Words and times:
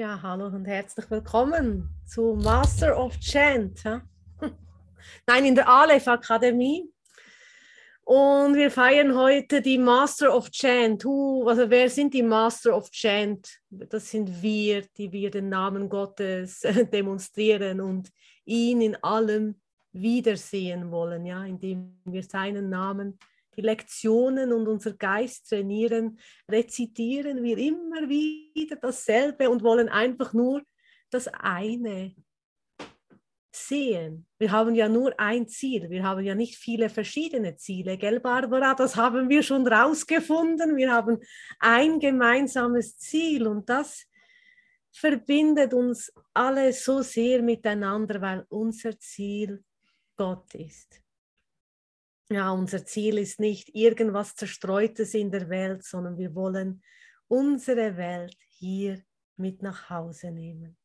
Ja, 0.00 0.18
hallo 0.22 0.46
und 0.46 0.64
herzlich 0.64 1.10
willkommen 1.10 1.90
zu 2.06 2.34
Master 2.42 2.98
of 2.98 3.20
Chant. 3.20 3.84
Nein, 5.26 5.44
in 5.44 5.54
der 5.54 5.68
Aleph 5.68 6.08
Akademie. 6.08 6.90
Und 8.04 8.54
wir 8.54 8.70
feiern 8.70 9.14
heute 9.14 9.60
die 9.60 9.76
Master 9.76 10.34
of 10.34 10.50
Chant. 10.52 11.04
Also 11.04 11.68
wer 11.68 11.90
sind 11.90 12.14
die 12.14 12.22
Master 12.22 12.74
of 12.74 12.90
Chant? 12.90 13.46
Das 13.68 14.10
sind 14.10 14.40
wir, 14.40 14.86
die 14.96 15.12
wir 15.12 15.30
den 15.30 15.50
Namen 15.50 15.90
Gottes 15.90 16.60
demonstrieren 16.94 17.82
und 17.82 18.08
ihn 18.46 18.80
in 18.80 18.96
allem 19.04 19.60
wiedersehen 19.92 20.90
wollen, 20.90 21.26
ja, 21.26 21.44
indem 21.44 22.00
wir 22.06 22.22
seinen 22.22 22.70
Namen 22.70 23.18
die 23.56 23.62
Lektionen 23.62 24.52
und 24.52 24.68
unser 24.68 24.92
Geist 24.94 25.48
trainieren, 25.48 26.18
rezitieren 26.50 27.42
wir 27.42 27.58
immer 27.58 28.08
wieder 28.08 28.76
dasselbe 28.76 29.50
und 29.50 29.62
wollen 29.62 29.88
einfach 29.88 30.32
nur 30.32 30.62
das 31.10 31.28
eine 31.28 32.14
sehen. 33.52 34.26
Wir 34.38 34.52
haben 34.52 34.74
ja 34.74 34.88
nur 34.88 35.18
ein 35.18 35.48
Ziel. 35.48 35.90
Wir 35.90 36.04
haben 36.04 36.24
ja 36.24 36.34
nicht 36.34 36.56
viele 36.56 36.88
verschiedene 36.88 37.56
Ziele, 37.56 37.98
gell, 37.98 38.20
Barbara? 38.20 38.74
Das 38.74 38.96
haben 38.96 39.28
wir 39.28 39.42
schon 39.42 39.66
rausgefunden. 39.66 40.76
Wir 40.76 40.92
haben 40.92 41.18
ein 41.58 41.98
gemeinsames 41.98 42.98
Ziel 42.98 43.46
und 43.46 43.68
das 43.68 44.06
verbindet 44.92 45.74
uns 45.74 46.12
alle 46.32 46.72
so 46.72 47.02
sehr 47.02 47.42
miteinander, 47.42 48.20
weil 48.20 48.46
unser 48.48 48.98
Ziel 48.98 49.64
Gott 50.16 50.54
ist 50.54 50.99
ja, 52.30 52.52
unser 52.52 52.84
Ziel 52.84 53.18
ist 53.18 53.40
nicht 53.40 53.74
irgendwas 53.74 54.36
Zerstreutes 54.36 55.14
in 55.14 55.30
der 55.30 55.48
Welt, 55.48 55.82
sondern 55.84 56.16
wir 56.16 56.34
wollen 56.34 56.82
unsere 57.26 57.96
Welt 57.96 58.36
hier 58.48 59.02
mit 59.36 59.62
nach 59.62 59.90
Hause 59.90 60.30
nehmen. 60.30 60.76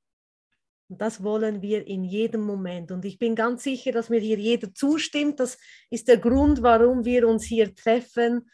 Und 0.87 1.02
das 1.02 1.23
wollen 1.23 1.61
wir 1.61 1.85
in 1.85 2.03
jedem 2.03 2.41
Moment. 2.41 2.91
Und 2.91 3.05
ich 3.05 3.17
bin 3.17 3.35
ganz 3.35 3.63
sicher, 3.63 3.91
dass 3.91 4.09
mir 4.09 4.19
hier 4.19 4.37
jeder 4.37 4.73
zustimmt. 4.73 5.39
Das 5.39 5.57
ist 5.89 6.07
der 6.07 6.17
Grund, 6.17 6.61
warum 6.61 7.05
wir 7.05 7.27
uns 7.27 7.43
hier 7.43 7.73
treffen 7.73 8.49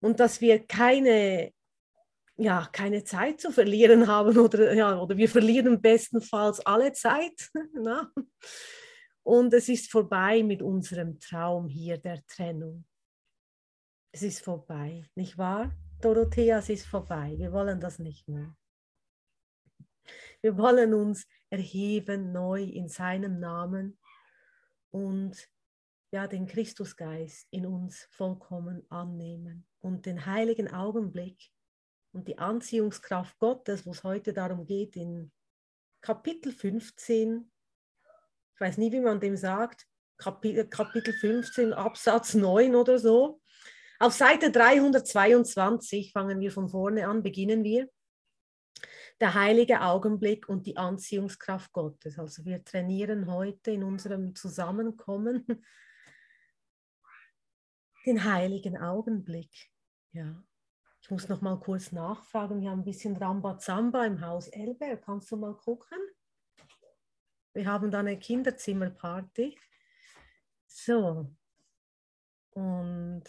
und 0.00 0.20
dass 0.20 0.40
wir 0.40 0.66
keine, 0.66 1.52
ja, 2.36 2.68
keine 2.72 3.04
Zeit 3.04 3.40
zu 3.40 3.50
verlieren 3.50 4.06
haben 4.08 4.38
oder, 4.38 4.74
ja, 4.74 5.00
oder 5.00 5.16
wir 5.16 5.28
verlieren 5.28 5.80
bestenfalls 5.80 6.60
alle 6.66 6.92
Zeit. 6.92 7.50
Und 9.22 9.52
es 9.54 9.68
ist 9.68 9.90
vorbei 9.90 10.42
mit 10.42 10.62
unserem 10.62 11.18
Traum 11.18 11.68
hier 11.68 11.98
der 11.98 12.24
Trennung. 12.26 12.84
Es 14.12 14.22
ist 14.22 14.40
vorbei, 14.40 15.08
nicht 15.14 15.38
wahr? 15.38 15.72
Dorothea, 16.00 16.58
es 16.58 16.68
ist 16.68 16.86
vorbei. 16.86 17.34
Wir 17.36 17.52
wollen 17.52 17.80
das 17.80 17.98
nicht 17.98 18.26
mehr. 18.26 18.56
Wir 20.40 20.56
wollen 20.56 20.94
uns 20.94 21.28
erheben 21.50 22.32
neu 22.32 22.62
in 22.62 22.88
seinem 22.88 23.38
Namen 23.38 23.98
und 24.90 25.36
ja, 26.12 26.26
den 26.26 26.46
Christusgeist 26.46 27.46
in 27.50 27.66
uns 27.66 28.08
vollkommen 28.10 28.84
annehmen 28.90 29.66
und 29.80 30.06
den 30.06 30.26
heiligen 30.26 30.72
Augenblick 30.72 31.52
und 32.12 32.26
die 32.26 32.38
Anziehungskraft 32.38 33.38
Gottes, 33.38 33.86
wo 33.86 33.92
es 33.92 34.02
heute 34.02 34.32
darum 34.32 34.66
geht, 34.66 34.96
in 34.96 35.30
Kapitel 36.00 36.52
15 36.52 37.50
ich 38.60 38.66
weiß 38.66 38.76
nie, 38.76 38.92
wie 38.92 39.00
man 39.00 39.20
dem 39.20 39.38
sagt, 39.38 39.86
Kapitel, 40.18 40.68
Kapitel 40.68 41.14
15, 41.14 41.72
Absatz 41.72 42.34
9 42.34 42.74
oder 42.74 42.98
so. 42.98 43.40
Auf 43.98 44.12
Seite 44.12 44.50
322 44.50 46.12
fangen 46.12 46.40
wir 46.40 46.52
von 46.52 46.68
vorne 46.68 47.08
an, 47.08 47.22
beginnen 47.22 47.64
wir. 47.64 47.88
Der 49.18 49.32
heilige 49.32 49.80
Augenblick 49.80 50.46
und 50.46 50.66
die 50.66 50.76
Anziehungskraft 50.76 51.72
Gottes. 51.72 52.18
Also 52.18 52.44
wir 52.44 52.62
trainieren 52.62 53.32
heute 53.32 53.70
in 53.70 53.82
unserem 53.82 54.34
Zusammenkommen 54.34 55.46
den 58.04 58.24
heiligen 58.24 58.76
Augenblick. 58.76 59.70
Ja. 60.12 60.44
Ich 61.00 61.10
muss 61.10 61.30
noch 61.30 61.40
mal 61.40 61.58
kurz 61.58 61.92
nachfragen. 61.92 62.60
Wir 62.60 62.68
haben 62.68 62.80
ein 62.80 62.84
bisschen 62.84 63.16
Rambazamba 63.16 64.04
im 64.04 64.20
Haus 64.20 64.48
Elber. 64.48 64.98
Kannst 64.98 65.30
du 65.30 65.38
mal 65.38 65.54
gucken? 65.56 65.98
Wir 67.52 67.66
haben 67.66 67.90
dann 67.90 68.06
eine 68.06 68.18
Kinderzimmerparty. 68.18 69.58
So. 70.66 71.34
Und 72.50 73.24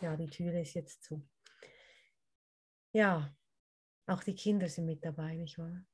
ja, 0.00 0.16
die 0.16 0.28
Tür 0.28 0.60
ist 0.60 0.74
jetzt 0.74 1.04
zu. 1.04 1.26
Ja, 2.92 3.34
auch 4.06 4.22
die 4.22 4.34
Kinder 4.34 4.68
sind 4.68 4.86
mit 4.86 5.04
dabei, 5.04 5.36
nicht 5.36 5.58
wahr? 5.58 5.84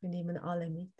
Wir 0.00 0.08
nehmen 0.08 0.36
alle 0.36 0.70
mit. 0.70 0.92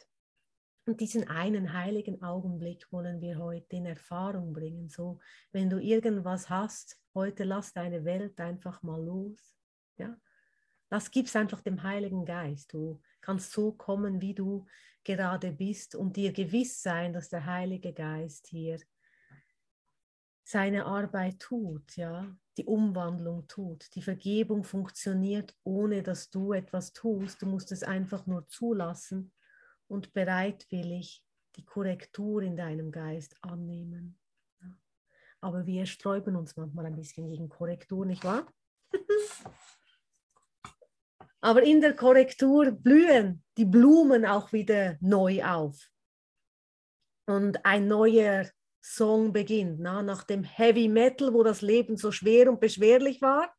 Und 0.86 1.00
diesen 1.00 1.28
einen 1.28 1.72
heiligen 1.72 2.22
Augenblick 2.22 2.90
wollen 2.90 3.20
wir 3.20 3.38
heute 3.38 3.76
in 3.76 3.86
Erfahrung 3.86 4.52
bringen. 4.52 4.88
So, 4.88 5.20
wenn 5.52 5.70
du 5.70 5.78
irgendwas 5.78 6.48
hast, 6.48 7.00
heute 7.14 7.44
lass 7.44 7.72
deine 7.72 8.04
Welt 8.04 8.40
einfach 8.40 8.82
mal 8.82 9.02
los. 9.02 9.56
Ja? 9.98 10.16
Das 10.90 11.12
gibst 11.12 11.36
einfach 11.36 11.60
dem 11.60 11.84
Heiligen 11.84 12.24
Geist. 12.24 12.72
Du 12.72 13.00
kannst 13.20 13.52
so 13.52 13.72
kommen, 13.72 14.20
wie 14.20 14.34
du 14.34 14.66
gerade 15.04 15.52
bist 15.52 15.94
und 15.94 16.16
dir 16.16 16.32
gewiss 16.32 16.82
sein, 16.82 17.12
dass 17.12 17.28
der 17.28 17.46
Heilige 17.46 17.92
Geist 17.92 18.48
hier 18.48 18.78
seine 20.42 20.86
Arbeit 20.86 21.38
tut, 21.38 21.96
ja, 21.96 22.36
die 22.56 22.64
Umwandlung 22.64 23.46
tut. 23.46 23.94
Die 23.94 24.02
Vergebung 24.02 24.64
funktioniert, 24.64 25.56
ohne 25.62 26.02
dass 26.02 26.28
du 26.28 26.52
etwas 26.52 26.92
tust. 26.92 27.40
Du 27.40 27.46
musst 27.46 27.70
es 27.70 27.84
einfach 27.84 28.26
nur 28.26 28.48
zulassen 28.48 29.32
und 29.86 30.12
bereitwillig 30.12 31.24
die 31.54 31.64
Korrektur 31.64 32.42
in 32.42 32.56
deinem 32.56 32.90
Geist 32.90 33.36
annehmen. 33.42 34.18
Aber 35.40 35.66
wir 35.66 35.86
sträuben 35.86 36.34
uns 36.34 36.56
manchmal 36.56 36.86
ein 36.86 36.96
bisschen 36.96 37.28
gegen 37.30 37.48
Korrektur, 37.48 38.04
nicht 38.04 38.24
wahr? 38.24 38.52
Aber 41.40 41.62
in 41.62 41.80
der 41.80 41.94
Korrektur 41.94 42.70
blühen 42.70 43.42
die 43.56 43.64
Blumen 43.64 44.26
auch 44.26 44.52
wieder 44.52 44.96
neu 45.00 45.42
auf. 45.44 45.88
Und 47.26 47.64
ein 47.64 47.88
neuer 47.88 48.46
Song 48.82 49.32
beginnt. 49.32 49.80
Na, 49.80 50.02
nach 50.02 50.24
dem 50.24 50.44
Heavy 50.44 50.88
Metal, 50.88 51.32
wo 51.32 51.42
das 51.42 51.62
Leben 51.62 51.96
so 51.96 52.10
schwer 52.12 52.50
und 52.50 52.60
beschwerlich 52.60 53.22
war. 53.22 53.54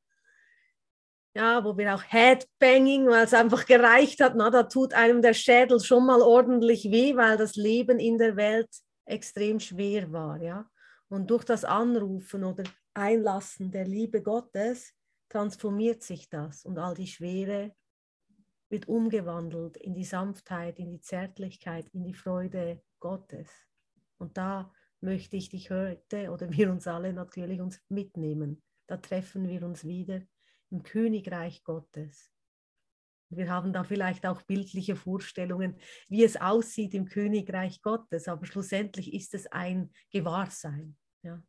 Ja, 1.33 1.63
wo 1.63 1.77
wir 1.77 1.95
auch 1.95 2.03
Headbanging, 2.03 3.07
weil 3.07 3.23
es 3.23 3.33
einfach 3.33 3.65
gereicht 3.65 4.19
hat, 4.19 4.35
na, 4.35 4.49
da 4.49 4.63
tut 4.63 4.93
einem 4.93 5.21
der 5.21 5.33
Schädel 5.33 5.79
schon 5.79 6.05
mal 6.05 6.21
ordentlich 6.21 6.91
weh, 6.91 7.15
weil 7.15 7.37
das 7.37 7.55
Leben 7.55 7.99
in 7.99 8.17
der 8.17 8.35
Welt 8.35 8.69
extrem 9.05 9.59
schwer 9.59 10.11
war. 10.11 10.41
Ja? 10.41 10.69
Und 11.07 11.31
durch 11.31 11.45
das 11.45 11.63
Anrufen 11.63 12.43
oder 12.43 12.63
Einlassen 12.93 13.71
der 13.71 13.85
Liebe 13.85 14.21
Gottes 14.21 14.93
transformiert 15.31 16.03
sich 16.03 16.29
das 16.29 16.65
und 16.65 16.77
all 16.77 16.93
die 16.93 17.07
Schwere 17.07 17.73
wird 18.69 18.87
umgewandelt 18.87 19.77
in 19.77 19.93
die 19.93 20.03
Sanftheit, 20.03 20.77
in 20.77 20.89
die 20.89 20.99
Zärtlichkeit, 20.99 21.87
in 21.93 22.03
die 22.03 22.13
Freude 22.13 22.81
Gottes. 22.99 23.49
Und 24.17 24.37
da 24.37 24.73
möchte 24.99 25.37
ich 25.37 25.49
dich 25.49 25.71
heute 25.71 26.31
oder 26.31 26.51
wir 26.51 26.69
uns 26.69 26.85
alle 26.85 27.13
natürlich 27.13 27.61
uns 27.61 27.81
mitnehmen. 27.87 28.61
Da 28.87 28.97
treffen 28.97 29.47
wir 29.47 29.63
uns 29.63 29.85
wieder 29.85 30.21
im 30.69 30.83
Königreich 30.83 31.63
Gottes. 31.63 32.29
Wir 33.29 33.49
haben 33.49 33.71
da 33.71 33.85
vielleicht 33.85 34.25
auch 34.25 34.41
bildliche 34.41 34.97
Vorstellungen, 34.97 35.77
wie 36.09 36.25
es 36.25 36.35
aussieht 36.35 36.93
im 36.93 37.05
Königreich 37.05 37.81
Gottes, 37.81 38.27
aber 38.27 38.45
schlussendlich 38.45 39.13
ist 39.13 39.33
es 39.33 39.47
ein 39.47 39.93
Gewahrsein. 40.11 40.97
Ja 41.23 41.41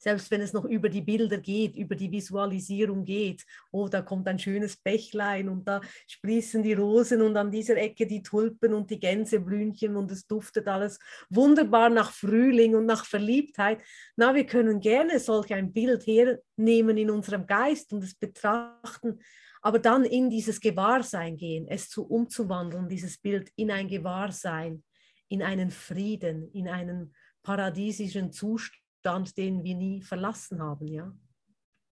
selbst 0.00 0.30
wenn 0.30 0.40
es 0.40 0.54
noch 0.54 0.64
über 0.64 0.88
die 0.88 1.02
Bilder 1.02 1.36
geht, 1.36 1.76
über 1.76 1.94
die 1.94 2.10
Visualisierung 2.10 3.04
geht. 3.04 3.44
Oh, 3.70 3.86
da 3.86 4.00
kommt 4.00 4.26
ein 4.28 4.38
schönes 4.38 4.76
Bächlein 4.76 5.48
und 5.48 5.68
da 5.68 5.82
sprießen 6.08 6.62
die 6.62 6.72
Rosen 6.72 7.20
und 7.20 7.36
an 7.36 7.50
dieser 7.50 7.76
Ecke 7.76 8.06
die 8.06 8.22
Tulpen 8.22 8.72
und 8.72 8.90
die 8.90 8.98
Gänseblümchen 8.98 9.96
und 9.96 10.10
es 10.10 10.26
duftet 10.26 10.66
alles 10.68 10.98
wunderbar 11.28 11.90
nach 11.90 12.12
Frühling 12.12 12.74
und 12.74 12.86
nach 12.86 13.04
Verliebtheit. 13.04 13.80
Na, 14.16 14.34
wir 14.34 14.46
können 14.46 14.80
gerne 14.80 15.20
solch 15.20 15.52
ein 15.52 15.72
Bild 15.72 16.06
hernehmen 16.06 16.96
in 16.96 17.10
unserem 17.10 17.46
Geist 17.46 17.92
und 17.92 18.02
es 18.02 18.14
betrachten, 18.14 19.20
aber 19.60 19.78
dann 19.78 20.04
in 20.04 20.30
dieses 20.30 20.60
Gewahrsein 20.60 21.36
gehen, 21.36 21.66
es 21.68 21.90
zu 21.90 22.06
umzuwandeln, 22.06 22.88
dieses 22.88 23.18
Bild 23.18 23.50
in 23.56 23.70
ein 23.70 23.88
Gewahrsein, 23.88 24.82
in 25.28 25.42
einen 25.42 25.70
Frieden, 25.70 26.50
in 26.52 26.68
einen 26.68 27.14
paradiesischen 27.42 28.32
Zustand 28.32 28.80
Stand, 29.00 29.36
den 29.38 29.64
wir 29.64 29.74
nie 29.74 30.02
verlassen 30.02 30.62
haben, 30.62 30.86
ja. 30.86 31.12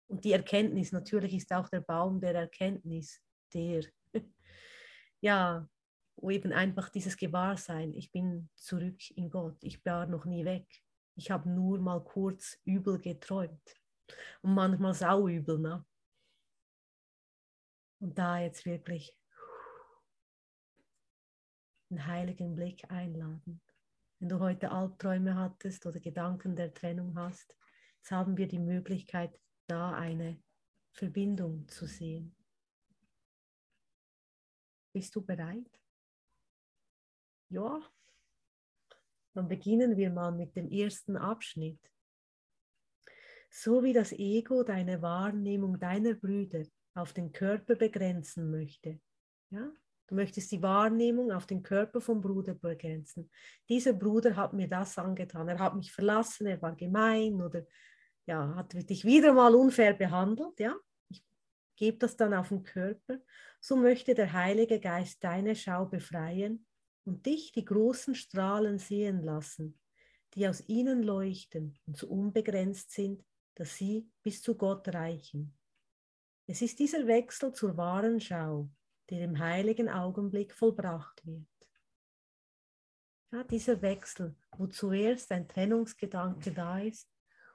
Und 0.09 0.25
die 0.25 0.33
Erkenntnis, 0.33 0.93
natürlich 0.93 1.35
ist 1.35 1.53
auch 1.53 1.69
der 1.69 1.81
Baum 1.81 2.21
der 2.21 2.35
Erkenntnis 2.35 3.23
der, 3.53 3.83
ja, 5.21 5.67
wo 6.17 6.31
eben 6.31 6.53
einfach 6.53 6.91
dieses 6.91 7.17
Gewahrsein, 7.17 7.95
ich 7.95 8.13
bin 8.13 8.51
zurück 8.57 9.11
in 9.17 9.31
Gott, 9.31 9.57
ich 9.63 9.85
war 9.85 10.07
noch 10.07 10.27
nie 10.27 10.45
weg. 10.45 10.67
Ich 11.17 11.31
habe 11.31 11.49
nur 11.49 11.79
mal 11.79 12.03
kurz 12.05 12.59
übel 12.65 12.99
geträumt. 12.99 13.75
Und 14.43 14.55
manchmal 14.55 14.95
sauübel, 14.95 15.59
ne? 15.59 15.85
Und 18.01 18.17
da 18.17 18.39
jetzt 18.39 18.65
wirklich 18.65 19.17
den 21.91 22.07
heiligen 22.07 22.55
Blick 22.55 22.91
einladen. 22.91 23.61
Wenn 24.21 24.29
du 24.31 24.41
heute 24.41 24.73
Albträume 24.73 25.37
hattest 25.37 25.87
oder 25.87 26.01
Gedanken 26.01 26.57
der 26.57 26.75
Trennung 26.75 27.17
hast, 27.17 27.55
jetzt 27.99 28.11
haben 28.11 28.37
wir 28.37 28.49
die 28.49 28.59
Möglichkeit, 28.59 29.39
da 29.69 29.93
eine 29.93 30.43
Verbindung 30.93 31.69
zu 31.69 31.87
sehen. 31.87 32.35
Bist 34.93 35.15
du 35.15 35.25
bereit? 35.25 35.71
Ja. 37.51 37.81
Dann 39.35 39.47
beginnen 39.47 39.97
wir 39.97 40.11
mal 40.11 40.33
mit 40.33 40.57
dem 40.57 40.69
ersten 40.69 41.17
Abschnitt. 41.17 41.79
So 43.51 43.85
wie 43.85 43.93
das 43.93 44.13
Ego 44.13 44.65
deine 44.65 45.01
Wahrnehmung 45.01 45.79
deiner 45.79 46.15
Brüder 46.15 46.65
auf 46.95 47.13
den 47.13 47.31
Körper 47.31 47.77
begrenzen 47.77 48.51
möchte. 48.51 49.01
Ja? 49.51 49.71
Du 50.09 50.15
möchtest 50.15 50.51
die 50.53 50.63
Wahrnehmung 50.63 51.31
auf 51.33 51.47
den 51.47 51.63
Körper 51.63 52.01
vom 52.01 52.23
Bruder 52.23 52.55
begrenzen. 52.55 53.31
Dieser 53.69 53.93
Bruder 53.93 54.35
hat 54.37 54.55
mir 54.55 54.67
das 54.67 54.97
angetan. 54.97 55.49
Er 55.49 55.59
hat 55.59 55.77
mich 55.77 55.93
verlassen, 55.93 56.47
er 56.47 56.61
war 56.63 56.75
gemein 56.75 57.43
oder 57.43 57.67
ja, 58.25 58.55
hat 58.57 58.73
dich 58.89 59.05
wieder 59.05 59.35
mal 59.35 59.55
unfair 59.55 59.93
behandelt. 59.93 60.59
Ja? 60.59 60.75
Ich 61.11 61.23
gebe 61.77 61.99
das 61.99 62.17
dann 62.17 62.33
auf 62.33 62.49
den 62.49 62.63
Körper. 62.63 63.19
So 63.61 63.77
möchte 63.77 64.15
der 64.15 64.33
Heilige 64.33 64.81
Geist 64.81 65.23
deine 65.23 65.55
Schau 65.55 65.85
befreien 65.85 66.67
und 67.05 67.27
dich 67.27 67.53
die 67.53 67.65
großen 67.65 68.15
Strahlen 68.15 68.79
sehen 68.79 69.23
lassen, 69.23 69.79
die 70.35 70.49
aus 70.49 70.67
ihnen 70.69 71.03
leuchten 71.03 71.79
und 71.87 71.99
so 71.99 72.09
unbegrenzt 72.09 72.93
sind, 72.93 73.23
dass 73.57 73.77
sie 73.77 74.09
bis 74.23 74.41
zu 74.41 74.57
Gott 74.57 74.89
reichen. 74.89 75.55
Es 76.47 76.63
ist 76.63 76.79
dieser 76.79 77.07
Wechsel 77.07 77.53
zur 77.53 77.77
wahren 77.77 78.21
Schau, 78.21 78.71
der 79.11 79.23
im 79.23 79.39
heiligen 79.39 79.89
Augenblick 79.89 80.55
vollbracht 80.55 81.27
wird. 81.27 81.47
Ja, 83.31 83.45
dieser 83.45 83.83
Wechsel, 83.83 84.37
wo 84.57 84.67
zuerst 84.67 85.31
ein 85.33 85.49
Trennungsgedanke 85.49 86.53
da 86.53 86.79
ist 86.79 87.11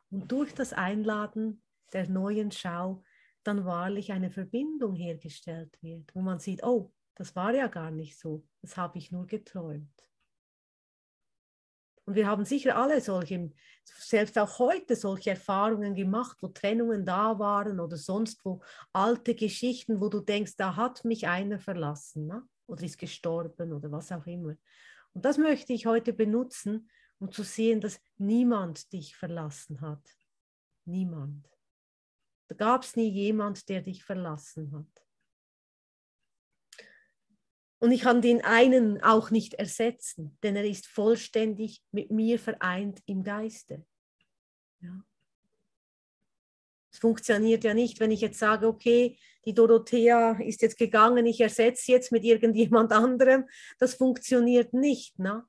und 0.10 0.32
durch 0.32 0.54
das 0.54 0.74
Einladen 0.74 1.64
der 1.94 2.08
neuen 2.10 2.52
Schau 2.52 3.04
dann 3.44 3.66
wahrlich 3.66 4.12
eine 4.12 4.32
Verbindung 4.32 4.96
hergestellt 4.96 5.78
wird, 5.82 6.14
wo 6.16 6.22
man 6.22 6.40
sieht, 6.40 6.64
oh, 6.64 6.94
das 7.16 7.36
war 7.36 7.54
ja 7.54 7.68
gar 7.68 7.92
nicht 7.92 8.20
so, 8.20 8.46
das 8.62 8.78
habe 8.78 8.98
ich 8.98 9.12
nur 9.12 9.28
geträumt. 9.28 9.92
Und 12.06 12.16
wir 12.16 12.28
haben 12.28 12.44
sicher 12.44 12.76
alle 12.76 13.00
solche, 13.00 13.50
selbst 13.84 14.38
auch 14.38 14.60
heute 14.60 14.96
solche 14.96 15.32
Erfahrungen 15.32 15.96
gemacht, 15.96 16.38
wo 16.42 16.50
Trennungen 16.50 17.06
da 17.06 17.40
waren 17.40 17.80
oder 17.80 17.96
sonst 17.96 18.44
wo 18.44 18.62
alte 18.92 19.36
Geschichten, 19.36 20.02
wo 20.02 20.10
du 20.10 20.20
denkst, 20.20 20.58
da 20.58 20.76
hat 20.76 21.06
mich 21.06 21.28
einer 21.28 21.60
verlassen 21.60 22.28
ne? 22.28 22.44
oder 22.68 22.84
ist 22.84 22.98
gestorben 22.98 23.72
oder 23.72 23.92
was 23.92 24.12
auch 24.12 24.26
immer. 24.26 24.56
Und 25.14 25.26
das 25.26 25.38
möchte 25.38 25.72
ich 25.74 25.86
heute 25.86 26.12
benutzen, 26.12 26.90
um 27.20 27.32
zu 27.32 27.44
sehen, 27.44 27.80
dass 27.80 28.02
niemand 28.18 28.92
dich 28.92 29.16
verlassen 29.16 29.80
hat. 29.80 30.04
Niemand. 30.86 31.48
Da 32.48 32.56
gab 32.56 32.84
es 32.84 32.98
nie 32.98 33.10
jemand, 33.10 33.70
der 33.70 33.82
dich 33.82 34.04
verlassen 34.04 34.72
hat. 34.74 35.06
Und 37.84 37.92
ich 37.92 38.04
kann 38.04 38.22
den 38.22 38.42
einen 38.46 39.04
auch 39.04 39.30
nicht 39.30 39.56
ersetzen, 39.56 40.38
denn 40.42 40.56
er 40.56 40.64
ist 40.64 40.88
vollständig 40.88 41.84
mit 41.92 42.12
mir 42.12 42.40
vereint 42.40 43.02
im 43.08 43.24
Geiste. 43.24 43.86
Ja. 44.80 45.04
Es 46.90 47.00
funktioniert 47.00 47.66
ja 47.66 47.74
nicht, 47.74 48.00
wenn 48.00 48.12
ich 48.12 48.22
jetzt 48.22 48.40
sage, 48.40 48.70
okay, 48.70 49.18
die 49.44 49.54
Dorothea 49.54 50.40
ist 50.40 50.62
jetzt 50.62 50.78
gegangen, 50.78 51.26
ich 51.26 51.42
ersetze 51.42 51.92
jetzt 51.92 52.14
mit 52.14 52.24
irgendjemand 52.24 52.94
anderem. 52.94 53.50
Das 53.80 53.96
funktioniert 53.96 54.72
nicht, 54.72 55.20
ne? 55.20 55.46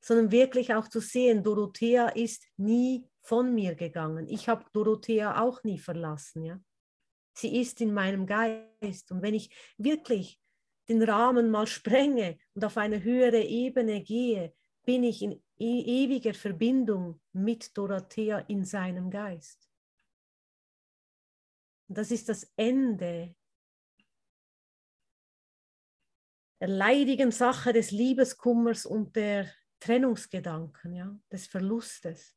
sondern 0.00 0.32
wirklich 0.32 0.74
auch 0.74 0.88
zu 0.88 0.98
sehen, 0.98 1.44
Dorothea 1.44 2.08
ist 2.08 2.42
nie 2.56 3.06
von 3.20 3.54
mir 3.54 3.76
gegangen. 3.76 4.26
Ich 4.28 4.48
habe 4.48 4.64
Dorothea 4.72 5.40
auch 5.40 5.62
nie 5.62 5.78
verlassen. 5.78 6.42
Ja? 6.42 6.60
Sie 7.34 7.60
ist 7.60 7.80
in 7.80 7.94
meinem 7.94 8.26
Geist. 8.26 9.12
Und 9.12 9.22
wenn 9.22 9.34
ich 9.34 9.54
wirklich 9.78 10.41
den 10.92 11.08
Rahmen 11.08 11.50
mal 11.50 11.66
sprenge 11.66 12.38
und 12.54 12.64
auf 12.64 12.76
eine 12.76 13.02
höhere 13.02 13.42
Ebene 13.42 14.02
gehe, 14.02 14.54
bin 14.84 15.04
ich 15.04 15.22
in 15.22 15.42
e 15.58 16.04
ewiger 16.04 16.34
Verbindung 16.34 17.20
mit 17.32 17.76
Dorothea 17.76 18.38
in 18.48 18.64
seinem 18.64 19.10
Geist. 19.10 19.70
Und 21.88 21.98
das 21.98 22.10
ist 22.10 22.28
das 22.28 22.52
Ende 22.56 23.34
der 26.60 26.68
leidigen 26.68 27.30
Sache 27.32 27.72
des 27.72 27.90
Liebeskummers 27.90 28.86
und 28.86 29.16
der 29.16 29.52
Trennungsgedanken, 29.80 30.94
ja, 30.94 31.18
des 31.30 31.46
Verlustes. 31.46 32.36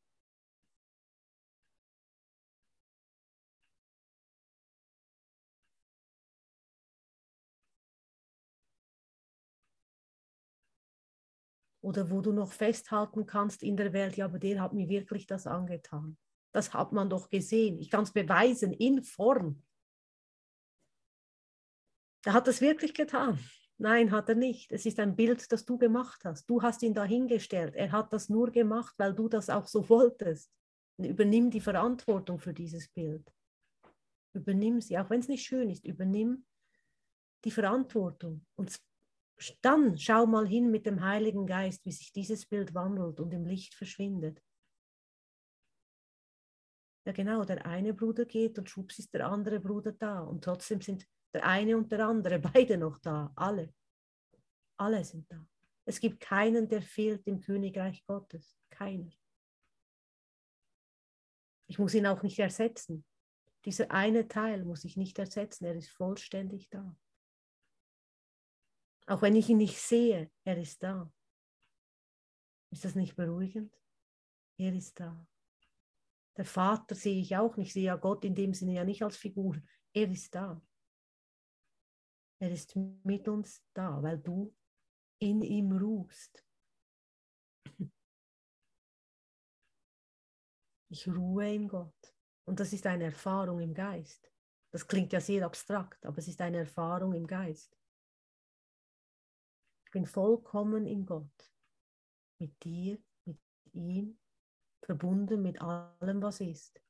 Oder 11.85 12.09
wo 12.09 12.19
du 12.19 12.31
noch 12.31 12.51
festhalten 12.51 13.27
kannst 13.27 13.61
in 13.61 13.77
der 13.77 13.93
Welt, 13.93 14.17
ja, 14.17 14.25
aber 14.25 14.39
der 14.39 14.59
hat 14.59 14.73
mir 14.73 14.89
wirklich 14.89 15.27
das 15.27 15.45
angetan. 15.45 16.17
Das 16.51 16.73
hat 16.73 16.91
man 16.91 17.11
doch 17.11 17.29
gesehen. 17.29 17.77
Ich 17.77 17.91
kann 17.91 18.03
es 18.03 18.11
beweisen 18.11 18.73
in 18.73 19.03
Form. 19.03 19.61
Er 22.25 22.33
hat 22.33 22.47
das 22.47 22.59
wirklich 22.59 22.95
getan. 22.95 23.39
Nein, 23.77 24.09
hat 24.09 24.29
er 24.29 24.35
nicht. 24.35 24.71
Es 24.71 24.87
ist 24.87 24.99
ein 24.99 25.15
Bild, 25.15 25.51
das 25.51 25.63
du 25.63 25.77
gemacht 25.77 26.25
hast. 26.25 26.49
Du 26.49 26.63
hast 26.63 26.81
ihn 26.81 26.95
dahingestellt. 26.95 27.75
Er 27.75 27.91
hat 27.91 28.11
das 28.11 28.29
nur 28.29 28.49
gemacht, 28.49 28.95
weil 28.97 29.13
du 29.13 29.29
das 29.29 29.51
auch 29.51 29.67
so 29.67 29.87
wolltest. 29.87 30.51
Übernimm 30.97 31.51
die 31.51 31.61
Verantwortung 31.61 32.39
für 32.39 32.53
dieses 32.53 32.87
Bild. 32.87 33.31
Übernimm 34.33 34.81
sie, 34.81 34.97
auch 34.97 35.09
wenn 35.11 35.19
es 35.19 35.27
nicht 35.27 35.45
schön 35.45 35.69
ist. 35.69 35.85
Übernimm 35.85 36.47
die 37.43 37.51
Verantwortung 37.51 38.43
und 38.55 38.75
dann 39.61 39.97
schau 39.97 40.25
mal 40.25 40.47
hin 40.47 40.71
mit 40.71 40.85
dem 40.85 41.03
Heiligen 41.03 41.45
Geist, 41.45 41.85
wie 41.85 41.91
sich 41.91 42.11
dieses 42.11 42.45
Bild 42.45 42.73
wandelt 42.73 43.19
und 43.19 43.33
im 43.33 43.45
Licht 43.45 43.73
verschwindet. 43.73 44.41
Ja 47.05 47.11
genau, 47.11 47.43
der 47.43 47.65
eine 47.65 47.93
Bruder 47.93 48.25
geht 48.25 48.57
und 48.57 48.69
schwupps 48.69 48.99
ist 48.99 49.13
der 49.13 49.27
andere 49.27 49.59
Bruder 49.59 49.91
da 49.91 50.21
und 50.21 50.43
trotzdem 50.43 50.81
sind 50.81 51.07
der 51.33 51.45
eine 51.45 51.77
und 51.77 51.91
der 51.91 52.07
andere 52.07 52.39
beide 52.53 52.77
noch 52.77 52.97
da, 52.97 53.31
alle. 53.35 53.73
Alle 54.77 55.03
sind 55.03 55.31
da. 55.31 55.45
Es 55.85 55.99
gibt 55.99 56.19
keinen, 56.19 56.67
der 56.67 56.81
fehlt 56.81 57.27
im 57.27 57.39
Königreich 57.39 58.03
Gottes. 58.05 58.57
Keiner. 58.71 59.11
Ich 61.67 61.77
muss 61.77 61.93
ihn 61.93 62.07
auch 62.07 62.23
nicht 62.23 62.39
ersetzen. 62.39 63.05
Dieser 63.65 63.91
eine 63.91 64.27
Teil 64.27 64.65
muss 64.65 64.83
ich 64.83 64.97
nicht 64.97 65.17
ersetzen. 65.19 65.65
Er 65.65 65.75
ist 65.75 65.89
vollständig 65.89 66.69
da. 66.69 66.95
Auch 69.07 69.21
wenn 69.21 69.35
ich 69.35 69.49
ihn 69.49 69.57
nicht 69.57 69.79
sehe, 69.79 70.31
er 70.43 70.57
ist 70.57 70.81
da. 70.81 71.11
Ist 72.71 72.85
das 72.85 72.95
nicht 72.95 73.15
beruhigend? 73.15 73.73
Er 74.57 74.73
ist 74.73 74.99
da. 74.99 75.27
Der 76.37 76.45
Vater 76.45 76.95
sehe 76.95 77.21
ich 77.21 77.37
auch 77.37 77.55
nicht, 77.55 77.67
ich 77.67 77.73
sehe 77.73 77.85
ja 77.85 77.95
Gott 77.95 78.25
in 78.25 78.35
dem 78.35 78.53
Sinne 78.53 78.73
ja 78.73 78.83
nicht 78.83 79.03
als 79.03 79.15
Figur. 79.15 79.61
Er 79.93 80.09
ist 80.09 80.33
da. 80.33 80.61
Er 82.39 82.51
ist 82.51 82.75
mit 82.75 83.27
uns 83.27 83.63
da, 83.73 84.01
weil 84.01 84.17
du 84.17 84.53
in 85.19 85.41
ihm 85.41 85.71
ruhst. 85.71 86.43
Ich 90.89 91.07
ruhe 91.07 91.53
in 91.53 91.67
Gott. 91.67 92.15
Und 92.45 92.59
das 92.59 92.73
ist 92.73 92.85
eine 92.85 93.05
Erfahrung 93.05 93.59
im 93.59 93.73
Geist. 93.73 94.31
Das 94.71 94.87
klingt 94.87 95.13
ja 95.13 95.21
sehr 95.21 95.45
abstrakt, 95.45 96.05
aber 96.05 96.17
es 96.17 96.27
ist 96.27 96.41
eine 96.41 96.57
Erfahrung 96.57 97.13
im 97.13 97.25
Geist 97.25 97.74
bin 99.95 100.05
vollkommen 100.05 100.85
in 100.85 101.05
Gott, 101.05 101.53
mit 102.37 102.61
dir, 102.65 103.01
mit 103.23 103.39
ihm, 103.71 104.19
verbunden 104.83 105.41
mit 105.41 105.61
allem, 105.61 106.21
was 106.21 106.41
ist. 106.41 106.83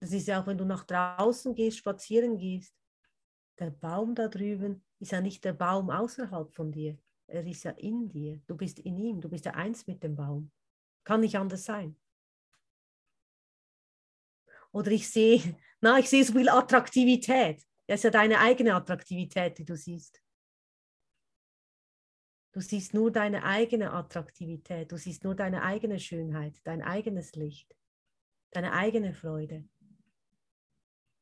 Das 0.00 0.10
ist 0.10 0.26
ja 0.26 0.42
auch, 0.42 0.46
wenn 0.48 0.58
du 0.58 0.64
nach 0.64 0.82
draußen 0.82 1.54
gehst, 1.54 1.78
spazieren 1.78 2.36
gehst, 2.36 2.74
der 3.60 3.70
Baum 3.70 4.16
da 4.16 4.26
drüben 4.26 4.84
ist 4.98 5.12
ja 5.12 5.20
nicht 5.20 5.44
der 5.44 5.52
Baum 5.52 5.88
außerhalb 5.88 6.52
von 6.52 6.72
dir. 6.72 6.98
Er 7.28 7.46
ist 7.46 7.62
ja 7.62 7.70
in 7.70 8.08
dir. 8.08 8.40
Du 8.48 8.56
bist 8.56 8.80
in 8.80 8.98
ihm. 8.98 9.20
Du 9.20 9.28
bist 9.28 9.44
ja 9.44 9.52
eins 9.52 9.86
mit 9.86 10.02
dem 10.02 10.16
Baum. 10.16 10.50
Kann 11.04 11.20
nicht 11.20 11.36
anders 11.36 11.64
sein. 11.64 11.96
Oder 14.72 14.90
ich 14.90 15.08
sehe, 15.08 15.56
na, 15.80 16.00
ich 16.00 16.08
sehe 16.08 16.24
so 16.24 16.32
viel 16.32 16.48
Attraktivität. 16.48 17.67
Das 17.88 18.00
ist 18.00 18.04
ja 18.04 18.10
deine 18.10 18.38
eigene 18.38 18.74
Attraktivität, 18.74 19.56
die 19.56 19.64
du 19.64 19.74
siehst. 19.74 20.22
Du 22.52 22.60
siehst 22.60 22.92
nur 22.92 23.10
deine 23.10 23.44
eigene 23.44 23.92
Attraktivität, 23.92 24.92
du 24.92 24.96
siehst 24.96 25.24
nur 25.24 25.34
deine 25.34 25.62
eigene 25.62 25.98
Schönheit, 25.98 26.60
dein 26.64 26.82
eigenes 26.82 27.34
Licht, 27.34 27.74
deine 28.50 28.72
eigene 28.72 29.14
Freude. 29.14 29.66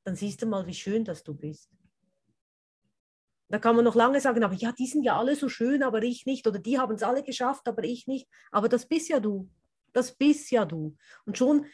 Dann 0.04 0.16
siehst 0.16 0.42
du 0.42 0.46
mal, 0.46 0.66
wie 0.66 0.74
schön 0.74 1.04
das 1.04 1.22
du 1.22 1.34
bist. 1.34 1.70
Da 3.48 3.60
kann 3.60 3.76
man 3.76 3.84
noch 3.84 3.94
lange 3.94 4.20
sagen, 4.20 4.42
aber 4.42 4.54
ja, 4.54 4.72
die 4.72 4.86
sind 4.88 5.04
ja 5.04 5.16
alle 5.16 5.36
so 5.36 5.48
schön, 5.48 5.84
aber 5.84 6.02
ich 6.02 6.26
nicht. 6.26 6.46
Oder 6.48 6.58
die 6.58 6.80
haben 6.80 6.96
es 6.96 7.02
alle 7.04 7.22
geschafft, 7.22 7.68
aber 7.68 7.84
ich 7.84 8.08
nicht. 8.08 8.28
Aber 8.50 8.68
das 8.68 8.86
bist 8.86 9.08
ja 9.08 9.20
du. 9.20 9.48
Das 9.92 10.16
bist 10.16 10.50
ja 10.50 10.64
du. 10.64 10.96
Und 11.26 11.38
schon 11.38 11.66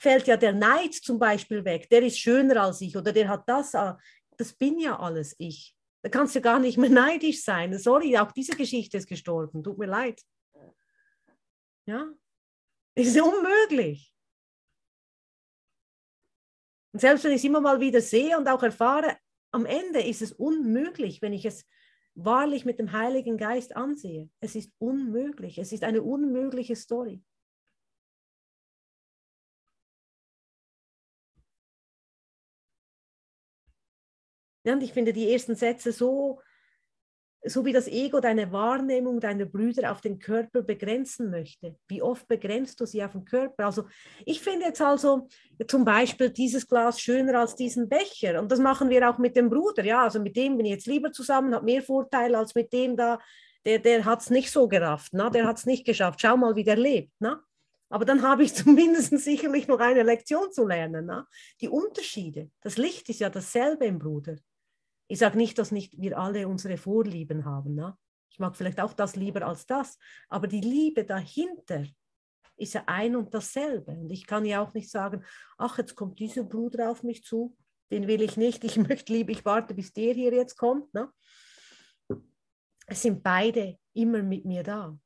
fällt 0.00 0.26
ja 0.26 0.36
der 0.36 0.54
Neid 0.54 0.94
zum 0.94 1.18
Beispiel 1.18 1.64
weg. 1.64 1.88
Der 1.90 2.02
ist 2.02 2.18
schöner 2.18 2.62
als 2.62 2.80
ich 2.80 2.96
oder 2.96 3.12
der 3.12 3.28
hat 3.28 3.48
das. 3.48 3.74
Das 4.40 4.54
bin 4.54 4.78
ja 4.78 4.98
alles 4.98 5.34
ich. 5.36 5.76
Da 6.02 6.08
kannst 6.08 6.34
du 6.34 6.40
gar 6.40 6.58
nicht 6.58 6.78
mehr 6.78 6.88
neidisch 7.04 7.44
sein. 7.44 7.78
Sorry, 7.78 8.16
auch 8.16 8.32
diese 8.32 8.56
Geschichte 8.56 8.96
ist 8.96 9.06
gestorben. 9.06 9.62
Tut 9.62 9.76
mir 9.76 9.86
leid. 9.86 10.22
Ja, 11.86 12.10
ist 12.94 13.20
unmöglich. 13.20 14.14
Und 16.92 17.00
selbst 17.00 17.24
wenn 17.24 17.32
ich 17.32 17.38
es 17.38 17.44
immer 17.44 17.60
mal 17.60 17.80
wieder 17.80 18.00
sehe 18.00 18.38
und 18.38 18.48
auch 18.48 18.62
erfahre, 18.62 19.18
am 19.52 19.66
Ende 19.66 20.00
ist 20.00 20.22
es 20.22 20.32
unmöglich, 20.32 21.20
wenn 21.20 21.34
ich 21.34 21.44
es 21.44 21.66
wahrlich 22.14 22.64
mit 22.64 22.78
dem 22.78 22.92
Heiligen 22.92 23.36
Geist 23.36 23.76
ansehe. 23.76 24.30
Es 24.40 24.54
ist 24.54 24.72
unmöglich. 24.78 25.58
Es 25.58 25.70
ist 25.70 25.84
eine 25.84 26.00
unmögliche 26.00 26.76
Story. 26.76 27.22
Ja, 34.64 34.74
und 34.74 34.82
ich 34.82 34.92
finde 34.92 35.12
die 35.12 35.32
ersten 35.32 35.54
Sätze 35.54 35.92
so 35.92 36.40
so 37.42 37.64
wie 37.64 37.72
das 37.72 37.88
Ego 37.88 38.20
deine 38.20 38.52
Wahrnehmung 38.52 39.18
deiner 39.18 39.46
Brüder 39.46 39.92
auf 39.92 40.00
den 40.00 40.18
Körper 40.18 40.62
begrenzen 40.62 41.30
möchte. 41.30 41.76
Wie 41.88 42.02
oft 42.02 42.28
begrenzt 42.28 42.80
du 42.80 42.86
sie 42.86 43.02
auf 43.02 43.12
den 43.12 43.24
Körper? 43.24 43.66
Also 43.66 43.84
ich 44.26 44.40
finde 44.40 44.66
jetzt 44.66 44.82
also 44.82 45.28
zum 45.66 45.84
Beispiel 45.84 46.30
dieses 46.30 46.68
Glas 46.68 47.00
schöner 47.00 47.40
als 47.40 47.56
diesen 47.56 47.88
Becher. 47.88 48.40
Und 48.40 48.52
das 48.52 48.58
machen 48.58 48.90
wir 48.90 49.08
auch 49.08 49.18
mit 49.18 49.36
dem 49.36 49.48
Bruder. 49.48 49.84
Ja, 49.84 50.04
also 50.04 50.20
mit 50.20 50.36
dem 50.36 50.56
bin 50.56 50.66
ich 50.66 50.72
jetzt 50.72 50.86
lieber 50.86 51.12
zusammen, 51.12 51.54
habe 51.54 51.64
mehr 51.64 51.82
Vorteile 51.82 52.36
als 52.36 52.54
mit 52.54 52.72
dem 52.72 52.96
da. 52.96 53.18
Der, 53.66 53.78
der 53.78 54.06
hat 54.06 54.22
es 54.22 54.30
nicht 54.30 54.50
so 54.50 54.68
gerafft, 54.68 55.12
na? 55.12 55.28
der 55.28 55.46
hat 55.46 55.58
es 55.58 55.66
nicht 55.66 55.84
geschafft. 55.84 56.22
Schau 56.22 56.34
mal, 56.34 56.56
wie 56.56 56.64
der 56.64 56.76
lebt. 56.76 57.12
Na? 57.18 57.42
Aber 57.90 58.06
dann 58.06 58.22
habe 58.22 58.42
ich 58.42 58.54
zumindest 58.54 59.18
sicherlich 59.18 59.68
noch 59.68 59.80
eine 59.80 60.02
Lektion 60.02 60.50
zu 60.50 60.66
lernen. 60.66 61.06
Na? 61.06 61.26
Die 61.60 61.68
Unterschiede. 61.68 62.50
Das 62.62 62.78
Licht 62.78 63.08
ist 63.10 63.20
ja 63.20 63.28
dasselbe 63.28 63.84
im 63.84 63.98
Bruder. 63.98 64.36
Ich 65.10 65.18
sage 65.18 65.36
nicht, 65.36 65.58
dass 65.58 65.72
nicht 65.72 66.00
wir 66.00 66.16
alle 66.16 66.46
unsere 66.46 66.76
Vorlieben 66.76 67.44
haben. 67.44 67.74
Ne? 67.74 67.98
Ich 68.30 68.38
mag 68.38 68.56
vielleicht 68.56 68.80
auch 68.80 68.92
das 68.92 69.16
lieber 69.16 69.44
als 69.44 69.66
das, 69.66 69.98
aber 70.28 70.46
die 70.46 70.60
Liebe 70.60 71.04
dahinter 71.04 71.84
ist 72.56 72.74
ja 72.74 72.84
ein 72.86 73.16
und 73.16 73.34
dasselbe. 73.34 73.90
Und 73.90 74.12
ich 74.12 74.24
kann 74.24 74.44
ja 74.44 74.62
auch 74.62 74.72
nicht 74.72 74.88
sagen, 74.88 75.24
ach, 75.58 75.78
jetzt 75.78 75.96
kommt 75.96 76.20
dieser 76.20 76.44
Bruder 76.44 76.92
auf 76.92 77.02
mich 77.02 77.24
zu, 77.24 77.56
den 77.90 78.06
will 78.06 78.22
ich 78.22 78.36
nicht, 78.36 78.62
ich 78.62 78.76
möchte 78.88 79.12
lieber, 79.12 79.32
ich 79.32 79.44
warte, 79.44 79.74
bis 79.74 79.92
der 79.92 80.14
hier 80.14 80.32
jetzt 80.32 80.56
kommt. 80.56 80.94
Ne? 80.94 81.12
Es 82.86 83.02
sind 83.02 83.20
beide 83.20 83.80
immer 83.94 84.22
mit 84.22 84.44
mir 84.44 84.62
da. 84.62 84.96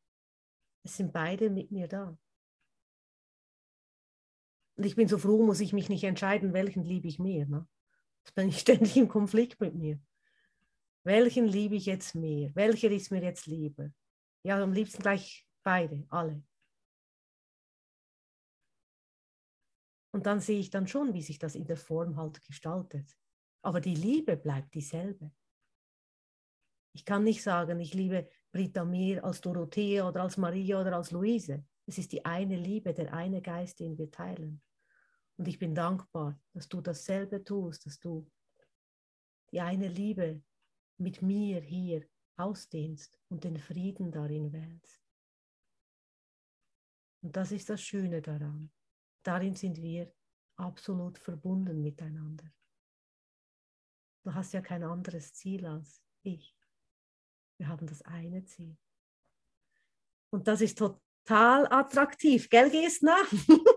Es 0.82 0.98
sind 0.98 1.14
beide 1.14 1.48
mit 1.48 1.70
mir 1.70 1.88
da. 1.88 2.14
Und 4.76 4.84
ich 4.84 4.96
bin 4.96 5.08
so 5.08 5.16
froh, 5.16 5.42
muss 5.42 5.60
ich 5.60 5.72
mich 5.72 5.88
nicht 5.88 6.04
entscheiden, 6.04 6.52
welchen 6.52 6.84
liebe 6.84 7.08
ich 7.08 7.18
mehr. 7.18 7.46
Ne? 7.46 7.66
Jetzt 8.24 8.34
bin 8.34 8.48
ich 8.48 8.58
ständig 8.58 8.96
im 8.96 9.08
Konflikt 9.08 9.60
mit 9.60 9.74
mir. 9.74 10.00
Welchen 11.04 11.46
liebe 11.46 11.74
ich 11.74 11.84
jetzt 11.84 12.14
mehr? 12.14 12.54
Welcher 12.54 12.90
ist 12.90 13.10
mir 13.10 13.22
jetzt 13.22 13.46
lieber? 13.46 13.90
Ja, 14.42 14.62
am 14.62 14.72
liebsten 14.72 15.02
gleich 15.02 15.46
beide, 15.62 16.06
alle. 16.08 16.42
Und 20.12 20.26
dann 20.26 20.40
sehe 20.40 20.60
ich 20.60 20.70
dann 20.70 20.86
schon, 20.86 21.12
wie 21.12 21.22
sich 21.22 21.38
das 21.38 21.54
in 21.54 21.66
der 21.66 21.76
Form 21.76 22.16
halt 22.16 22.40
gestaltet. 22.42 23.14
Aber 23.62 23.80
die 23.80 23.94
Liebe 23.94 24.36
bleibt 24.36 24.72
dieselbe. 24.74 25.30
Ich 26.94 27.04
kann 27.04 27.24
nicht 27.24 27.42
sagen, 27.42 27.80
ich 27.80 27.92
liebe 27.92 28.30
Britta 28.52 28.84
mehr 28.84 29.24
als 29.24 29.40
Dorothea 29.40 30.08
oder 30.08 30.22
als 30.22 30.36
Maria 30.36 30.80
oder 30.80 30.96
als 30.96 31.10
Luise. 31.10 31.66
Es 31.86 31.98
ist 31.98 32.12
die 32.12 32.24
eine 32.24 32.56
Liebe, 32.56 32.94
der 32.94 33.12
eine 33.12 33.42
Geist, 33.42 33.80
den 33.80 33.98
wir 33.98 34.10
teilen. 34.10 34.62
Und 35.36 35.48
ich 35.48 35.58
bin 35.58 35.74
dankbar, 35.74 36.40
dass 36.52 36.68
du 36.68 36.80
dasselbe 36.80 37.42
tust, 37.42 37.86
dass 37.86 37.98
du 37.98 38.30
die 39.50 39.60
eine 39.60 39.88
Liebe 39.88 40.42
mit 40.98 41.22
mir 41.22 41.60
hier 41.60 42.06
ausdehnst 42.36 43.20
und 43.28 43.44
den 43.44 43.58
Frieden 43.58 44.10
darin 44.10 44.52
wählst. 44.52 45.02
Und 47.22 47.36
das 47.36 47.52
ist 47.52 47.70
das 47.70 47.82
Schöne 47.82 48.20
daran. 48.20 48.70
Darin 49.22 49.54
sind 49.54 49.80
wir 49.80 50.12
absolut 50.56 51.18
verbunden 51.18 51.82
miteinander. 51.82 52.52
Du 54.24 54.34
hast 54.34 54.52
ja 54.52 54.60
kein 54.60 54.82
anderes 54.82 55.32
Ziel 55.34 55.66
als 55.66 56.02
ich. 56.22 56.56
Wir 57.58 57.68
haben 57.68 57.86
das 57.86 58.02
eine 58.02 58.44
Ziel. 58.44 58.76
Und 60.30 60.48
das 60.48 60.60
ist 60.60 60.78
total 60.78 61.66
attraktiv, 61.72 62.48
gell, 62.50 62.70
Gestner? 62.70 63.16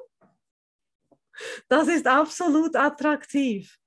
Das 1.67 1.88
ist 1.88 2.08
absolut 2.08 2.75
attraktiv. 2.75 3.77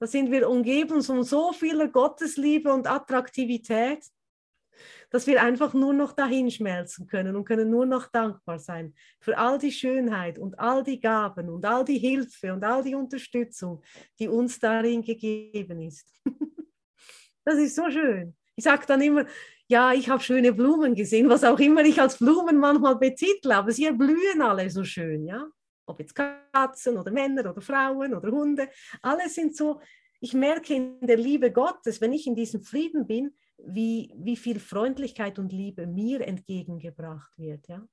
Da 0.00 0.06
sind 0.06 0.30
wir 0.30 0.48
umgeben 0.48 1.02
von 1.02 1.24
so 1.24 1.52
vieler 1.52 1.88
Gottesliebe 1.88 2.72
und 2.72 2.86
Attraktivität, 2.86 4.04
dass 5.10 5.26
wir 5.26 5.42
einfach 5.42 5.74
nur 5.74 5.92
noch 5.92 6.12
dahin 6.12 6.50
schmelzen 6.50 7.06
können 7.06 7.34
und 7.34 7.44
können 7.44 7.70
nur 7.70 7.86
noch 7.86 8.06
dankbar 8.06 8.58
sein 8.58 8.94
für 9.20 9.36
all 9.36 9.58
die 9.58 9.72
Schönheit 9.72 10.38
und 10.38 10.58
all 10.58 10.84
die 10.84 11.00
Gaben 11.00 11.48
und 11.48 11.64
all 11.64 11.84
die 11.84 11.98
Hilfe 11.98 12.52
und 12.52 12.62
all 12.62 12.84
die 12.84 12.94
Unterstützung, 12.94 13.82
die 14.18 14.28
uns 14.28 14.58
darin 14.58 15.02
gegeben 15.02 15.82
ist. 15.82 16.12
Das 17.44 17.56
ist 17.56 17.76
so 17.76 17.90
schön. 17.90 18.36
Ich 18.56 18.64
sage 18.64 18.84
dann 18.86 19.00
immer, 19.00 19.24
ja, 19.68 19.92
ich 19.92 20.08
habe 20.08 20.22
schöne 20.22 20.52
Blumen 20.52 20.94
gesehen, 20.94 21.28
was 21.28 21.44
auch 21.44 21.58
immer 21.58 21.84
ich 21.84 22.00
als 22.00 22.16
Blumen 22.16 22.58
manchmal 22.58 22.96
betitle, 22.96 23.54
aber 23.54 23.70
sie 23.70 23.90
blühen 23.92 24.40
alle 24.40 24.70
so 24.70 24.82
schön, 24.82 25.26
ja. 25.26 25.46
Ob 25.86 26.00
jetzt 26.00 26.14
Katzen 26.14 26.96
oder 26.96 27.10
Männer 27.10 27.50
oder 27.50 27.60
Frauen 27.60 28.14
oder 28.14 28.30
Hunde, 28.30 28.68
alle 29.02 29.28
sind 29.28 29.54
so, 29.56 29.80
ich 30.20 30.32
merke 30.32 30.74
in 30.74 31.06
der 31.06 31.18
Liebe 31.18 31.52
Gottes, 31.52 32.00
wenn 32.00 32.14
ich 32.14 32.26
in 32.26 32.34
diesem 32.34 32.62
Frieden 32.62 33.06
bin, 33.06 33.34
wie, 33.58 34.12
wie 34.16 34.36
viel 34.36 34.58
Freundlichkeit 34.58 35.38
und 35.38 35.52
Liebe 35.52 35.86
mir 35.86 36.22
entgegengebracht 36.22 37.38
wird, 37.38 37.68
ja. 37.68 37.86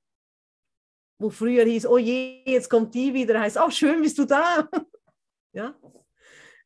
Wo 1.18 1.30
früher 1.30 1.64
hieß, 1.64 1.86
oh 1.86 1.98
je, 1.98 2.42
jetzt 2.46 2.70
kommt 2.70 2.94
die 2.94 3.12
wieder, 3.12 3.40
heißt, 3.40 3.58
oh 3.58 3.70
schön, 3.70 4.00
bist 4.00 4.18
du 4.18 4.24
da. 4.24 4.68
ja. 5.52 5.78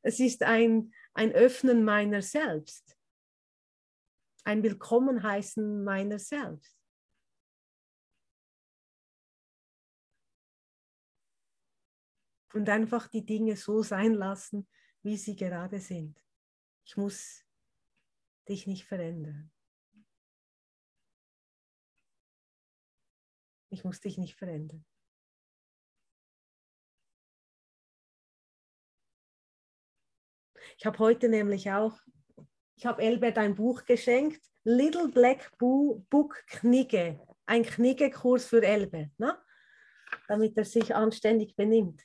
Es 0.03 0.21
ist 0.21 0.43
ein, 0.45 0.93
ein 1.15 1.33
Öffnen 1.33 1.85
meiner 1.85 2.23
selbst 2.23 2.97
ein 4.45 4.63
Willkommenheißen 4.63 5.85
meiner 5.85 6.19
selbst. 6.19 6.77
Und 12.53 12.69
einfach 12.69 13.07
die 13.07 13.25
Dinge 13.25 13.57
so 13.57 13.83
sein 13.83 14.15
lassen, 14.15 14.69
wie 15.03 15.17
sie 15.17 15.37
gerade 15.37 15.79
sind. 15.79 16.21
Ich 16.85 16.97
muss 16.97 17.47
dich 18.49 18.67
nicht 18.67 18.85
verändern. 18.87 19.53
Ich 23.69 23.85
muss 23.85 24.01
dich 24.01 24.19
nicht 24.19 24.35
verändern. 24.35 24.85
Ich 30.77 30.87
habe 30.87 30.99
heute 30.99 31.29
nämlich 31.29 31.71
auch 31.71 32.01
ich 32.81 32.87
habe 32.87 33.03
Elbert 33.03 33.37
ein 33.37 33.55
Buch 33.55 33.85
geschenkt, 33.85 34.41
Little 34.65 35.09
Black 35.09 35.53
Book 35.59 36.43
Knigge, 36.47 37.21
ein 37.45 37.63
Kniggekurs 37.63 38.47
für 38.47 38.63
Elbert, 38.63 39.11
ne? 39.19 39.37
damit 40.29 40.57
er 40.57 40.65
sich 40.65 40.95
anständig 40.95 41.55
benimmt. 41.55 42.01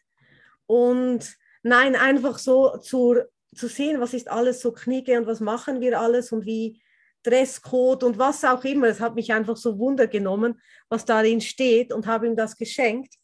Und 0.65 1.33
nein, 1.63 1.95
einfach 1.95 2.37
so 2.37 2.75
zur, 2.79 3.29
zu 3.55 3.69
sehen, 3.69 4.01
was 4.01 4.13
ist 4.13 4.29
alles 4.29 4.59
so 4.59 4.73
Knigge 4.73 5.17
und 5.17 5.27
was 5.27 5.39
machen 5.39 5.79
wir 5.79 5.97
alles 5.97 6.33
und 6.33 6.45
wie 6.45 6.81
Dresscode 7.23 8.03
und 8.03 8.17
was 8.17 8.43
auch 8.43 8.65
immer. 8.65 8.87
Es 8.87 8.99
hat 8.99 9.15
mich 9.15 9.31
einfach 9.31 9.55
so 9.55 9.79
Wunder 9.79 10.07
genommen, 10.07 10.59
was 10.89 11.05
darin 11.05 11.39
steht 11.39 11.93
und 11.93 12.05
habe 12.05 12.27
ihm 12.27 12.35
das 12.35 12.57
geschenkt. 12.57 13.15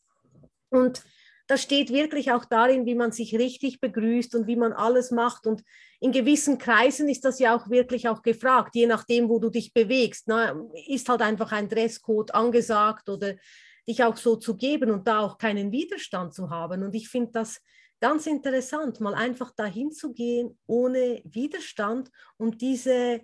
Und 0.69 1.03
das 1.51 1.61
steht 1.61 1.91
wirklich 1.91 2.31
auch 2.31 2.45
darin, 2.45 2.85
wie 2.85 2.95
man 2.95 3.11
sich 3.11 3.35
richtig 3.35 3.81
begrüßt 3.81 4.35
und 4.35 4.47
wie 4.47 4.55
man 4.55 4.71
alles 4.71 5.11
macht. 5.11 5.45
Und 5.45 5.65
in 5.99 6.13
gewissen 6.13 6.57
Kreisen 6.57 7.09
ist 7.09 7.25
das 7.25 7.39
ja 7.39 7.53
auch 7.53 7.69
wirklich 7.69 8.07
auch 8.07 8.21
gefragt, 8.21 8.73
je 8.73 8.87
nachdem, 8.87 9.27
wo 9.27 9.37
du 9.37 9.49
dich 9.49 9.73
bewegst. 9.73 10.29
Ne? 10.29 10.69
Ist 10.87 11.09
halt 11.09 11.21
einfach 11.21 11.51
ein 11.51 11.67
Dresscode 11.67 12.33
angesagt 12.33 13.09
oder 13.09 13.33
dich 13.85 14.01
auch 14.01 14.15
so 14.15 14.37
zu 14.37 14.55
geben 14.55 14.91
und 14.91 15.09
da 15.09 15.19
auch 15.19 15.37
keinen 15.37 15.73
Widerstand 15.73 16.33
zu 16.33 16.49
haben. 16.49 16.83
Und 16.83 16.95
ich 16.95 17.09
finde 17.09 17.31
das 17.33 17.59
ganz 17.99 18.27
interessant, 18.27 19.01
mal 19.01 19.13
einfach 19.13 19.51
dahin 19.51 19.91
zu 19.91 20.13
gehen 20.13 20.57
ohne 20.67 21.21
Widerstand 21.25 22.11
und 22.37 22.61
diese, 22.61 23.23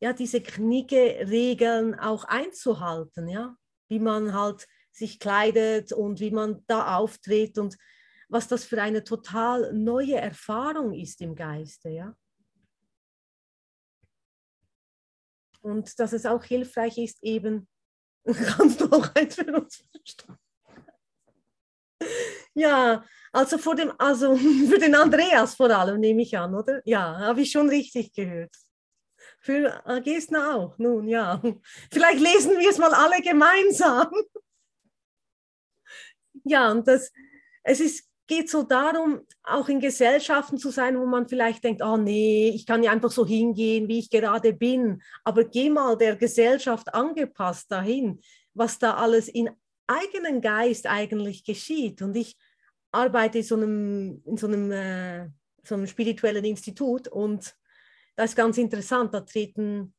ja, 0.00 0.14
diese 0.14 0.40
Kniege-Regeln 0.40 1.94
auch 1.94 2.24
einzuhalten, 2.24 3.28
ja, 3.28 3.54
wie 3.90 3.98
man 3.98 4.32
halt 4.32 4.66
sich 4.94 5.18
kleidet 5.18 5.92
und 5.92 6.20
wie 6.20 6.30
man 6.30 6.64
da 6.66 6.96
auftritt. 6.96 7.58
Und 7.58 7.76
was 8.28 8.48
das 8.48 8.64
für 8.64 8.80
eine 8.80 9.04
total 9.04 9.72
neue 9.72 10.16
Erfahrung 10.16 10.92
ist 10.92 11.20
im 11.20 11.34
Geiste, 11.34 11.90
ja. 11.90 12.16
Und 15.62 15.98
dass 15.98 16.12
es 16.12 16.26
auch 16.26 16.44
hilfreich 16.44 16.98
ist, 16.98 17.22
eben, 17.22 17.68
kannst 18.24 18.80
du 18.80 18.92
auch 18.92 19.14
eins 19.14 19.34
für 19.34 19.52
uns 19.52 19.82
verstehen. 19.90 20.38
Ja, 22.54 23.04
also, 23.32 23.58
vor 23.58 23.74
dem, 23.74 23.92
also 23.98 24.36
für 24.68 24.78
den 24.78 24.94
Andreas 24.94 25.54
vor 25.54 25.70
allem 25.70 26.00
nehme 26.00 26.22
ich 26.22 26.36
an, 26.38 26.54
oder? 26.54 26.80
Ja, 26.84 27.18
habe 27.18 27.40
ich 27.40 27.50
schon 27.50 27.68
richtig 27.68 28.12
gehört. 28.12 28.54
Für 29.40 29.82
Gesna 30.04 30.54
auch, 30.54 30.78
nun 30.78 31.08
ja. 31.08 31.42
Vielleicht 31.90 32.20
lesen 32.20 32.58
wir 32.58 32.70
es 32.70 32.78
mal 32.78 32.94
alle 32.94 33.20
gemeinsam. 33.20 34.10
Ja, 36.44 36.70
und 36.70 36.86
das, 36.86 37.10
es 37.62 37.80
ist, 37.80 38.08
geht 38.26 38.50
so 38.50 38.62
darum, 38.62 39.20
auch 39.42 39.68
in 39.68 39.80
Gesellschaften 39.80 40.58
zu 40.58 40.70
sein, 40.70 40.98
wo 40.98 41.06
man 41.06 41.28
vielleicht 41.28 41.64
denkt, 41.64 41.82
oh 41.82 41.96
nee, 41.96 42.50
ich 42.54 42.66
kann 42.66 42.82
ja 42.82 42.90
einfach 42.90 43.10
so 43.10 43.26
hingehen, 43.26 43.88
wie 43.88 43.98
ich 43.98 44.10
gerade 44.10 44.52
bin. 44.52 45.02
Aber 45.24 45.44
geh 45.44 45.68
mal 45.70 45.96
der 45.96 46.16
Gesellschaft 46.16 46.94
angepasst 46.94 47.70
dahin, 47.70 48.20
was 48.54 48.78
da 48.78 48.94
alles 48.94 49.28
in 49.28 49.50
eigenen 49.86 50.40
Geist 50.40 50.86
eigentlich 50.86 51.44
geschieht. 51.44 52.00
Und 52.00 52.16
ich 52.16 52.36
arbeite 52.92 53.38
in 53.38 53.44
so 53.44 53.56
einem, 53.56 54.22
in 54.24 54.36
so 54.36 54.46
einem, 54.46 54.70
äh, 54.72 55.28
so 55.62 55.74
einem 55.74 55.86
spirituellen 55.86 56.44
Institut 56.44 57.08
und 57.08 57.54
das 58.16 58.30
ist 58.30 58.36
ganz 58.36 58.58
interessant, 58.58 59.12
da 59.12 59.20
treten 59.20 59.93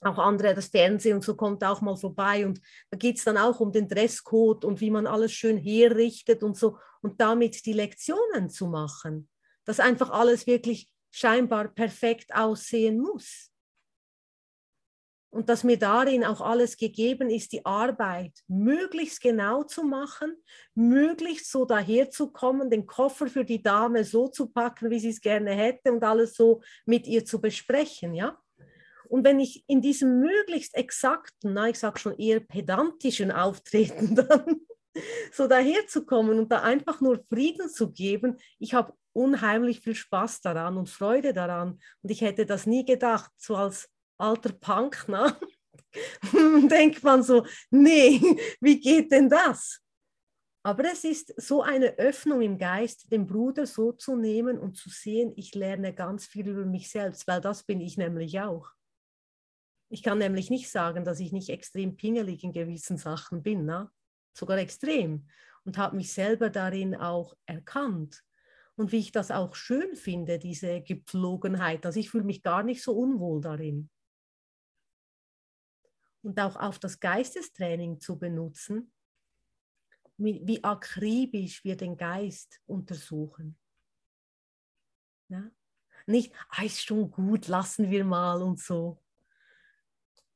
auch 0.00 0.18
andere, 0.18 0.54
das 0.54 0.68
Fernsehen 0.68 1.16
und 1.16 1.24
so 1.24 1.34
kommt 1.34 1.64
auch 1.64 1.80
mal 1.80 1.96
vorbei 1.96 2.46
und 2.46 2.60
da 2.90 2.96
geht 2.96 3.18
es 3.18 3.24
dann 3.24 3.36
auch 3.36 3.60
um 3.60 3.72
den 3.72 3.88
Dresscode 3.88 4.64
und 4.64 4.80
wie 4.80 4.90
man 4.90 5.06
alles 5.06 5.32
schön 5.32 5.56
herrichtet 5.56 6.42
und 6.42 6.56
so 6.56 6.78
und 7.02 7.20
damit 7.20 7.64
die 7.66 7.72
Lektionen 7.72 8.48
zu 8.48 8.68
machen, 8.68 9.28
dass 9.64 9.80
einfach 9.80 10.10
alles 10.10 10.46
wirklich 10.46 10.90
scheinbar 11.10 11.68
perfekt 11.68 12.34
aussehen 12.34 13.00
muss 13.00 13.50
und 15.30 15.48
dass 15.48 15.64
mir 15.64 15.78
darin 15.78 16.24
auch 16.24 16.40
alles 16.40 16.76
gegeben 16.76 17.28
ist, 17.28 17.52
die 17.52 17.64
Arbeit 17.66 18.32
möglichst 18.46 19.20
genau 19.20 19.62
zu 19.62 19.82
machen, 19.82 20.36
möglichst 20.74 21.50
so 21.50 21.64
daherzukommen, 21.64 22.70
den 22.70 22.86
Koffer 22.86 23.26
für 23.26 23.44
die 23.44 23.62
Dame 23.62 24.04
so 24.04 24.28
zu 24.28 24.48
packen, 24.48 24.90
wie 24.90 24.98
sie 24.98 25.10
es 25.10 25.20
gerne 25.20 25.50
hätte 25.52 25.92
und 25.92 26.02
alles 26.02 26.34
so 26.34 26.62
mit 26.86 27.06
ihr 27.06 27.24
zu 27.24 27.40
besprechen, 27.40 28.14
ja. 28.14 28.38
Und 29.08 29.24
wenn 29.24 29.40
ich 29.40 29.64
in 29.66 29.80
diesem 29.80 30.20
möglichst 30.20 30.74
exakten, 30.74 31.54
na, 31.54 31.68
ich 31.68 31.78
sage 31.78 31.98
schon 31.98 32.18
eher 32.18 32.40
pedantischen 32.40 33.32
Auftreten 33.32 34.14
dann 34.14 34.60
so 35.32 35.46
daherzukommen 35.46 36.38
und 36.38 36.50
da 36.50 36.62
einfach 36.62 37.00
nur 37.00 37.22
Frieden 37.28 37.68
zu 37.68 37.90
geben, 37.92 38.38
ich 38.58 38.74
habe 38.74 38.94
unheimlich 39.12 39.80
viel 39.80 39.94
Spaß 39.94 40.40
daran 40.40 40.76
und 40.76 40.88
Freude 40.88 41.32
daran. 41.32 41.80
Und 42.02 42.10
ich 42.10 42.20
hätte 42.20 42.46
das 42.46 42.66
nie 42.66 42.84
gedacht, 42.84 43.30
so 43.36 43.56
als 43.56 43.88
alter 44.18 44.52
Punk, 44.52 45.08
ne? 45.08 45.36
denkt 46.70 47.02
man 47.02 47.22
so, 47.22 47.46
nee, 47.70 48.20
wie 48.60 48.78
geht 48.78 49.10
denn 49.10 49.28
das? 49.28 49.80
Aber 50.64 50.84
es 50.84 51.04
ist 51.04 51.32
so 51.40 51.62
eine 51.62 51.98
Öffnung 51.98 52.42
im 52.42 52.58
Geist, 52.58 53.10
den 53.10 53.26
Bruder 53.26 53.66
so 53.66 53.92
zu 53.92 54.16
nehmen 54.16 54.58
und 54.58 54.76
zu 54.76 54.90
sehen, 54.90 55.32
ich 55.36 55.54
lerne 55.54 55.94
ganz 55.94 56.26
viel 56.26 56.48
über 56.48 56.66
mich 56.66 56.90
selbst, 56.90 57.26
weil 57.26 57.40
das 57.40 57.62
bin 57.62 57.80
ich 57.80 57.96
nämlich 57.96 58.40
auch. 58.40 58.68
Ich 59.90 60.02
kann 60.02 60.18
nämlich 60.18 60.50
nicht 60.50 60.70
sagen, 60.70 61.04
dass 61.04 61.20
ich 61.20 61.32
nicht 61.32 61.48
extrem 61.48 61.96
pingelig 61.96 62.44
in 62.44 62.52
gewissen 62.52 62.98
Sachen 62.98 63.42
bin, 63.42 63.64
ne? 63.64 63.90
sogar 64.34 64.58
extrem, 64.58 65.26
und 65.64 65.78
habe 65.78 65.96
mich 65.96 66.12
selber 66.12 66.50
darin 66.50 66.94
auch 66.94 67.34
erkannt. 67.46 68.22
Und 68.76 68.92
wie 68.92 68.98
ich 68.98 69.12
das 69.12 69.30
auch 69.30 69.54
schön 69.54 69.96
finde, 69.96 70.38
diese 70.38 70.82
Gepflogenheit. 70.82 71.84
Also 71.84 71.98
ich 71.98 72.10
fühle 72.10 72.24
mich 72.24 72.42
gar 72.42 72.62
nicht 72.62 72.82
so 72.82 72.92
unwohl 72.92 73.40
darin 73.40 73.90
und 76.22 76.38
auch 76.40 76.56
auf 76.56 76.78
das 76.78 77.00
Geistestraining 77.00 78.00
zu 78.00 78.18
benutzen, 78.18 78.92
wie, 80.16 80.40
wie 80.44 80.62
akribisch 80.64 81.64
wir 81.64 81.76
den 81.76 81.96
Geist 81.96 82.60
untersuchen. 82.66 83.58
Ja? 85.28 85.50
Nicht, 86.06 86.34
ah, 86.50 86.64
ist 86.64 86.84
schon 86.84 87.10
gut, 87.10 87.48
lassen 87.48 87.90
wir 87.90 88.04
mal 88.04 88.42
und 88.42 88.58
so. 88.58 89.02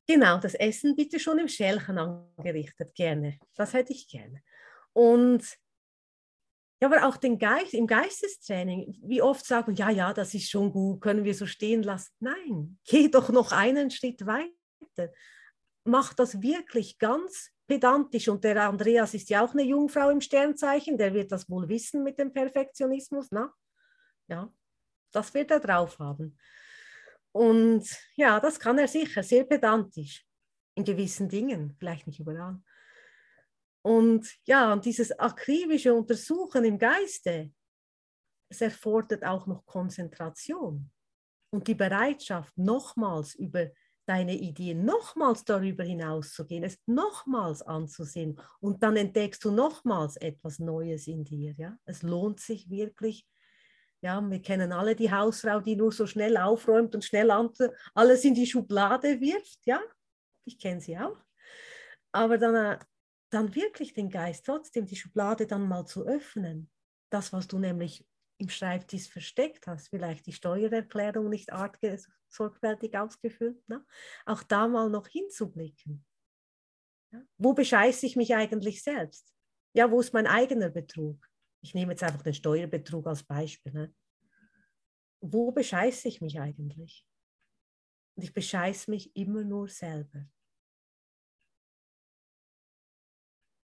Genau, 0.07 0.37
das 0.37 0.53
Essen 0.55 0.95
bitte 0.95 1.19
schon 1.19 1.39
im 1.39 1.47
Schälchen 1.47 1.97
angerichtet, 1.97 2.93
gerne. 2.95 3.39
Das 3.55 3.73
hätte 3.73 3.93
ich 3.93 4.07
gerne. 4.07 4.43
Und 4.91 5.43
ja, 6.81 6.89
aber 6.89 7.07
auch 7.07 7.15
den 7.15 7.39
Geist, 7.39 7.73
im 7.73 7.87
Geistestraining, 7.87 8.99
wie 9.03 9.21
oft 9.21 9.45
sagen, 9.45 9.73
ja, 9.75 9.89
ja, 9.89 10.13
das 10.13 10.33
ist 10.33 10.49
schon 10.49 10.71
gut, 10.71 10.99
können 10.99 11.23
wir 11.23 11.33
so 11.33 11.45
stehen 11.45 11.83
lassen. 11.83 12.11
Nein, 12.19 12.77
geh 12.85 13.07
doch 13.07 13.29
noch 13.29 13.53
einen 13.53 13.89
Schritt 13.89 14.25
weiter 14.25 15.09
macht 15.83 16.19
das 16.19 16.41
wirklich 16.41 16.97
ganz 16.97 17.51
pedantisch. 17.67 18.27
Und 18.27 18.43
der 18.43 18.67
Andreas 18.67 19.13
ist 19.13 19.29
ja 19.29 19.43
auch 19.43 19.53
eine 19.53 19.63
Jungfrau 19.63 20.09
im 20.09 20.21
Sternzeichen, 20.21 20.97
der 20.97 21.13
wird 21.13 21.31
das 21.31 21.49
wohl 21.49 21.67
wissen 21.69 22.03
mit 22.03 22.19
dem 22.19 22.31
Perfektionismus. 22.31 23.27
Na? 23.31 23.53
Ja, 24.27 24.51
das 25.11 25.33
wird 25.33 25.51
er 25.51 25.59
drauf 25.59 25.99
haben. 25.99 26.37
Und 27.33 27.85
ja, 28.15 28.39
das 28.39 28.59
kann 28.59 28.77
er 28.77 28.87
sicher, 28.87 29.23
sehr 29.23 29.43
pedantisch 29.43 30.25
in 30.75 30.83
gewissen 30.83 31.27
Dingen, 31.27 31.75
vielleicht 31.77 32.07
nicht 32.07 32.19
überall. 32.19 32.61
Und 33.83 34.31
ja, 34.45 34.71
und 34.71 34.85
dieses 34.85 35.11
akribische 35.19 35.93
Untersuchen 35.93 36.63
im 36.63 36.79
Geiste, 36.79 37.51
es 38.49 38.61
erfordert 38.61 39.25
auch 39.25 39.45
noch 39.47 39.65
Konzentration 39.65 40.89
und 41.51 41.67
die 41.67 41.75
Bereitschaft, 41.75 42.57
nochmals 42.57 43.35
über 43.35 43.71
deine 44.05 44.35
Ideen 44.35 44.83
nochmals 44.83 45.45
darüber 45.45 45.83
hinaus 45.83 46.33
zu 46.33 46.45
gehen, 46.45 46.63
es 46.63 46.77
nochmals 46.85 47.61
anzusehen 47.61 48.39
und 48.59 48.83
dann 48.83 48.97
entdeckst 48.97 49.43
du 49.45 49.51
nochmals 49.51 50.17
etwas 50.17 50.59
Neues 50.59 51.07
in 51.07 51.23
dir. 51.23 51.53
Ja? 51.57 51.77
Es 51.85 52.03
lohnt 52.03 52.39
sich 52.39 52.69
wirklich. 52.69 53.25
Ja, 54.03 54.19
wir 54.21 54.41
kennen 54.41 54.73
alle 54.73 54.97
die 54.97 55.09
Hausfrau, 55.09 55.61
die 55.61 55.77
nur 55.77 55.93
so 55.93 56.05
schnell 56.05 56.35
aufräumt 56.35 56.93
und 56.93 57.05
schnell 57.05 57.31
alles 57.31 58.25
in 58.25 58.33
die 58.33 58.45
Schublade 58.45 59.21
wirft. 59.21 59.65
Ja, 59.65 59.81
ich 60.45 60.59
kenne 60.59 60.81
sie 60.81 60.97
auch. 60.97 61.23
Aber 62.11 62.37
dann, 62.37 62.53
äh, 62.53 62.79
dann 63.29 63.55
wirklich 63.55 63.93
den 63.93 64.09
Geist 64.09 64.45
trotzdem 64.45 64.85
die 64.85 64.97
Schublade 64.97 65.47
dann 65.47 65.69
mal 65.69 65.85
zu 65.85 66.05
öffnen. 66.05 66.69
Das, 67.09 67.31
was 67.31 67.47
du 67.47 67.59
nämlich 67.59 68.05
im 68.39 68.49
Schreibtisch 68.49 69.07
versteckt 69.07 69.67
hast, 69.67 69.87
vielleicht 69.87 70.25
die 70.25 70.33
Steuererklärung 70.33 71.29
nicht 71.29 71.49
sorgfältig 72.27 72.97
ausgefüllt, 72.97 73.67
ne? 73.69 73.85
auch 74.25 74.43
da 74.43 74.67
mal 74.67 74.89
noch 74.89 75.07
hinzublicken. 75.07 76.05
Ja? 77.13 77.21
Wo 77.37 77.53
bescheiße 77.53 78.05
ich 78.05 78.17
mich 78.17 78.35
eigentlich 78.35 78.83
selbst? 78.83 79.33
Ja, 79.73 79.89
wo 79.89 80.01
ist 80.01 80.13
mein 80.13 80.27
eigener 80.27 80.69
Betrug? 80.69 81.25
Ich 81.63 81.73
nehme 81.73 81.93
jetzt 81.93 82.03
einfach 82.03 82.21
den 82.21 82.33
Steuerbetrug 82.33 83.07
als 83.07 83.23
Beispiel. 83.23 83.71
Ne? 83.71 83.95
Wo 85.21 85.51
bescheiße 85.51 86.07
ich 86.09 86.21
mich 86.21 86.39
eigentlich? 86.39 87.07
Und 88.15 88.23
ich 88.23 88.33
bescheiße 88.33 88.91
mich 88.91 89.15
immer 89.15 89.43
nur 89.43 89.69
selber. 89.69 90.27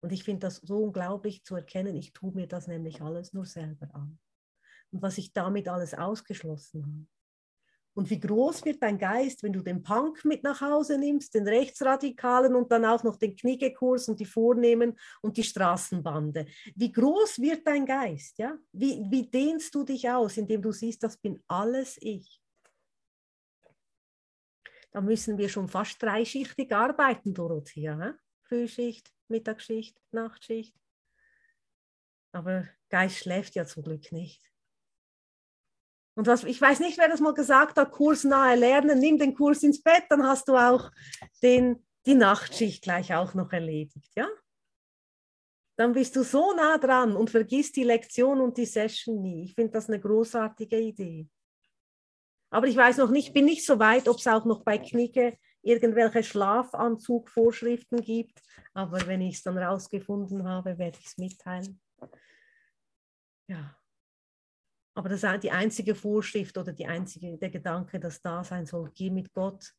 Und 0.01 0.11
ich 0.11 0.23
finde 0.23 0.41
das 0.41 0.57
so 0.57 0.83
unglaublich 0.83 1.43
zu 1.43 1.55
erkennen, 1.55 1.95
ich 1.95 2.13
tue 2.13 2.33
mir 2.33 2.47
das 2.47 2.67
nämlich 2.67 3.01
alles 3.01 3.33
nur 3.33 3.45
selber 3.45 3.93
an 3.95 4.19
und 4.91 5.01
was 5.01 5.17
ich 5.17 5.33
damit 5.33 5.67
alles 5.67 5.93
ausgeschlossen 5.93 6.85
habe. 6.85 7.14
Und 7.95 8.09
wie 8.09 8.19
groß 8.19 8.65
wird 8.65 8.83
dein 8.83 8.99
Geist, 8.99 9.41
wenn 9.41 9.53
du 9.53 9.61
den 9.61 9.81
Punk 9.81 10.25
mit 10.25 10.43
nach 10.43 10.59
Hause 10.59 10.97
nimmst, 10.97 11.33
den 11.33 11.47
Rechtsradikalen 11.47 12.53
und 12.53 12.69
dann 12.69 12.83
auch 12.83 13.03
noch 13.03 13.15
den 13.15 13.37
Knickekurs 13.37 14.09
und 14.09 14.19
die 14.19 14.25
Vornehmen 14.25 14.99
und 15.21 15.37
die 15.37 15.43
Straßenbande? 15.43 16.45
Wie 16.75 16.91
groß 16.91 17.39
wird 17.39 17.65
dein 17.65 17.85
Geist? 17.85 18.37
Ja? 18.37 18.57
Wie, 18.73 19.01
wie 19.09 19.29
dehnst 19.29 19.73
du 19.73 19.85
dich 19.85 20.09
aus, 20.09 20.35
indem 20.35 20.61
du 20.61 20.73
siehst, 20.73 21.03
das 21.03 21.17
bin 21.17 21.41
alles 21.47 21.97
ich? 22.01 22.41
Da 24.91 24.99
müssen 24.99 25.37
wir 25.37 25.47
schon 25.47 25.69
fast 25.69 26.01
dreischichtig 26.01 26.73
arbeiten, 26.73 27.33
Dorothea. 27.33 27.97
He? 28.01 28.11
Frühschicht, 28.43 29.13
Mittagsschicht, 29.29 30.01
Nachtschicht. 30.11 30.75
Aber 32.33 32.67
Geist 32.89 33.19
schläft 33.19 33.55
ja 33.55 33.65
zum 33.65 33.83
Glück 33.83 34.11
nicht. 34.11 34.51
Und 36.15 36.27
was, 36.27 36.43
ich 36.45 36.59
weiß 36.59 36.79
nicht, 36.79 36.97
wer 36.97 37.09
das 37.09 37.19
mal 37.19 37.33
gesagt 37.33 37.77
hat, 37.77 37.91
kursnahe 37.91 38.55
Lernen, 38.55 38.99
nimm 38.99 39.17
den 39.17 39.35
Kurs 39.35 39.63
ins 39.63 39.83
Bett, 39.83 40.05
dann 40.09 40.25
hast 40.25 40.47
du 40.47 40.55
auch 40.55 40.89
den, 41.43 41.85
die 42.05 42.15
Nachtschicht 42.15 42.83
gleich 42.83 43.13
auch 43.13 43.33
noch 43.33 43.51
erledigt, 43.51 44.11
ja? 44.15 44.27
Dann 45.77 45.91
bist 45.91 46.15
du 46.15 46.23
so 46.23 46.53
nah 46.53 46.77
dran 46.77 47.17
und 47.17 47.29
vergisst 47.29 47.75
die 47.75 47.83
Lektion 47.83 48.39
und 48.39 48.57
die 48.57 48.65
Session 48.65 49.21
nie. 49.21 49.43
Ich 49.43 49.55
finde 49.55 49.73
das 49.73 49.89
eine 49.89 49.99
großartige 49.99 50.79
Idee. 50.79 51.27
Aber 52.49 52.67
ich 52.67 52.77
weiß 52.77 52.97
noch 52.97 53.09
nicht, 53.09 53.33
bin 53.33 53.43
nicht 53.43 53.65
so 53.65 53.77
weit, 53.79 54.07
ob 54.07 54.17
es 54.17 54.27
auch 54.27 54.45
noch 54.45 54.63
bei 54.63 54.77
Knicke 54.77 55.37
irgendwelche 55.61 56.23
Schlafanzugvorschriften 56.23 57.99
gibt. 58.01 58.41
Aber 58.73 59.05
wenn 59.07 59.19
ich 59.19 59.35
es 59.35 59.43
dann 59.43 59.57
rausgefunden 59.57 60.47
habe, 60.47 60.77
werde 60.77 60.97
ich 60.97 61.07
es 61.07 61.17
mitteilen. 61.17 61.81
Ja. 63.47 63.75
Aber 64.97 65.09
das 65.09 65.23
ist 65.23 65.43
die 65.43 65.51
einzige 65.51 65.93
Vorschrift 65.93 66.57
oder 66.57 66.71
die 66.71 66.87
einzige, 66.87 67.37
der 67.37 67.49
Gedanke, 67.49 67.99
das 67.99 68.21
da 68.21 68.43
sein 68.43 68.65
soll. 68.65 68.89
Geh 68.95 69.09
mit 69.09 69.33
Gott. 69.33 69.75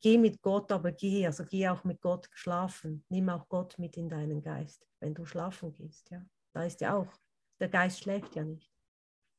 Geh 0.00 0.16
mit 0.16 0.40
Gott, 0.40 0.72
aber 0.72 0.92
geh, 0.92 1.26
also 1.26 1.44
geh 1.44 1.68
auch 1.68 1.84
mit 1.84 2.00
Gott 2.00 2.28
schlafen. 2.32 3.04
Nimm 3.10 3.28
auch 3.28 3.48
Gott 3.48 3.78
mit 3.78 3.96
in 3.98 4.08
deinen 4.08 4.42
Geist, 4.42 4.86
wenn 5.00 5.14
du 5.14 5.26
schlafen 5.26 5.72
gehst. 5.72 6.10
Ja. 6.10 6.24
Da 6.52 6.64
ist 6.64 6.80
ja 6.80 6.94
auch, 6.94 7.12
der 7.60 7.68
Geist 7.68 8.00
schläft 8.00 8.34
ja 8.34 8.44
nicht. 8.44 8.72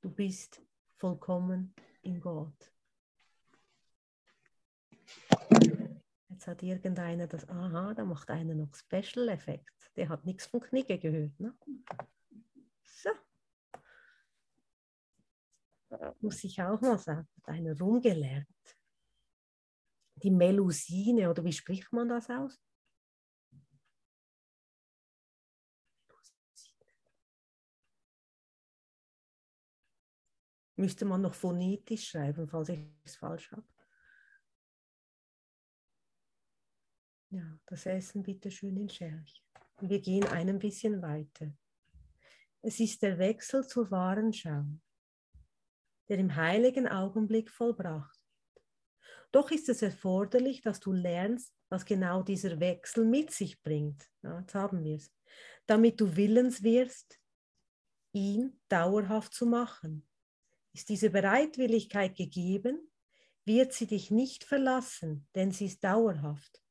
Du 0.01 0.09
bist 0.11 0.61
vollkommen 0.97 1.73
in 2.03 2.19
Gott. 2.21 2.71
Jetzt 6.29 6.47
hat 6.47 6.61
irgendeiner 6.61 7.25
das, 7.25 7.49
aha, 7.49 7.95
da 7.95 8.05
macht 8.05 8.29
einer 8.29 8.53
noch 8.53 8.75
Special 8.75 9.29
Effekt. 9.29 9.91
Der 9.95 10.09
hat 10.09 10.25
nichts 10.25 10.45
von 10.45 10.59
Knicke 10.59 10.99
gehört. 10.99 11.39
Ne? 11.39 11.53
So. 12.83 13.09
Muss 16.19 16.43
ich 16.43 16.61
auch 16.61 16.81
mal 16.81 16.97
sagen, 16.97 17.27
hat 17.37 17.47
einer 17.47 17.77
rumgelernt. 17.77 18.47
Die 20.15 20.31
Melusine, 20.31 21.29
oder 21.29 21.43
wie 21.43 21.53
spricht 21.53 21.91
man 21.93 22.09
das 22.09 22.29
aus? 22.29 22.59
Müsste 30.75 31.05
man 31.05 31.21
noch 31.21 31.33
phonetisch 31.33 32.09
schreiben, 32.09 32.47
falls 32.47 32.69
ich 32.69 32.79
es 33.03 33.15
falsch 33.15 33.51
habe. 33.51 33.65
Ja, 37.29 37.59
das 37.65 37.85
Essen 37.85 38.21
bitte 38.21 38.51
schön 38.51 38.77
in 38.77 38.87
Scherch. 38.89 39.43
Wir 39.81 39.99
gehen 39.99 40.25
ein 40.25 40.59
bisschen 40.59 41.01
weiter. 41.01 41.51
Es 42.61 42.79
ist 42.79 43.01
der 43.01 43.17
Wechsel 43.17 43.65
zur 43.67 43.89
wahren 43.89 44.31
Schau, 44.31 44.65
der 46.09 46.17
im 46.19 46.35
heiligen 46.35 46.87
Augenblick 46.87 47.49
vollbracht. 47.49 48.19
Doch 49.31 49.51
ist 49.51 49.69
es 49.69 49.81
erforderlich, 49.81 50.61
dass 50.61 50.79
du 50.79 50.93
lernst, 50.93 51.53
was 51.69 51.85
genau 51.85 52.23
dieser 52.23 52.59
Wechsel 52.59 53.05
mit 53.05 53.31
sich 53.31 53.61
bringt. 53.61 54.05
Ja, 54.23 54.39
jetzt 54.39 54.55
haben 54.55 54.83
wir 54.83 54.95
es. 54.95 55.11
Damit 55.65 55.99
du 55.99 56.15
willens 56.15 56.63
wirst, 56.63 57.19
ihn 58.13 58.59
dauerhaft 58.69 59.33
zu 59.33 59.45
machen. 59.45 60.07
Ist 60.73 60.89
diese 60.89 61.09
Bereitwilligkeit 61.09 62.15
gegeben, 62.15 62.89
wird 63.45 63.73
sie 63.73 63.87
dich 63.87 64.11
nicht 64.11 64.43
verlassen, 64.43 65.27
denn 65.35 65.51
sie 65.51 65.65
ist 65.65 65.83
dauerhaft. 65.83 66.61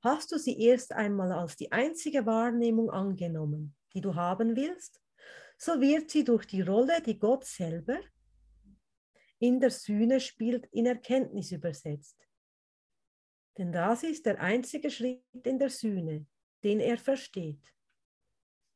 Hast 0.00 0.32
du 0.32 0.38
sie 0.38 0.58
erst 0.60 0.92
einmal 0.92 1.32
als 1.32 1.56
die 1.56 1.70
einzige 1.70 2.26
Wahrnehmung 2.26 2.90
angenommen, 2.90 3.76
die 3.94 4.00
du 4.00 4.14
haben 4.14 4.56
willst, 4.56 5.01
so 5.64 5.80
wird 5.80 6.10
sie 6.10 6.24
durch 6.24 6.44
die 6.46 6.60
Rolle, 6.60 7.00
die 7.02 7.16
Gott 7.16 7.44
selber 7.44 8.00
in 9.38 9.60
der 9.60 9.70
Sühne 9.70 10.18
spielt, 10.18 10.66
in 10.72 10.86
Erkenntnis 10.86 11.52
übersetzt. 11.52 12.18
Denn 13.56 13.70
das 13.70 14.02
ist 14.02 14.26
der 14.26 14.40
einzige 14.40 14.90
Schritt 14.90 15.22
in 15.44 15.60
der 15.60 15.70
Sühne, 15.70 16.26
den 16.64 16.80
er 16.80 16.98
versteht. 16.98 17.72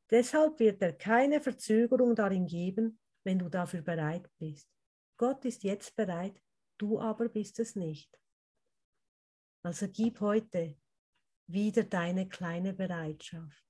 Deshalb 0.09 0.61
wird 0.61 0.81
er 0.81 0.93
keine 0.93 1.41
Verzögerung 1.41 2.15
darin 2.15 2.45
geben, 2.45 2.99
wenn 3.25 3.39
du 3.39 3.49
dafür 3.49 3.81
bereit 3.81 4.29
bist. 4.37 4.69
Gott 5.17 5.43
ist 5.43 5.63
jetzt 5.63 5.93
bereit, 5.93 6.41
du 6.77 7.01
aber 7.01 7.27
bist 7.27 7.59
es 7.59 7.75
nicht. 7.75 8.17
Also 9.61 9.89
gib 9.89 10.21
heute 10.21 10.77
wieder 11.47 11.83
deine 11.83 12.29
kleine 12.29 12.71
Bereitschaft. 12.71 13.66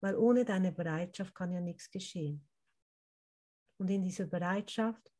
Weil 0.00 0.16
ohne 0.16 0.44
deine 0.44 0.72
Bereitschaft 0.72 1.34
kann 1.34 1.52
ja 1.52 1.60
nichts 1.60 1.90
geschehen. 1.90 2.46
Und 3.78 3.90
in 3.90 4.02
dieser 4.02 4.26
Bereitschaft 4.26 5.12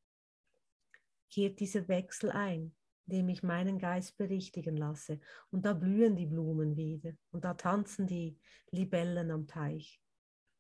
kehrt 1.31 1.61
dieser 1.61 1.87
Wechsel 1.88 2.31
ein, 2.31 2.75
indem 3.07 3.29
ich 3.29 3.43
meinen 3.43 3.79
Geist 3.79 4.17
berichtigen 4.17 4.77
lasse. 4.77 5.21
Und 5.51 5.64
da 5.64 5.73
blühen 5.73 6.17
die 6.17 6.27
Blumen 6.27 6.77
wieder. 6.77 7.12
Und 7.31 7.45
da 7.45 7.55
tanzen 7.55 8.07
die 8.07 8.38
Libellen 8.71 9.31
am 9.31 9.47
Teich. 9.47 10.01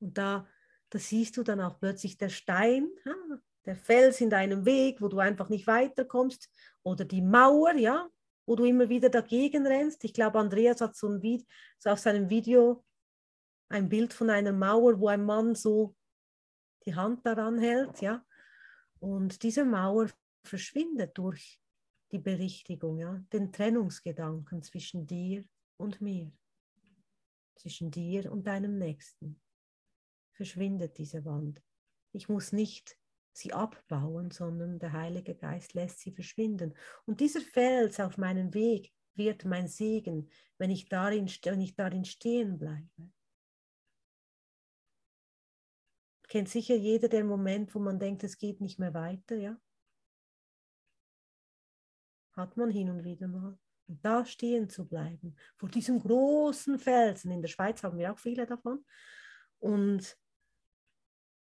Und 0.00 0.16
da, 0.16 0.48
da 0.90 0.98
siehst 0.98 1.36
du 1.36 1.42
dann 1.42 1.60
auch 1.60 1.78
plötzlich 1.78 2.16
der 2.18 2.28
Stein, 2.28 2.88
der 3.66 3.76
Fels 3.76 4.20
in 4.20 4.30
deinem 4.30 4.64
Weg, 4.64 5.00
wo 5.00 5.08
du 5.08 5.18
einfach 5.18 5.48
nicht 5.48 5.66
weiterkommst, 5.66 6.48
oder 6.82 7.04
die 7.04 7.22
Mauer, 7.22 7.74
ja, 7.74 8.08
wo 8.46 8.56
du 8.56 8.64
immer 8.64 8.88
wieder 8.88 9.10
dagegen 9.10 9.66
rennst. 9.66 10.04
Ich 10.04 10.14
glaube, 10.14 10.38
Andreas 10.38 10.80
hat 10.80 10.96
so, 10.96 11.08
ein 11.08 11.20
Video, 11.20 11.46
so 11.78 11.90
auf 11.90 11.98
seinem 11.98 12.30
Video 12.30 12.82
ein 13.68 13.88
Bild 13.88 14.12
von 14.12 14.30
einer 14.30 14.52
Mauer, 14.52 14.98
wo 14.98 15.08
ein 15.08 15.24
Mann 15.24 15.54
so 15.54 15.94
die 16.86 16.94
Hand 16.94 17.24
daran 17.26 17.58
hält, 17.58 18.00
ja. 18.00 18.24
Und 19.00 19.42
diese 19.42 19.64
Mauer 19.64 20.08
verschwindet 20.42 21.16
durch 21.16 21.60
die 22.10 22.18
Berichtigung, 22.18 22.98
ja, 22.98 23.22
den 23.32 23.52
Trennungsgedanken 23.52 24.62
zwischen 24.62 25.06
dir 25.06 25.44
und 25.76 26.00
mir, 26.00 26.32
zwischen 27.54 27.90
dir 27.90 28.32
und 28.32 28.46
deinem 28.46 28.78
Nächsten. 28.78 29.40
Verschwindet 30.32 30.98
diese 30.98 31.24
Wand. 31.24 31.62
Ich 32.12 32.28
muss 32.28 32.52
nicht 32.52 32.98
sie 33.32 33.52
abbauen, 33.52 34.30
sondern 34.30 34.78
der 34.78 34.92
Heilige 34.92 35.34
Geist 35.34 35.74
lässt 35.74 36.00
sie 36.00 36.12
verschwinden. 36.12 36.74
Und 37.06 37.20
dieser 37.20 37.40
Fels 37.40 38.00
auf 38.00 38.16
meinem 38.16 38.54
Weg 38.54 38.92
wird 39.14 39.44
mein 39.44 39.68
Segen, 39.68 40.30
wenn 40.58 40.70
ich 40.70 40.88
darin, 40.88 41.28
wenn 41.44 41.60
ich 41.60 41.74
darin 41.76 42.04
stehen 42.04 42.58
bleibe. 42.58 43.10
Kennt 46.28 46.48
sicher 46.48 46.76
jeder 46.76 47.08
den 47.08 47.26
Moment, 47.26 47.74
wo 47.74 47.78
man 47.78 47.98
denkt, 47.98 48.22
es 48.22 48.36
geht 48.36 48.60
nicht 48.60 48.78
mehr 48.78 48.94
weiter, 48.94 49.36
ja? 49.36 49.58
Hat 52.32 52.56
man 52.56 52.70
hin 52.70 52.90
und 52.90 53.02
wieder 53.02 53.26
mal. 53.26 53.58
Und 53.88 54.04
da 54.04 54.24
stehen 54.26 54.68
zu 54.68 54.86
bleiben, 54.86 55.34
vor 55.56 55.70
diesem 55.70 55.98
großen 55.98 56.78
Felsen. 56.78 57.30
In 57.32 57.40
der 57.40 57.48
Schweiz 57.48 57.82
haben 57.82 57.98
wir 57.98 58.12
auch 58.12 58.18
viele 58.18 58.46
davon. 58.46 58.84
Und 59.58 60.18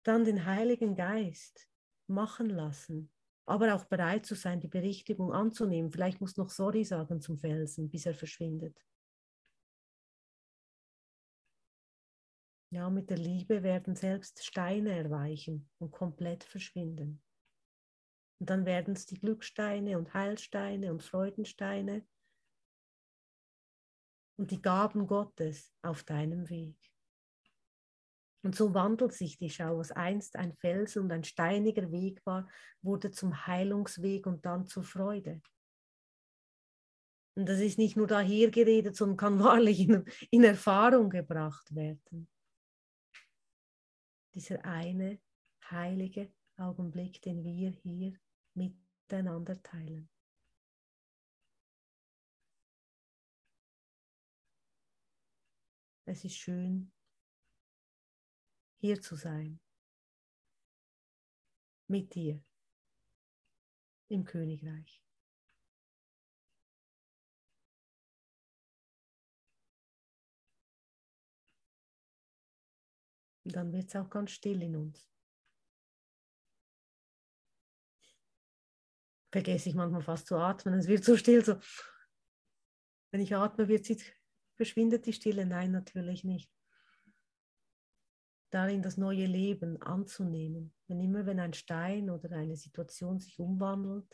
dann 0.03 0.23
den 0.23 0.45
Heiligen 0.45 0.95
Geist 0.95 1.67
machen 2.07 2.49
lassen, 2.49 3.11
aber 3.45 3.75
auch 3.75 3.83
bereit 3.85 4.25
zu 4.25 4.35
sein, 4.35 4.61
die 4.61 4.69
Berichtigung 4.69 5.33
anzunehmen. 5.33 5.91
Vielleicht 5.91 6.21
muss 6.21 6.37
noch 6.37 6.49
Sorry 6.49 6.85
sagen 6.85 7.19
zum 7.19 7.37
Felsen, 7.37 7.89
bis 7.89 8.05
er 8.05 8.13
verschwindet. 8.13 8.81
Ja, 12.77 12.91
mit 12.91 13.09
der 13.09 13.17
Liebe 13.17 13.63
werden 13.63 13.95
selbst 13.95 14.45
Steine 14.45 14.95
erweichen 14.95 15.67
und 15.79 15.89
komplett 15.89 16.43
verschwinden. 16.43 17.23
Und 18.39 18.51
dann 18.51 18.67
werden 18.67 18.93
es 18.93 19.07
die 19.07 19.19
Glücksteine 19.19 19.97
und 19.97 20.13
Heilsteine 20.13 20.91
und 20.91 21.01
Freudensteine 21.01 22.05
und 24.37 24.51
die 24.51 24.61
Gaben 24.61 25.07
Gottes 25.07 25.73
auf 25.81 26.03
deinem 26.03 26.51
Weg. 26.51 26.77
Und 28.43 28.53
so 28.53 28.75
wandelt 28.75 29.13
sich 29.13 29.39
die 29.39 29.49
Schau, 29.49 29.79
was 29.79 29.91
einst 29.91 30.35
ein 30.35 30.53
Felsen 30.53 31.01
und 31.01 31.11
ein 31.11 31.23
steiniger 31.23 31.91
Weg 31.91 32.23
war, 32.27 32.47
wurde 32.83 33.09
zum 33.09 33.47
Heilungsweg 33.47 34.27
und 34.27 34.45
dann 34.45 34.67
zur 34.67 34.83
Freude. 34.83 35.41
Und 37.33 37.49
das 37.49 37.59
ist 37.59 37.79
nicht 37.79 37.97
nur 37.97 38.05
daher 38.05 38.51
geredet, 38.51 38.95
sondern 38.95 39.17
kann 39.17 39.39
wahrlich 39.39 39.79
in, 39.79 40.05
in 40.29 40.43
Erfahrung 40.43 41.09
gebracht 41.09 41.73
werden. 41.73 42.29
Dieser 44.37 44.63
eine 44.65 45.19
heilige 45.71 46.31
Augenblick, 46.57 47.19
den 47.23 47.43
wir 47.43 47.71
hier 47.71 48.19
miteinander 48.53 49.59
teilen. 49.63 50.07
Es 56.05 56.23
ist 56.23 56.35
schön, 56.35 56.91
hier 58.79 59.01
zu 59.01 59.15
sein. 59.15 59.59
Mit 61.87 62.13
dir 62.13 62.39
im 64.09 64.23
Königreich. 64.23 65.06
Dann 73.51 73.71
wird 73.71 73.87
es 73.87 73.95
auch 73.95 74.09
ganz 74.09 74.31
still 74.31 74.61
in 74.61 74.75
uns. 74.75 75.09
Vergesse 79.31 79.69
ich 79.69 79.75
manchmal 79.75 80.01
fast 80.01 80.27
zu 80.27 80.35
atmen, 80.35 80.75
es 80.75 80.87
wird 80.87 81.03
so 81.03 81.17
still, 81.17 81.43
so. 81.43 81.59
Wenn 83.11 83.21
ich 83.21 83.35
atme, 83.35 83.67
wird 83.67 83.85
sie, 83.85 84.01
verschwindet 84.55 85.05
die 85.05 85.13
Stille. 85.13 85.45
Nein, 85.45 85.71
natürlich 85.71 86.23
nicht 86.23 86.51
darin 88.49 88.81
das 88.81 88.97
neue 88.97 89.25
Leben 89.25 89.81
anzunehmen. 89.81 90.73
Wenn 90.87 91.01
immer 91.01 91.25
wenn 91.25 91.39
ein 91.39 91.53
Stein 91.53 92.09
oder 92.09 92.35
eine 92.35 92.55
Situation 92.55 93.19
sich 93.19 93.39
umwandelt, 93.39 94.07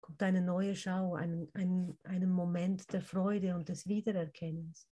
kommt 0.00 0.22
eine 0.22 0.40
neue 0.40 0.74
Schau, 0.74 1.14
ein, 1.14 1.48
ein, 1.54 1.98
einen 2.02 2.30
Moment 2.30 2.92
der 2.92 3.02
Freude 3.02 3.54
und 3.54 3.68
des 3.68 3.86
Wiedererkennens. 3.86 4.88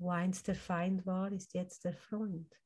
Wo 0.00 0.10
einst 0.10 0.48
der 0.48 0.54
Feind 0.54 1.04
war, 1.04 1.30
ist 1.30 1.52
jetzt 1.52 1.84
der 1.84 1.92
Freund. 1.92 2.58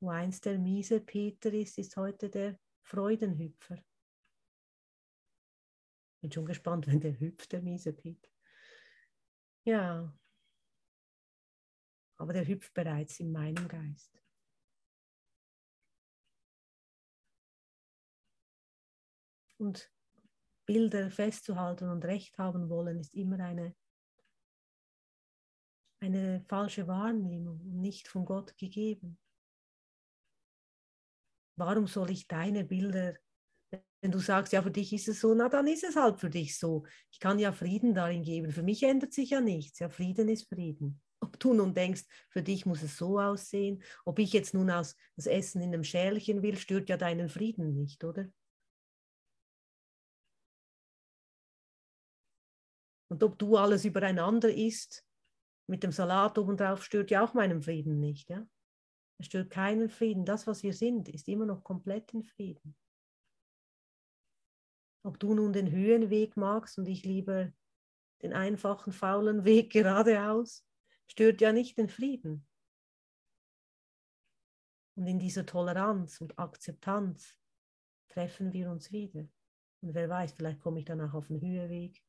Wo 0.00 0.10
einst 0.10 0.44
der 0.44 0.56
miese 0.56 1.00
Peter 1.00 1.52
ist, 1.52 1.78
ist 1.78 1.96
heute 1.96 2.30
der 2.30 2.56
Freudenhüpfer. 2.82 3.82
Bin 6.20 6.30
schon 6.30 6.46
gespannt, 6.46 6.86
wenn 6.86 7.00
der 7.00 7.18
hüpft, 7.18 7.50
der 7.50 7.60
miese 7.60 7.92
Peter. 7.92 8.30
Ja, 9.64 10.16
aber 12.16 12.32
der 12.32 12.46
hüpft 12.46 12.72
bereits 12.72 13.18
in 13.18 13.32
meinem 13.32 13.66
Geist. 13.66 14.22
Und 19.58 19.92
Bilder 20.66 21.10
festzuhalten 21.10 21.88
und 21.88 22.04
recht 22.04 22.38
haben 22.38 22.68
wollen, 22.68 23.00
ist 23.00 23.14
immer 23.14 23.40
eine, 23.40 23.74
eine 26.00 26.44
falsche 26.48 26.86
Wahrnehmung 26.86 27.60
und 27.60 27.80
nicht 27.80 28.08
von 28.08 28.24
Gott 28.24 28.56
gegeben. 28.58 29.18
Warum 31.58 31.86
soll 31.86 32.10
ich 32.10 32.28
deine 32.28 32.64
Bilder, 32.64 33.14
wenn 34.02 34.12
du 34.12 34.18
sagst, 34.18 34.52
ja, 34.52 34.62
für 34.62 34.70
dich 34.70 34.92
ist 34.92 35.08
es 35.08 35.20
so, 35.20 35.34
na 35.34 35.48
dann 35.48 35.66
ist 35.66 35.84
es 35.84 35.96
halt 35.96 36.20
für 36.20 36.30
dich 36.30 36.58
so. 36.58 36.84
Ich 37.10 37.18
kann 37.18 37.38
ja 37.38 37.50
Frieden 37.52 37.94
darin 37.94 38.22
geben. 38.22 38.52
Für 38.52 38.62
mich 38.62 38.82
ändert 38.82 39.12
sich 39.12 39.30
ja 39.30 39.40
nichts. 39.40 39.78
Ja, 39.78 39.88
Frieden 39.88 40.28
ist 40.28 40.48
Frieden. 40.48 41.00
Ob 41.20 41.40
du 41.40 41.54
nun 41.54 41.74
denkst, 41.74 42.04
für 42.28 42.42
dich 42.42 42.66
muss 42.66 42.82
es 42.82 42.98
so 42.98 43.18
aussehen, 43.18 43.82
ob 44.04 44.18
ich 44.18 44.32
jetzt 44.32 44.52
nun 44.52 44.70
aus 44.70 44.96
das 45.16 45.26
Essen 45.26 45.62
in 45.62 45.72
einem 45.72 45.82
Schälchen 45.82 46.42
will, 46.42 46.56
stört 46.56 46.90
ja 46.90 46.96
deinen 46.98 47.30
Frieden 47.30 47.72
nicht, 47.72 48.04
oder? 48.04 48.28
Und 53.08 53.22
ob 53.22 53.38
du 53.38 53.56
alles 53.56 53.84
übereinander 53.84 54.52
isst, 54.52 55.05
mit 55.66 55.82
dem 55.82 55.92
Salat 55.92 56.38
obendrauf, 56.38 56.84
stört 56.84 57.10
ja 57.10 57.24
auch 57.24 57.34
meinen 57.34 57.62
Frieden 57.62 57.98
nicht. 57.98 58.28
Ja? 58.28 58.46
Es 59.18 59.26
stört 59.26 59.50
keinen 59.50 59.88
Frieden. 59.88 60.24
Das, 60.24 60.46
was 60.46 60.62
wir 60.62 60.72
sind, 60.72 61.08
ist 61.08 61.28
immer 61.28 61.46
noch 61.46 61.64
komplett 61.64 62.12
in 62.14 62.22
Frieden. 62.22 62.76
Ob 65.02 65.18
du 65.18 65.34
nun 65.34 65.52
den 65.52 65.70
Höhenweg 65.70 66.36
magst 66.36 66.78
und 66.78 66.86
ich 66.86 67.04
lieber 67.04 67.52
den 68.22 68.32
einfachen, 68.32 68.92
faulen 68.92 69.44
Weg 69.44 69.72
geradeaus, 69.72 70.66
stört 71.06 71.40
ja 71.40 71.52
nicht 71.52 71.78
den 71.78 71.88
Frieden. 71.88 72.46
Und 74.96 75.06
in 75.06 75.18
dieser 75.18 75.44
Toleranz 75.44 76.20
und 76.20 76.38
Akzeptanz 76.38 77.36
treffen 78.08 78.52
wir 78.52 78.70
uns 78.70 78.90
wieder. 78.90 79.28
Und 79.82 79.94
wer 79.94 80.08
weiß, 80.08 80.32
vielleicht 80.32 80.60
komme 80.60 80.80
ich 80.80 80.86
dann 80.86 81.00
auch 81.02 81.12
auf 81.12 81.28
den 81.28 81.40
Höheweg 81.40 82.02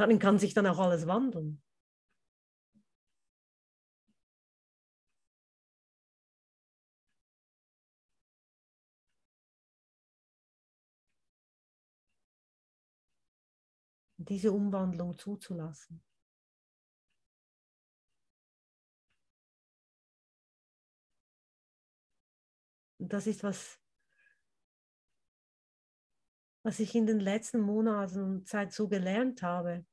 Darin 0.00 0.18
kann 0.18 0.38
sich 0.38 0.54
dann 0.54 0.66
auch 0.66 0.78
alles 0.78 1.06
wandeln. 1.06 1.62
Diese 14.28 14.52
Umwandlung 14.52 15.16
zuzulassen. 15.18 16.02
Das 22.98 23.26
ist 23.26 23.42
was, 23.42 23.80
was 26.62 26.80
ich 26.80 26.94
in 26.94 27.06
den 27.06 27.20
letzten 27.20 27.60
Monaten 27.60 28.22
und 28.22 28.48
Zeit 28.48 28.72
so 28.72 28.88
gelernt 28.88 29.42
habe 29.42 29.86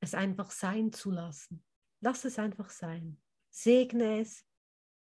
es 0.00 0.14
einfach 0.14 0.50
sein 0.50 0.92
zu 0.92 1.10
lassen. 1.10 1.62
Lass 2.00 2.24
es 2.24 2.38
einfach 2.38 2.70
sein. 2.70 3.20
Segne 3.50 4.20
es, 4.20 4.46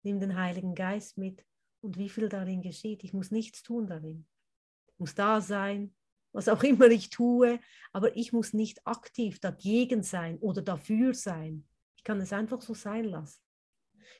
nimm 0.03 0.19
den 0.19 0.35
Heiligen 0.35 0.75
Geist 0.75 1.17
mit 1.17 1.45
und 1.81 1.97
wie 1.97 2.09
viel 2.09 2.29
darin 2.29 2.61
geschieht. 2.61 3.03
Ich 3.03 3.13
muss 3.13 3.31
nichts 3.31 3.63
tun 3.63 3.87
darin. 3.87 4.27
Ich 4.87 4.99
muss 4.99 5.15
da 5.15 5.39
sein, 5.39 5.95
was 6.31 6.47
auch 6.47 6.63
immer 6.63 6.87
ich 6.87 7.09
tue, 7.09 7.59
aber 7.91 8.15
ich 8.15 8.33
muss 8.33 8.53
nicht 8.53 8.85
aktiv 8.85 9.39
dagegen 9.39 10.03
sein 10.03 10.37
oder 10.39 10.61
dafür 10.61 11.13
sein. 11.13 11.67
Ich 11.95 12.03
kann 12.03 12.21
es 12.21 12.33
einfach 12.33 12.61
so 12.61 12.73
sein 12.73 13.05
lassen. 13.05 13.41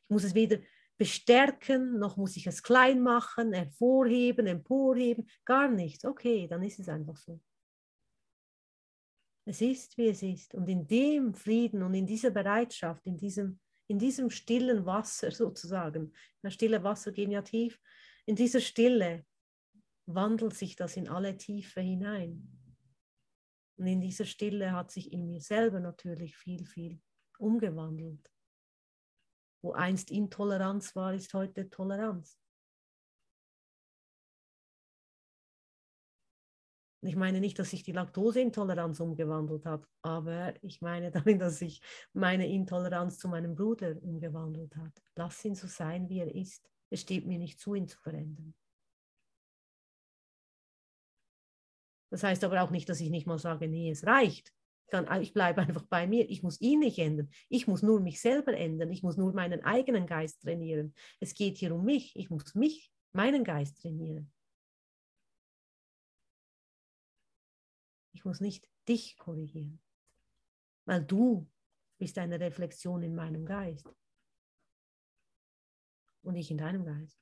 Ich 0.03 0.09
muss 0.09 0.23
es 0.23 0.33
weder 0.33 0.59
bestärken, 0.97 1.97
noch 1.97 2.17
muss 2.17 2.35
ich 2.35 2.45
es 2.45 2.61
klein 2.61 3.01
machen, 3.01 3.53
hervorheben, 3.53 4.47
emporheben, 4.47 5.29
gar 5.45 5.69
nichts. 5.69 6.03
Okay, 6.03 6.47
dann 6.47 6.61
ist 6.61 6.79
es 6.79 6.89
einfach 6.89 7.15
so. 7.15 7.39
Es 9.45 9.61
ist, 9.61 9.97
wie 9.97 10.09
es 10.09 10.21
ist. 10.21 10.53
Und 10.53 10.67
in 10.67 10.85
dem 10.85 11.33
Frieden 11.33 11.81
und 11.83 11.93
in 11.93 12.05
dieser 12.05 12.31
Bereitschaft, 12.31 13.07
in 13.07 13.17
diesem, 13.17 13.59
in 13.87 13.97
diesem 13.97 14.29
stillen 14.29 14.85
Wasser 14.85 15.31
sozusagen, 15.43 16.11
das 16.41 16.53
stille 16.53 16.83
Wasser 16.83 17.11
geniativ, 17.11 17.79
in 18.25 18.35
dieser 18.35 18.59
Stille 18.59 19.25
wandelt 20.13 20.55
sich 20.55 20.75
das 20.75 20.97
in 20.97 21.07
alle 21.07 21.37
Tiefe 21.37 21.81
hinein. 21.81 22.47
Und 23.77 23.87
in 23.87 24.01
dieser 24.01 24.25
Stille 24.25 24.73
hat 24.73 24.91
sich 24.91 25.13
in 25.13 25.27
mir 25.27 25.39
selber 25.39 25.79
natürlich 25.79 26.35
viel, 26.35 26.65
viel 26.65 26.99
umgewandelt. 27.37 28.29
Wo 29.61 29.73
einst 29.73 30.11
Intoleranz 30.11 30.95
war, 30.95 31.13
ist 31.13 31.33
heute 31.33 31.69
Toleranz. 31.69 32.37
Ich 37.01 37.15
meine 37.15 37.39
nicht, 37.39 37.57
dass 37.57 37.69
sich 37.69 37.83
die 37.83 37.93
Laktoseintoleranz 37.93 38.99
umgewandelt 38.99 39.65
hat, 39.65 39.87
aber 40.01 40.61
ich 40.61 40.81
meine 40.81 41.11
damit, 41.11 41.39
dass 41.39 41.59
sich 41.59 41.81
meine 42.13 42.47
Intoleranz 42.47 43.19
zu 43.19 43.29
meinem 43.29 43.55
Bruder 43.55 43.95
umgewandelt 44.01 44.75
hat. 44.75 45.01
Lass 45.15 45.45
ihn 45.45 45.55
so 45.55 45.67
sein, 45.67 46.09
wie 46.09 46.19
er 46.19 46.35
ist. 46.35 46.69
Es 46.89 47.01
steht 47.01 47.25
mir 47.25 47.37
nicht 47.37 47.59
zu, 47.59 47.75
ihn 47.75 47.87
zu 47.87 47.97
verändern. 47.97 48.53
Das 52.09 52.23
heißt 52.23 52.43
aber 52.43 52.61
auch 52.63 52.71
nicht, 52.71 52.89
dass 52.89 53.01
ich 53.01 53.09
nicht 53.09 53.27
mal 53.27 53.37
sage, 53.37 53.67
nee, 53.67 53.91
es 53.91 54.05
reicht. 54.05 54.53
Ich 55.21 55.33
bleibe 55.33 55.61
einfach 55.67 55.83
bei 55.83 56.07
mir. 56.07 56.29
Ich 56.29 56.43
muss 56.43 56.59
ihn 56.61 56.79
nicht 56.79 56.97
ändern. 56.99 57.29
Ich 57.49 57.67
muss 57.67 57.83
nur 57.83 57.99
mich 57.99 58.19
selber 58.19 58.55
ändern. 58.55 58.91
Ich 58.91 59.03
muss 59.03 59.17
nur 59.17 59.33
meinen 59.33 59.63
eigenen 59.63 60.07
Geist 60.07 60.41
trainieren. 60.41 60.93
Es 61.19 61.33
geht 61.33 61.57
hier 61.57 61.73
um 61.73 61.85
mich. 61.85 62.15
Ich 62.15 62.29
muss 62.29 62.55
mich, 62.55 62.91
meinen 63.11 63.43
Geist 63.43 63.81
trainieren. 63.81 64.31
Ich 68.13 68.25
muss 68.25 68.41
nicht 68.41 68.67
dich 68.87 69.17
korrigieren, 69.17 69.79
weil 70.85 71.05
du 71.05 71.49
bist 71.99 72.17
eine 72.17 72.39
Reflexion 72.39 73.01
in 73.01 73.15
meinem 73.15 73.45
Geist 73.45 73.87
und 76.23 76.35
ich 76.35 76.51
in 76.51 76.57
deinem 76.57 76.83
Geist. 76.83 77.17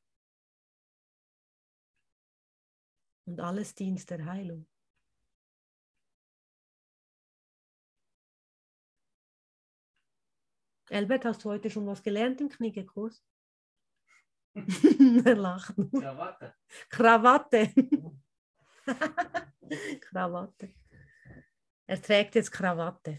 Und 3.25 3.41
alles 3.41 3.75
dient 3.75 4.09
der 4.09 4.25
Heilung. 4.25 4.65
Albert, 10.89 11.25
hast 11.25 11.43
du 11.43 11.49
heute 11.49 11.69
schon 11.69 11.85
was 11.85 12.01
gelernt 12.01 12.39
im 12.41 12.49
Kniegekurs? 12.49 13.23
er 15.25 15.35
lacht. 15.35 15.75
Krawatte. 15.91 16.55
Krawatte. 16.89 17.73
Krawatte. 20.01 20.73
Er 21.85 22.01
trägt 22.01 22.35
jetzt 22.35 22.51
Krawatte. 22.51 23.17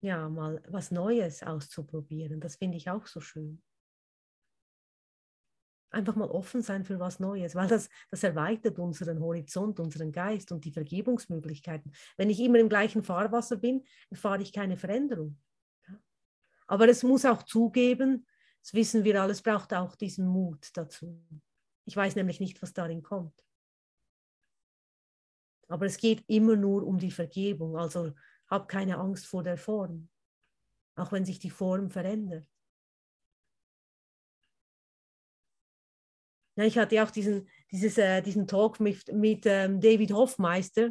Ja, 0.00 0.28
mal 0.28 0.62
was 0.68 0.90
Neues 0.90 1.42
auszuprobieren, 1.42 2.40
das 2.40 2.56
finde 2.56 2.76
ich 2.76 2.90
auch 2.90 3.06
so 3.06 3.20
schön. 3.20 3.62
Einfach 5.94 6.16
mal 6.16 6.28
offen 6.28 6.60
sein 6.60 6.84
für 6.84 6.98
was 6.98 7.20
Neues, 7.20 7.54
weil 7.54 7.68
das, 7.68 7.88
das 8.10 8.24
erweitert 8.24 8.78
unseren 8.80 9.20
Horizont, 9.20 9.78
unseren 9.78 10.10
Geist 10.10 10.50
und 10.50 10.64
die 10.64 10.72
Vergebungsmöglichkeiten. 10.72 11.92
Wenn 12.16 12.30
ich 12.30 12.40
immer 12.40 12.58
im 12.58 12.68
gleichen 12.68 13.04
Fahrwasser 13.04 13.56
bin, 13.56 13.84
erfahre 14.10 14.42
ich 14.42 14.52
keine 14.52 14.76
Veränderung. 14.76 15.38
Aber 16.66 16.88
es 16.88 17.02
muss 17.02 17.24
auch 17.24 17.44
zugeben, 17.44 18.26
das 18.60 18.74
wissen 18.74 19.04
wir 19.04 19.22
alles, 19.22 19.42
braucht 19.42 19.72
auch 19.72 19.94
diesen 19.94 20.26
Mut 20.26 20.70
dazu. 20.74 21.22
Ich 21.84 21.96
weiß 21.96 22.16
nämlich 22.16 22.40
nicht, 22.40 22.60
was 22.60 22.72
darin 22.72 23.02
kommt. 23.02 23.38
Aber 25.68 25.86
es 25.86 25.96
geht 25.96 26.24
immer 26.26 26.56
nur 26.56 26.84
um 26.84 26.98
die 26.98 27.10
Vergebung. 27.10 27.76
Also 27.76 28.12
hab 28.48 28.68
keine 28.68 28.98
Angst 28.98 29.26
vor 29.26 29.42
der 29.42 29.58
Form, 29.58 30.08
auch 30.96 31.12
wenn 31.12 31.24
sich 31.24 31.38
die 31.38 31.50
Form 31.50 31.90
verändert. 31.90 32.48
Ja, 36.56 36.64
ich 36.64 36.78
hatte 36.78 37.02
auch 37.02 37.10
diesen, 37.10 37.48
dieses, 37.70 37.98
äh, 37.98 38.22
diesen 38.22 38.46
Talk 38.46 38.80
mit, 38.80 39.12
mit 39.12 39.44
ähm, 39.46 39.80
David 39.80 40.12
Hoffmeister 40.12 40.90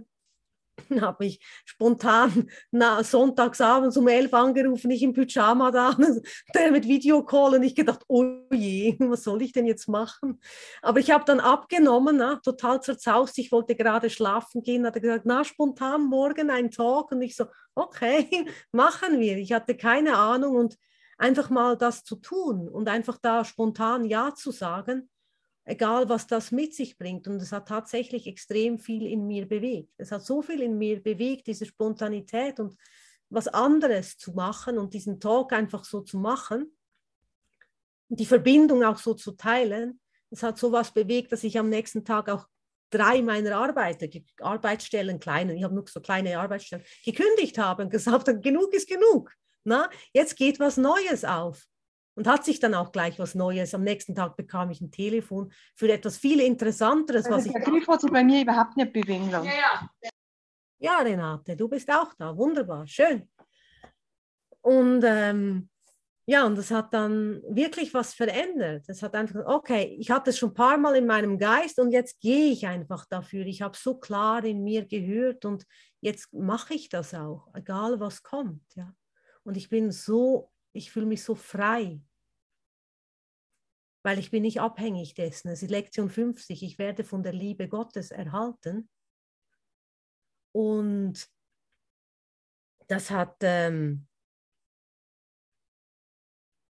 habe 1.02 1.26
mich 1.26 1.39
spontan 1.65 2.49
na, 2.71 3.04
sonntagsabends 3.04 3.97
um 3.97 4.08
elf 4.08 4.34
angerufen, 4.34 4.91
ich 4.91 5.04
im 5.04 5.13
Pyjama 5.13 5.71
da, 5.71 5.95
der 6.56 6.71
mit 6.71 6.88
Videocall 6.88 7.56
und 7.56 7.63
ich 7.63 7.76
gedacht, 7.76 8.04
oh 8.08 8.26
je, 8.52 8.95
was 8.99 9.23
soll 9.23 9.41
ich 9.41 9.52
denn 9.52 9.65
jetzt 9.65 9.88
machen? 9.88 10.39
Aber 10.82 10.99
ich 10.99 11.12
habe 11.12 11.26
dann 11.26 11.39
abgenommen, 11.39 12.17
na, 12.17 12.38
total 12.38 12.82
zerzaust, 12.82 13.38
ich 13.38 13.52
wollte 13.52 13.76
gerade 13.76 14.10
schlafen 14.10 14.63
gehen, 14.63 14.86
hat 14.86 14.95
er 14.95 15.02
gesagt, 15.02 15.26
na, 15.26 15.43
spontan 15.43 16.06
morgen 16.06 16.49
ein 16.49 16.71
Talk 16.71 17.12
und 17.12 17.21
ich 17.21 17.36
so, 17.36 17.45
okay, 17.76 18.45
machen 18.71 19.19
wir. 19.19 19.38
Ich 19.38 19.54
hatte 19.54 19.76
keine 19.76 20.17
Ahnung 20.17 20.56
und 20.56 20.78
einfach 21.17 21.49
mal 21.49 21.78
das 21.78 22.04
zu 22.04 22.15
tun 22.15 22.67
und 22.67 22.89
einfach 22.89 23.17
da 23.21 23.45
spontan 23.45 24.06
Ja 24.06 24.34
zu 24.34 24.52
sagen, 24.52 25.10
egal 25.65 26.10
was 26.10 26.28
das 26.28 26.52
mit 26.52 26.73
sich 26.73 26.97
bringt. 26.97 27.28
Und 27.28 27.41
es 27.41 27.52
hat 27.52 27.67
tatsächlich 27.67 28.28
extrem 28.28 28.80
viel 28.80 29.06
in 29.08 29.28
mir 29.28 29.47
bewegt. 29.47 29.93
Es 29.97 30.12
hat 30.12 30.26
so 30.26 30.41
viel 30.41 30.62
in 30.62 30.78
mir 30.78 31.02
bewegt, 31.02 31.47
diese 31.47 31.65
Spontanität 31.65 32.60
und 32.60 32.76
was 33.30 33.47
anderes 33.47 34.17
zu 34.17 34.34
machen 34.34 34.78
und 34.78 34.93
diesen 34.93 35.19
Talk 35.19 35.54
einfach 35.54 35.84
so 35.86 36.02
zu 36.02 36.17
machen, 36.19 36.76
die 38.10 38.26
Verbindung 38.26 38.84
auch 38.84 38.97
so 38.97 39.13
zu 39.13 39.32
teilen. 39.32 39.99
Es 40.30 40.43
hat 40.43 40.58
so 40.58 40.71
was 40.71 40.93
bewegt, 40.93 41.32
dass 41.32 41.43
ich 41.43 41.58
am 41.58 41.69
nächsten 41.69 42.06
Tag 42.06 42.30
auch 42.30 42.47
drei 42.91 43.21
meiner 43.21 43.58
Arbeiter, 43.58 44.08
Arbeitsstellen, 44.39 45.19
kleine, 45.19 45.56
ich 45.56 45.63
habe 45.63 45.73
nur 45.73 45.86
so 45.88 45.99
kleine 45.99 46.38
Arbeitsstellen, 46.38 46.86
gekündigt 47.04 47.58
habe 47.58 47.84
und 47.84 47.89
gesagt 47.89 48.28
habe, 48.28 48.39
genug 48.41 48.73
ist 48.73 48.88
genug. 48.88 49.34
Na, 49.63 49.89
jetzt 50.13 50.36
geht 50.36 50.60
was 50.60 50.78
Neues 50.78 51.26
auf. 51.26 51.65
Und 52.15 52.28
hat 52.28 52.45
sich 52.45 52.60
dann 52.60 52.76
auch 52.76 52.91
gleich 52.91 53.17
was 53.17 53.34
Neues. 53.34 53.73
Am 53.73 53.84
nächsten 53.84 54.13
Tag 54.13 54.38
bekam 54.38 54.69
ich 54.69 54.82
ein 54.82 54.91
Telefon 54.91 55.52
für 55.76 55.91
etwas 55.91 56.17
viel 56.17 56.39
Interessanteres. 56.39 57.26
Also 57.26 57.38
was 57.38 57.54
der 57.54 57.62
Griff 57.62 57.88
hat 57.88 58.02
sich 58.02 58.12
bei 58.12 58.23
mir 58.23 58.43
überhaupt 58.43 58.78
nicht 58.78 58.93
bewegen 58.93 59.32
lassen. 59.32 59.47
Ja, 59.47 59.89
ja. 60.02 60.10
ja, 60.80 60.97
Renate, 60.99 61.56
du 61.56 61.67
bist 61.67 61.89
auch 61.91 62.13
da. 62.13 62.38
Wunderbar, 62.38 62.86
schön. 62.86 63.28
Und 64.62 65.04
ähm, 65.04 65.69
ja, 66.26 66.45
und 66.45 66.58
das 66.58 66.71
hat 66.71 66.93
dann 66.93 67.41
wirklich 67.49 67.93
was 67.93 68.13
verändert. 68.13 68.86
Es 68.88 69.04
hat 69.04 69.13
einfach, 69.13 69.45
okay, 69.45 69.97
ich 69.99 70.10
hatte 70.10 70.30
es 70.30 70.38
schon 70.38 70.52
ein 70.52 70.56
paar 70.56 70.78
Mal 70.78 70.95
in 70.95 71.06
meinem 71.06 71.38
Geist 71.38 71.80
und 71.80 71.91
jetzt 71.91 72.21
gehe 72.21 72.52
ich 72.52 72.65
einfach 72.65 73.06
dafür. 73.06 73.45
Ich 73.45 73.62
habe 73.62 73.78
so 73.78 73.97
klar 73.97 74.43
in 74.45 74.63
mir 74.63 74.86
gehört 74.86 75.43
und 75.43 75.65
jetzt 75.99 76.34
mache 76.34 76.76
ich 76.76 76.88
das 76.88 77.13
auch, 77.13 77.49
egal 77.54 77.99
was 77.99 78.23
kommt. 78.23 78.63
Ja. 78.76 78.95
Und 79.43 79.58
ich 79.58 79.67
bin 79.67 79.91
so, 79.91 80.49
ich 80.73 80.91
fühle 80.91 81.05
mich 81.05 81.23
so 81.23 81.36
frei, 81.36 82.01
weil 84.03 84.19
ich 84.19 84.31
bin 84.31 84.41
nicht 84.41 84.59
abhängig 84.59 85.13
dessen. 85.13 85.49
Es 85.49 85.63
ist 85.63 85.69
Lektion 85.69 86.09
50, 86.09 86.62
ich 86.63 86.77
werde 86.77 87.03
von 87.03 87.23
der 87.23 87.33
Liebe 87.33 87.69
Gottes 87.69 88.12
erhalten. 88.12 88.89
Und 90.51 91.29
das 92.88 93.09
hat, 93.12 93.38
ähm, 93.41 94.07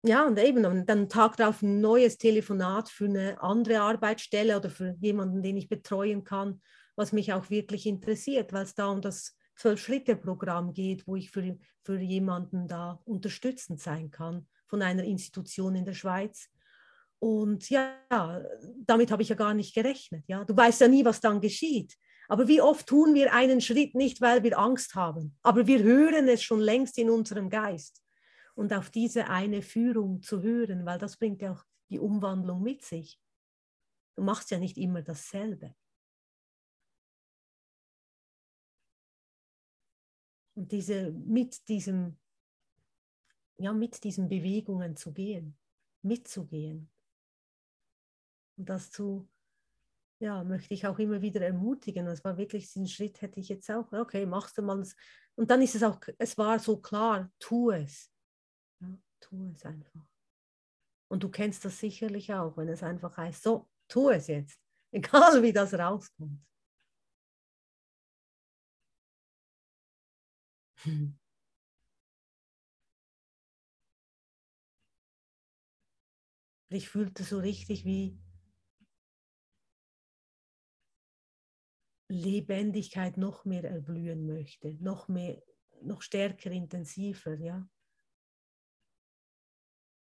ja, 0.03 0.25
und 0.25 0.37
eben 0.39 0.85
dann 0.85 1.09
Tag 1.09 1.37
darauf 1.37 1.61
ein 1.61 1.79
neues 1.79 2.17
Telefonat 2.17 2.89
für 2.89 3.05
eine 3.05 3.41
andere 3.41 3.81
Arbeitsstelle 3.81 4.57
oder 4.57 4.69
für 4.69 4.95
jemanden, 4.99 5.41
den 5.41 5.57
ich 5.57 5.69
betreuen 5.69 6.23
kann, 6.23 6.61
was 6.95 7.11
mich 7.11 7.33
auch 7.33 7.49
wirklich 7.49 7.85
interessiert, 7.85 8.51
weil 8.51 8.63
es 8.63 8.75
da 8.75 8.87
um 8.87 9.01
das 9.01 9.37
Zwölf-Schritte-Programm 9.55 10.73
geht, 10.73 11.07
wo 11.07 11.15
ich 11.15 11.29
für, 11.29 11.57
für 11.83 11.99
jemanden 11.99 12.67
da 12.67 13.01
unterstützend 13.05 13.79
sein 13.79 14.11
kann 14.11 14.47
von 14.67 14.81
einer 14.81 15.03
Institution 15.03 15.75
in 15.75 15.85
der 15.85 15.93
Schweiz. 15.93 16.49
Und 17.19 17.69
ja, 17.69 17.93
damit 18.77 19.11
habe 19.11 19.21
ich 19.21 19.29
ja 19.29 19.35
gar 19.35 19.53
nicht 19.53 19.75
gerechnet. 19.75 20.27
Ja? 20.27 20.43
Du 20.43 20.55
weißt 20.55 20.81
ja 20.81 20.87
nie, 20.87 21.05
was 21.05 21.21
dann 21.21 21.39
geschieht. 21.39 21.95
Aber 22.27 22.47
wie 22.47 22.61
oft 22.61 22.87
tun 22.87 23.13
wir 23.13 23.33
einen 23.33 23.61
Schritt 23.61 23.93
nicht, 23.93 24.21
weil 24.21 24.41
wir 24.41 24.57
Angst 24.57 24.95
haben? 24.95 25.37
Aber 25.43 25.67
wir 25.67 25.83
hören 25.83 26.27
es 26.29 26.41
schon 26.41 26.61
längst 26.61 26.97
in 26.97 27.09
unserem 27.09 27.49
Geist. 27.49 28.01
Und 28.55 28.73
auf 28.73 28.89
diese 28.89 29.27
eine 29.27 29.61
Führung 29.61 30.21
zu 30.21 30.41
hören, 30.41 30.85
weil 30.85 30.97
das 30.97 31.17
bringt 31.17 31.41
ja 31.41 31.53
auch 31.53 31.63
die 31.89 31.99
Umwandlung 31.99 32.63
mit 32.63 32.83
sich. 32.83 33.19
Du 34.15 34.23
machst 34.23 34.49
ja 34.49 34.59
nicht 34.59 34.77
immer 34.77 35.01
dasselbe. 35.01 35.75
Und 40.62 40.71
diese, 40.71 41.10
mit, 41.12 41.67
diesem, 41.69 42.19
ja, 43.58 43.74
mit 43.74 44.04
diesen 44.04 44.30
Bewegungen 44.30 44.95
zu 44.95 45.12
gehen, 45.12 45.58
mitzugehen. 46.04 46.88
Und 48.58 48.69
das 48.69 48.91
zu, 48.91 49.28
ja, 50.19 50.43
möchte 50.43 50.76
ich 50.76 50.86
auch 50.86 51.00
immer 51.00 51.24
wieder 51.24 51.41
ermutigen. 51.41 52.06
Das 52.06 52.24
war 52.24 52.38
wirklich, 52.38 52.65
diesen 52.65 52.88
Schritt 52.88 53.24
hätte 53.24 53.39
ich 53.39 53.50
jetzt 53.50 53.71
auch, 53.71 53.91
okay, 53.91 54.28
machst 54.28 54.56
du 54.60 54.62
mal. 54.62 54.86
Und 55.34 55.50
dann 55.50 55.63
ist 55.63 55.74
es 55.74 55.82
auch, 55.82 56.00
es 56.19 56.38
war 56.38 56.60
so 56.60 56.78
klar, 56.78 57.32
tu 57.39 57.71
es. 57.71 58.12
Ja, 58.82 58.95
tu 59.19 59.52
es 59.56 59.65
einfach. 59.65 60.06
Und 61.08 61.24
du 61.24 61.30
kennst 61.30 61.65
das 61.65 61.80
sicherlich 61.80 62.32
auch, 62.32 62.56
wenn 62.56 62.69
es 62.69 62.84
einfach 62.84 63.17
heißt, 63.17 63.41
so, 63.41 63.67
tu 63.88 64.12
es 64.12 64.28
jetzt, 64.28 64.60
egal 64.91 65.41
wie 65.41 65.54
das 65.54 65.74
rauskommt. 65.74 66.39
Hm. 70.84 71.12
Ich 76.74 76.88
fühlte 76.89 77.24
so 77.26 77.38
richtig, 77.39 77.84
wie 77.86 78.17
Lebendigkeit 82.10 83.17
noch 83.17 83.46
mehr 83.46 83.63
erblühen 83.63 84.26
möchte, 84.28 84.76
noch 84.84 85.08
mehr, 85.08 85.41
noch 85.82 86.02
stärker, 86.02 86.52
intensiver, 86.52 87.36
ja. 87.39 87.67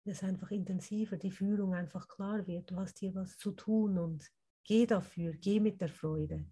Dass 0.05 0.21
einfach 0.23 0.51
intensiver 0.51 1.15
die 1.17 1.31
Führung 1.31 1.73
einfach 1.73 2.07
klar 2.09 2.45
wird. 2.45 2.71
Du 2.71 2.75
hast 2.77 2.99
hier 2.99 3.15
was 3.15 3.37
zu 3.37 3.51
tun 3.51 3.97
und 3.97 4.29
geh 4.65 4.85
dafür, 4.85 5.33
geh 5.33 5.59
mit 5.61 5.79
der 5.79 5.89
Freude. 5.89 6.45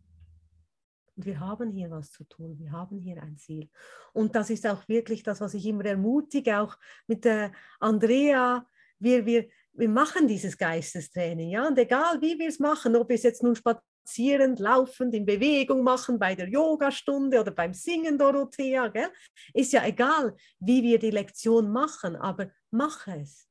Und 1.22 1.28
wir 1.28 1.40
haben 1.40 1.70
hier 1.70 1.92
was 1.92 2.12
zu 2.12 2.24
tun, 2.24 2.58
wir 2.58 2.72
haben 2.72 2.98
hier 2.98 3.22
ein 3.22 3.38
Ziel. 3.38 3.70
Und 4.12 4.36
das 4.36 4.50
ist 4.50 4.66
auch 4.66 4.88
wirklich 4.90 5.22
das, 5.22 5.40
was 5.40 5.54
ich 5.54 5.68
immer 5.68 5.86
ermutige, 5.86 6.60
auch 6.60 6.76
mit 7.06 7.26
der 7.26 7.52
Andrea. 7.80 8.66
Wir, 8.98 9.24
wir, 9.24 9.48
wir 9.74 9.90
machen 9.90 10.28
dieses 10.28 10.58
Geistestraining, 10.58 11.52
ja, 11.52 11.68
und 11.68 11.78
egal 11.78 12.20
wie 12.22 12.40
wir 12.40 12.48
es 12.48 12.58
machen, 12.58 12.96
ob 12.96 13.10
wir 13.10 13.18
es 13.18 13.22
jetzt 13.22 13.44
nun 13.44 13.56
spazierend, 13.56 14.60
laufend, 14.60 15.14
in 15.14 15.24
Bewegung 15.24 15.84
machen, 15.84 16.18
bei 16.18 16.34
der 16.34 16.50
Yogastunde 16.50 17.40
oder 17.40 17.52
beim 17.52 17.76
Singen, 17.76 18.18
Dorothea, 18.18 18.88
gell? 18.88 19.12
ist 19.54 19.74
ja 19.74 19.86
egal, 19.86 20.36
wie 20.60 20.82
wir 20.82 20.98
die 20.98 21.12
Lektion 21.12 21.72
machen, 21.72 22.16
aber 22.16 22.50
mach 22.72 23.06
es. 23.06 23.48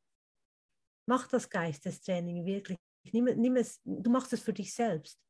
Mach 1.06 1.28
das 1.28 1.48
Geistestraining 1.48 2.44
wirklich. 2.44 2.78
Nimm, 3.12 3.26
nimm 3.26 3.54
es, 3.54 3.80
du 3.84 4.10
machst 4.10 4.32
es 4.32 4.40
für 4.40 4.52
dich 4.52 4.74
selbst. 4.74 5.20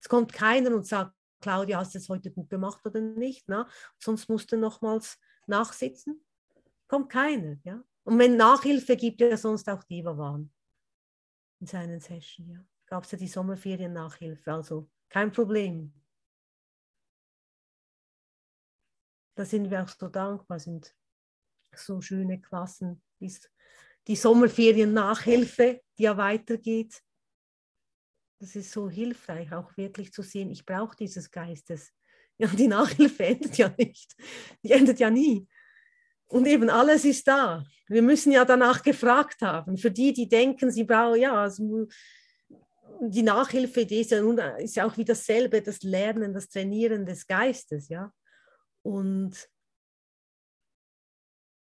Es 0.00 0.08
kommt 0.08 0.32
keiner 0.32 0.74
und 0.74 0.84
sagt, 0.84 1.14
Claudia, 1.42 1.78
hast 1.78 1.94
du 1.94 1.98
es 1.98 2.08
heute 2.08 2.30
gut 2.30 2.48
gemacht 2.48 2.86
oder 2.86 3.00
nicht? 3.00 3.48
Na? 3.48 3.68
Sonst 3.98 4.28
musst 4.28 4.50
du 4.52 4.56
nochmals 4.56 5.18
nachsitzen. 5.46 6.24
Kommt 6.88 7.10
keiner. 7.10 7.58
Ja? 7.64 7.84
Und 8.04 8.18
wenn 8.18 8.36
Nachhilfe 8.36 8.96
gibt, 8.96 9.20
ja 9.20 9.36
sonst 9.36 9.68
auch 9.68 9.82
Diva 9.84 10.16
waren 10.16 10.50
in 11.60 11.66
seinen 11.66 12.00
Session. 12.00 12.48
Ja? 12.48 12.64
Gab 12.86 13.04
es 13.04 13.10
ja 13.10 13.18
die 13.18 13.28
Sommerferien-Nachhilfe, 13.28 14.52
also 14.52 14.88
kein 15.08 15.30
Problem. 15.32 15.92
Da 19.34 19.44
sind 19.44 19.70
wir 19.70 19.82
auch 19.82 19.88
so 19.88 20.08
dankbar, 20.08 20.58
sind 20.58 20.94
so 21.74 22.00
schöne 22.00 22.40
Klassen. 22.40 23.02
Die 24.06 24.16
Sommerferien-Nachhilfe, 24.16 25.82
die 25.98 26.02
ja 26.02 26.16
weitergeht 26.16 27.02
das 28.42 28.56
ist 28.56 28.72
so 28.72 28.90
hilfreich, 28.90 29.52
auch 29.52 29.76
wirklich 29.76 30.12
zu 30.12 30.22
sehen, 30.22 30.50
ich 30.50 30.66
brauche 30.66 30.96
dieses 30.96 31.30
Geistes. 31.30 31.92
Ja, 32.38 32.48
die 32.48 32.66
Nachhilfe 32.66 33.24
endet 33.24 33.58
ja 33.58 33.72
nicht. 33.78 34.16
Die 34.64 34.72
endet 34.72 34.98
ja 34.98 35.10
nie. 35.10 35.46
Und 36.26 36.46
eben 36.46 36.70
alles 36.70 37.04
ist 37.04 37.28
da. 37.28 37.64
Wir 37.86 38.02
müssen 38.02 38.32
ja 38.32 38.44
danach 38.44 38.82
gefragt 38.82 39.42
haben. 39.42 39.76
Für 39.76 39.90
die, 39.90 40.14
die 40.14 40.28
denken, 40.28 40.70
sie 40.72 40.82
brauchen, 40.82 41.20
ja, 41.20 41.40
also 41.42 41.86
die 43.02 43.22
Nachhilfe, 43.22 43.84
die 43.84 44.00
ist 44.00 44.10
ja, 44.10 44.22
nun, 44.22 44.38
ist 44.58 44.74
ja 44.74 44.86
auch 44.86 44.96
wie 44.96 45.04
dasselbe, 45.04 45.60
das 45.60 45.82
Lernen, 45.82 46.32
das 46.32 46.48
Trainieren 46.48 47.04
des 47.04 47.26
Geistes, 47.26 47.88
ja. 47.90 48.12
Und 48.80 49.48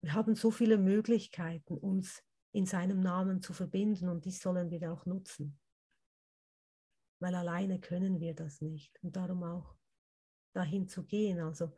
wir 0.01 0.14
haben 0.14 0.36
so 0.36 0.53
viele 0.53 0.78
Möglichkeiten, 0.78 1.76
uns 1.76 2.22
in 2.53 2.66
seinem 2.66 3.01
Namen 3.01 3.42
zu 3.42 3.53
verbinden 3.53 4.09
und 4.09 4.24
die 4.24 4.30
sollen 4.30 4.70
wir 4.70 4.92
auch 4.92 5.05
nutzen 5.07 5.59
weil 7.22 7.36
alleine 7.36 7.80
können 7.80 8.20
wir 8.20 8.34
das 8.34 8.60
nicht. 8.60 8.98
Und 9.02 9.14
darum 9.14 9.44
auch 9.44 9.76
dahin 10.52 10.88
zu 10.88 11.04
gehen. 11.04 11.38
Also, 11.38 11.72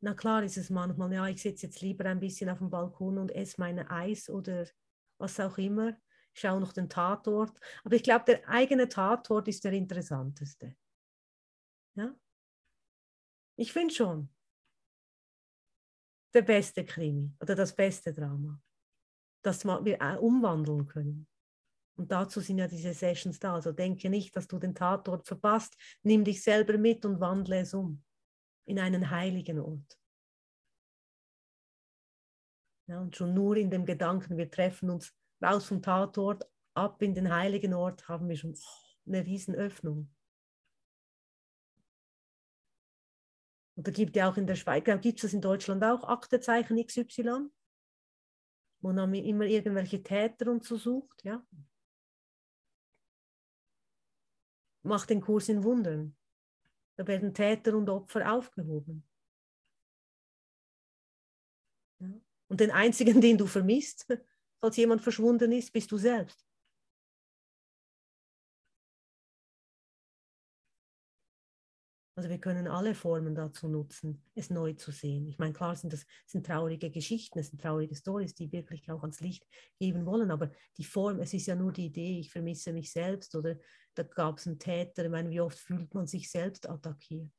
na 0.00 0.14
klar 0.14 0.42
ist 0.42 0.56
es 0.56 0.70
manchmal, 0.70 1.12
ja, 1.12 1.28
ich 1.28 1.42
sitze 1.42 1.66
jetzt 1.66 1.82
lieber 1.82 2.06
ein 2.06 2.18
bisschen 2.18 2.48
auf 2.48 2.58
dem 2.58 2.70
Balkon 2.70 3.18
und 3.18 3.30
esse 3.30 3.60
meine 3.60 3.90
Eis 3.90 4.30
oder 4.30 4.66
was 5.18 5.38
auch 5.38 5.58
immer. 5.58 5.90
Ich 6.32 6.40
schaue 6.40 6.60
noch 6.60 6.72
den 6.72 6.88
Tatort. 6.88 7.60
Aber 7.84 7.94
ich 7.94 8.02
glaube, 8.02 8.24
der 8.24 8.48
eigene 8.48 8.88
Tatort 8.88 9.48
ist 9.48 9.64
der 9.64 9.72
interessanteste. 9.72 10.74
Ja? 11.94 12.14
Ich 13.56 13.72
finde 13.72 13.94
schon. 13.94 14.28
Der 16.32 16.42
beste 16.42 16.84
Krimi 16.84 17.34
oder 17.40 17.54
das 17.54 17.74
beste 17.74 18.12
Drama, 18.12 18.60
das 19.42 19.64
wir 19.64 20.00
äh, 20.00 20.16
umwandeln 20.16 20.86
können. 20.86 21.26
Und 21.96 22.12
dazu 22.12 22.40
sind 22.40 22.58
ja 22.58 22.68
diese 22.68 22.92
Sessions 22.92 23.38
da. 23.38 23.54
Also 23.54 23.72
denke 23.72 24.10
nicht, 24.10 24.36
dass 24.36 24.46
du 24.46 24.58
den 24.58 24.74
Tatort 24.74 25.26
verpasst. 25.26 25.76
Nimm 26.02 26.24
dich 26.24 26.42
selber 26.42 26.76
mit 26.76 27.04
und 27.04 27.20
wandle 27.20 27.60
es 27.60 27.72
um 27.72 28.02
in 28.66 28.78
einen 28.78 29.10
heiligen 29.10 29.58
Ort. 29.58 29.98
Ja, 32.88 33.00
und 33.00 33.16
schon 33.16 33.34
nur 33.34 33.56
in 33.56 33.70
dem 33.70 33.84
Gedanken, 33.84 34.36
wir 34.36 34.50
treffen 34.50 34.90
uns 34.90 35.12
raus 35.42 35.66
vom 35.66 35.82
Tatort, 35.82 36.44
ab 36.74 37.00
in 37.02 37.14
den 37.14 37.32
heiligen 37.34 37.74
Ort, 37.74 38.06
haben 38.08 38.28
wir 38.28 38.36
schon 38.36 38.54
eine 39.06 39.24
Riesenöffnung. 39.24 40.12
Und 43.76 43.86
da 43.86 43.90
gibt 43.90 44.16
ja 44.16 44.30
auch 44.30 44.36
in 44.36 44.46
der 44.46 44.54
Schweiz, 44.54 44.84
gibt 44.84 45.18
es 45.18 45.22
das 45.22 45.32
in 45.32 45.40
Deutschland 45.40 45.82
auch, 45.84 46.04
Aktezeichen 46.04 46.84
XY, 46.84 47.48
wo 48.80 48.92
man 48.92 49.14
immer 49.14 49.44
irgendwelche 49.44 50.02
Täter 50.02 50.50
untersucht, 50.50 51.24
ja. 51.24 51.44
Macht 54.86 55.10
den 55.10 55.20
Kurs 55.20 55.48
in 55.48 55.64
Wundern. 55.64 56.16
Da 56.96 57.06
werden 57.06 57.34
Täter 57.34 57.76
und 57.76 57.88
Opfer 57.90 58.32
aufgehoben. 58.32 59.04
Und 62.48 62.60
den 62.60 62.70
einzigen, 62.70 63.20
den 63.20 63.36
du 63.36 63.46
vermisst, 63.46 64.06
falls 64.60 64.76
jemand 64.76 65.02
verschwunden 65.02 65.52
ist, 65.52 65.72
bist 65.72 65.90
du 65.90 65.98
selbst. 65.98 66.45
Also 72.18 72.30
wir 72.30 72.38
können 72.38 72.66
alle 72.66 72.94
Formen 72.94 73.34
dazu 73.34 73.68
nutzen, 73.68 74.22
es 74.34 74.48
neu 74.48 74.72
zu 74.72 74.90
sehen. 74.90 75.28
Ich 75.28 75.38
meine, 75.38 75.52
klar 75.52 75.76
sind 75.76 75.92
das 75.92 76.06
sind 76.24 76.46
traurige 76.46 76.90
Geschichten, 76.90 77.38
es 77.38 77.48
sind 77.48 77.60
traurige 77.60 77.94
Stories, 77.94 78.34
die 78.34 78.50
wirklich 78.50 78.90
auch 78.90 79.02
ans 79.02 79.20
Licht 79.20 79.46
geben 79.78 80.06
wollen, 80.06 80.30
aber 80.30 80.50
die 80.78 80.84
Form, 80.84 81.20
es 81.20 81.34
ist 81.34 81.46
ja 81.46 81.54
nur 81.54 81.72
die 81.72 81.86
Idee, 81.86 82.18
ich 82.18 82.30
vermisse 82.30 82.72
mich 82.72 82.90
selbst 82.90 83.34
oder 83.34 83.58
da 83.94 84.02
gab 84.02 84.38
es 84.38 84.46
einen 84.46 84.58
Täter. 84.58 85.04
Ich 85.04 85.10
meine, 85.10 85.28
wie 85.28 85.42
oft 85.42 85.58
fühlt 85.58 85.92
man 85.92 86.06
sich 86.06 86.30
selbst 86.30 86.66
attackiert? 86.66 87.32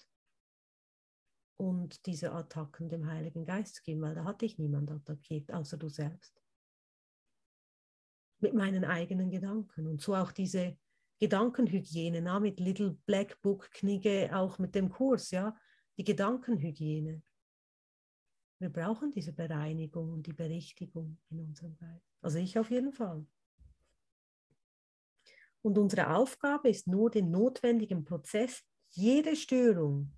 Und 1.59 2.05
diese 2.05 2.31
Attacken 2.31 2.87
dem 2.87 3.07
Heiligen 3.07 3.45
Geist 3.45 3.83
geben, 3.83 4.01
weil 4.01 4.13
da 4.13 4.25
hatte 4.25 4.45
ich 4.45 4.59
niemand 4.59 4.91
attackiert, 4.91 5.51
außer 5.51 5.77
du 5.77 5.89
selbst. 5.89 6.39
Mit 8.39 8.53
meinen 8.53 8.85
eigenen 8.85 9.31
Gedanken. 9.31 9.87
Und 9.87 10.03
so 10.03 10.13
auch 10.13 10.31
diese 10.31 10.77
Gedankenhygiene, 11.19 12.21
na, 12.21 12.39
mit 12.39 12.59
Little 12.59 12.97
Black 13.05 13.41
Book 13.41 13.71
Knigge, 13.71 14.29
auch 14.33 14.59
mit 14.59 14.75
dem 14.75 14.89
Kurs, 14.89 15.31
ja, 15.31 15.55
die 15.97 16.03
Gedankenhygiene. 16.03 17.21
Wir 18.59 18.69
brauchen 18.69 19.11
diese 19.11 19.33
Bereinigung 19.33 20.13
und 20.13 20.27
die 20.27 20.33
Berichtigung 20.33 21.17
in 21.29 21.39
unserem 21.39 21.75
Geist. 21.77 22.05
Also 22.21 22.39
ich 22.39 22.57
auf 22.57 22.71
jeden 22.71 22.91
Fall. 22.91 23.25
Und 25.61 25.77
unsere 25.77 26.15
Aufgabe 26.15 26.69
ist 26.69 26.87
nur, 26.87 27.09
den 27.11 27.29
notwendigen 27.31 28.03
Prozess, 28.03 28.63
jede 28.89 29.35
Störung, 29.35 30.11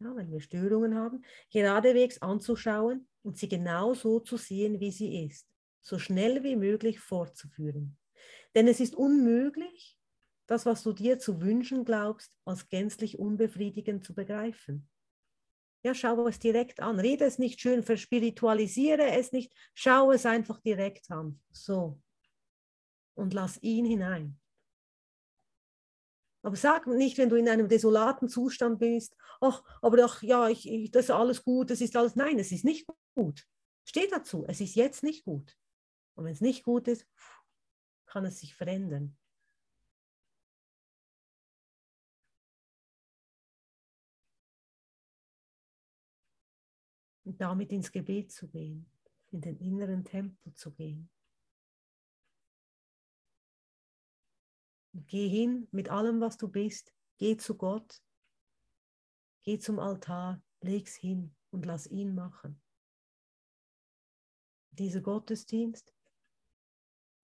ja, 0.00 0.14
wenn 0.16 0.30
wir 0.30 0.40
Störungen 0.40 0.94
haben, 0.94 1.24
geradewegs 1.50 2.20
anzuschauen 2.22 3.08
und 3.22 3.36
sie 3.36 3.48
genau 3.48 3.94
so 3.94 4.20
zu 4.20 4.36
sehen, 4.36 4.80
wie 4.80 4.90
sie 4.90 5.24
ist, 5.26 5.48
so 5.80 5.98
schnell 5.98 6.42
wie 6.42 6.56
möglich 6.56 6.98
fortzuführen. 7.00 7.96
Denn 8.54 8.68
es 8.68 8.80
ist 8.80 8.94
unmöglich, 8.94 9.98
das, 10.46 10.66
was 10.66 10.82
du 10.82 10.92
dir 10.92 11.18
zu 11.18 11.40
wünschen 11.40 11.84
glaubst, 11.84 12.36
als 12.44 12.68
gänzlich 12.68 13.18
unbefriedigend 13.18 14.04
zu 14.04 14.14
begreifen. 14.14 14.88
Ja, 15.84 15.94
schau 15.94 16.26
es 16.26 16.38
direkt 16.38 16.80
an. 16.80 16.98
Rede 16.98 17.24
es 17.24 17.38
nicht 17.38 17.60
schön, 17.60 17.82
verspiritualisiere 17.82 19.10
es 19.18 19.32
nicht, 19.32 19.54
schau 19.74 20.12
es 20.12 20.24
einfach 20.24 20.60
direkt 20.60 21.10
an. 21.10 21.40
So. 21.50 22.00
Und 23.14 23.34
lass 23.34 23.62
ihn 23.62 23.84
hinein. 23.84 24.40
Aber 26.42 26.56
sag 26.56 26.86
nicht, 26.86 27.16
wenn 27.16 27.30
du 27.30 27.36
in 27.36 27.48
einem 27.48 27.68
desolaten 27.68 28.28
Zustand 28.28 28.78
bist, 28.78 29.16
ach, 29.40 29.62
aber 29.80 30.04
ach, 30.04 30.22
ja, 30.22 30.48
ich, 30.48 30.68
ich, 30.68 30.90
das 30.90 31.06
ist 31.06 31.10
alles 31.10 31.42
gut, 31.42 31.70
das 31.70 31.80
ist 31.80 31.96
alles. 31.96 32.16
Nein, 32.16 32.38
es 32.38 32.52
ist 32.52 32.64
nicht 32.64 32.86
gut. 33.14 33.46
Steh 33.86 34.06
dazu, 34.08 34.44
es 34.46 34.60
ist 34.60 34.74
jetzt 34.74 35.02
nicht 35.02 35.24
gut. 35.24 35.56
Und 36.14 36.24
wenn 36.24 36.32
es 36.32 36.40
nicht 36.40 36.62
gut 36.62 36.88
ist, 36.88 37.06
kann 38.06 38.24
es 38.24 38.40
sich 38.40 38.54
verändern. 38.54 39.16
Und 47.24 47.40
damit 47.40 47.72
ins 47.72 47.90
Gebet 47.90 48.32
zu 48.32 48.48
gehen, 48.48 48.86
in 49.30 49.40
den 49.40 49.58
inneren 49.58 50.04
Tempel 50.04 50.54
zu 50.54 50.72
gehen. 50.72 51.10
Geh 54.92 55.28
hin 55.28 55.66
mit 55.72 55.88
allem, 55.88 56.20
was 56.20 56.36
du 56.36 56.48
bist. 56.48 56.94
Geh 57.18 57.36
zu 57.36 57.56
Gott. 57.56 58.02
Geh 59.42 59.58
zum 59.58 59.78
Altar, 59.78 60.42
leg's 60.60 60.94
hin 60.94 61.34
und 61.50 61.66
lass 61.66 61.86
ihn 61.86 62.14
machen. 62.14 62.60
Dieser 64.70 65.00
Gottesdienst 65.00 65.94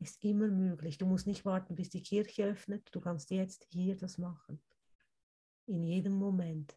ist 0.00 0.22
immer 0.24 0.48
möglich. 0.48 0.98
Du 0.98 1.06
musst 1.06 1.26
nicht 1.26 1.44
warten, 1.44 1.74
bis 1.74 1.90
die 1.90 2.02
Kirche 2.02 2.44
öffnet. 2.44 2.88
Du 2.92 3.00
kannst 3.00 3.30
jetzt 3.30 3.66
hier 3.70 3.96
das 3.96 4.18
machen. 4.18 4.62
In 5.66 5.82
jedem 5.82 6.14
Moment. 6.14 6.76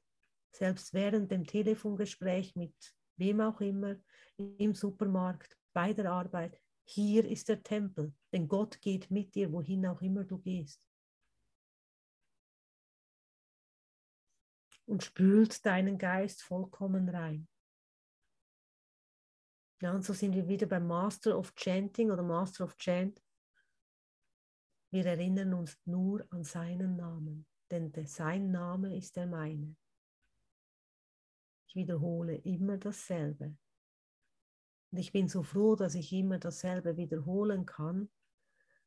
Selbst 0.51 0.93
während 0.93 1.31
dem 1.31 1.45
Telefongespräch 1.45 2.55
mit 2.55 2.95
wem 3.17 3.41
auch 3.41 3.61
immer, 3.61 3.95
im 4.37 4.73
Supermarkt, 4.73 5.57
bei 5.73 5.93
der 5.93 6.11
Arbeit. 6.11 6.59
Hier 6.85 7.25
ist 7.25 7.49
der 7.49 7.63
Tempel, 7.63 8.13
denn 8.31 8.47
Gott 8.47 8.81
geht 8.81 9.09
mit 9.09 9.35
dir, 9.35 9.51
wohin 9.51 9.85
auch 9.85 10.01
immer 10.01 10.23
du 10.23 10.37
gehst. 10.37 10.85
Und 14.85 15.03
spült 15.03 15.65
deinen 15.65 15.97
Geist 15.97 16.43
vollkommen 16.43 17.07
rein. 17.09 17.47
Ja, 19.81 19.93
und 19.93 20.03
so 20.03 20.13
sind 20.13 20.33
wir 20.33 20.47
wieder 20.47 20.65
beim 20.65 20.87
Master 20.87 21.37
of 21.37 21.53
Chanting 21.55 22.11
oder 22.11 22.23
Master 22.23 22.63
of 22.63 22.77
Chant. 22.77 23.21
Wir 24.91 25.05
erinnern 25.05 25.53
uns 25.53 25.77
nur 25.85 26.25
an 26.29 26.43
seinen 26.43 26.95
Namen, 26.95 27.45
denn 27.71 27.91
sein 28.05 28.51
Name 28.51 28.95
ist 28.95 29.15
der 29.15 29.27
meine. 29.27 29.75
Ich 31.73 31.75
wiederhole 31.75 32.35
immer 32.35 32.77
dasselbe. 32.77 33.55
Und 34.91 34.99
ich 34.99 35.11
bin 35.11 35.27
so 35.27 35.41
froh, 35.41 35.75
dass 35.75 35.95
ich 35.95 36.13
immer 36.13 36.37
dasselbe 36.37 36.97
wiederholen 36.97 37.65
kann, 37.65 38.11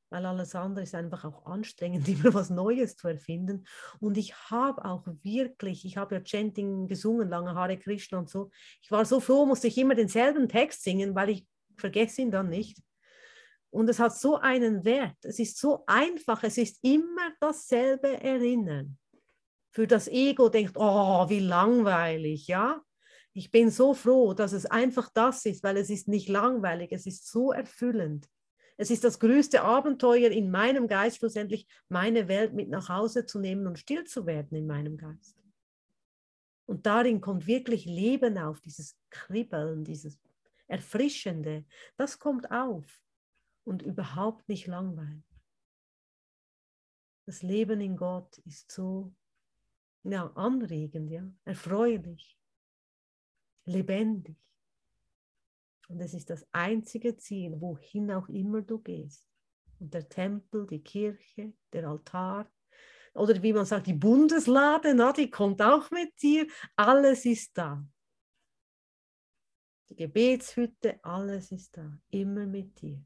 weil 0.09 0.25
alles 0.25 0.55
andere 0.55 0.85
ist 0.85 0.95
einfach 0.95 1.25
auch 1.25 1.47
anstrengend, 1.47 2.07
immer 2.09 2.33
was 2.33 2.49
Neues 2.49 2.97
zu 2.97 3.09
erfinden. 3.09 3.67
Und 3.99 4.17
ich 4.17 4.37
habe 4.51 4.85
auch 4.85 5.05
wirklich, 5.25 5.85
ich 5.85 5.97
habe 5.97 6.15
ja 6.15 6.21
Chanting 6.21 6.87
gesungen, 6.87 7.29
lange 7.29 7.57
Hare 7.57 7.77
Krishna 7.77 8.19
und 8.19 8.31
so. 8.31 8.51
Ich 8.81 8.93
war 8.93 9.05
so 9.05 9.19
froh, 9.19 9.47
musste 9.47 9.67
ich 9.67 9.77
immer 9.79 9.97
denselben 9.97 10.49
Text 10.49 10.85
singen, 10.85 11.17
weil 11.17 11.31
ich 11.31 11.47
vergesse 11.77 12.23
ihn 12.23 12.31
dann 12.31 12.51
nicht. 12.51 12.81
Und 13.71 13.89
es 13.89 13.99
hat 13.99 14.17
so 14.17 14.37
einen 14.37 14.85
Wert. 14.85 15.17
Es 15.23 15.41
ist 15.41 15.59
so 15.59 15.83
einfach. 15.89 16.45
Es 16.45 16.57
ist 16.57 16.79
immer 16.85 17.33
dasselbe 17.41 18.23
Erinnern 18.23 18.97
für 19.77 19.87
das 19.87 20.09
Ego 20.09 20.49
denkt, 20.49 20.73
oh, 20.77 21.29
wie 21.29 21.39
langweilig, 21.39 22.47
ja. 22.47 22.83
Ich 23.35 23.51
bin 23.51 23.71
so 23.71 23.93
froh, 23.93 24.33
dass 24.33 24.55
es 24.55 24.65
einfach 24.65 25.11
das 25.13 25.45
ist, 25.45 25.63
weil 25.63 25.77
es 25.77 25.91
ist 25.91 26.09
nicht 26.09 26.31
langweilig, 26.31 26.93
es 26.93 27.05
ist 27.05 27.31
so 27.31 27.53
erfüllend. 27.53 28.27
Es 28.79 28.91
ist 28.91 29.05
das 29.05 29.21
größte 29.21 29.61
Abenteuer 29.61 30.31
in 30.31 30.51
meinem 30.51 30.89
Geist, 30.89 31.19
schlussendlich 31.19 31.69
meine 31.91 32.27
Welt 32.27 32.55
mit 32.55 32.71
nach 32.71 32.89
Hause 32.89 33.27
zu 33.27 33.39
nehmen 33.39 33.67
und 33.67 33.79
still 33.79 34.05
zu 34.05 34.25
werden 34.25 34.57
in 34.57 34.67
meinem 34.67 34.97
Geist. 34.97 35.37
Und 36.65 36.87
darin 36.87 37.21
kommt 37.21 37.47
wirklich 37.47 37.85
Leben 37.85 38.39
auf, 38.39 38.63
dieses 38.63 38.97
Kribbeln, 39.11 39.85
dieses 39.85 40.19
Erfrischende. 40.69 41.67
Das 41.99 42.19
kommt 42.19 42.51
auf 42.51 43.03
und 43.65 43.83
überhaupt 43.83 44.49
nicht 44.49 44.69
langweilig. 44.69 45.23
Das 47.27 47.43
Leben 47.43 47.83
in 47.83 47.99
Gott 47.99 48.39
ist 48.39 48.73
so 48.73 49.13
ja, 50.11 50.31
anregend, 50.35 51.11
ja, 51.11 51.29
erfreulich, 51.45 52.39
lebendig. 53.65 54.37
Und 55.89 56.01
es 56.01 56.15
ist 56.15 56.31
das 56.31 56.47
einzige 56.53 57.17
Ziel, 57.17 57.61
wohin 57.61 58.11
auch 58.11 58.29
immer 58.29 58.63
du 58.63 58.79
gehst. 58.79 59.29
Und 59.79 59.95
der 59.95 60.09
Tempel, 60.09 60.67
die 60.67 60.83
Kirche, 60.83 61.53
der 61.73 61.89
Altar 61.89 62.51
oder 63.15 63.43
wie 63.43 63.53
man 63.53 63.65
sagt, 63.65 63.87
die 63.87 63.95
Bundeslade, 63.95 64.95
na, 64.95 65.13
die 65.13 65.31
kommt 65.31 65.63
auch 65.63 65.91
mit 65.91 66.21
dir. 66.21 66.47
Alles 66.77 67.25
ist 67.25 67.57
da. 67.57 67.87
Die 69.89 69.97
Gebetshütte, 69.97 70.99
alles 71.03 71.53
ist 71.53 71.77
da, 71.77 71.99
immer 72.11 72.47
mit 72.47 72.81
dir. 72.81 73.01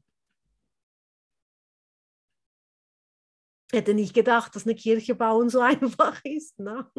Hätte 3.73 3.93
nicht 3.93 4.13
gedacht, 4.13 4.55
dass 4.55 4.65
eine 4.65 4.75
Kirche 4.75 5.15
bauen 5.15 5.49
so 5.49 5.61
einfach 5.61 6.23
ist. 6.23 6.59
Ne? 6.59 6.89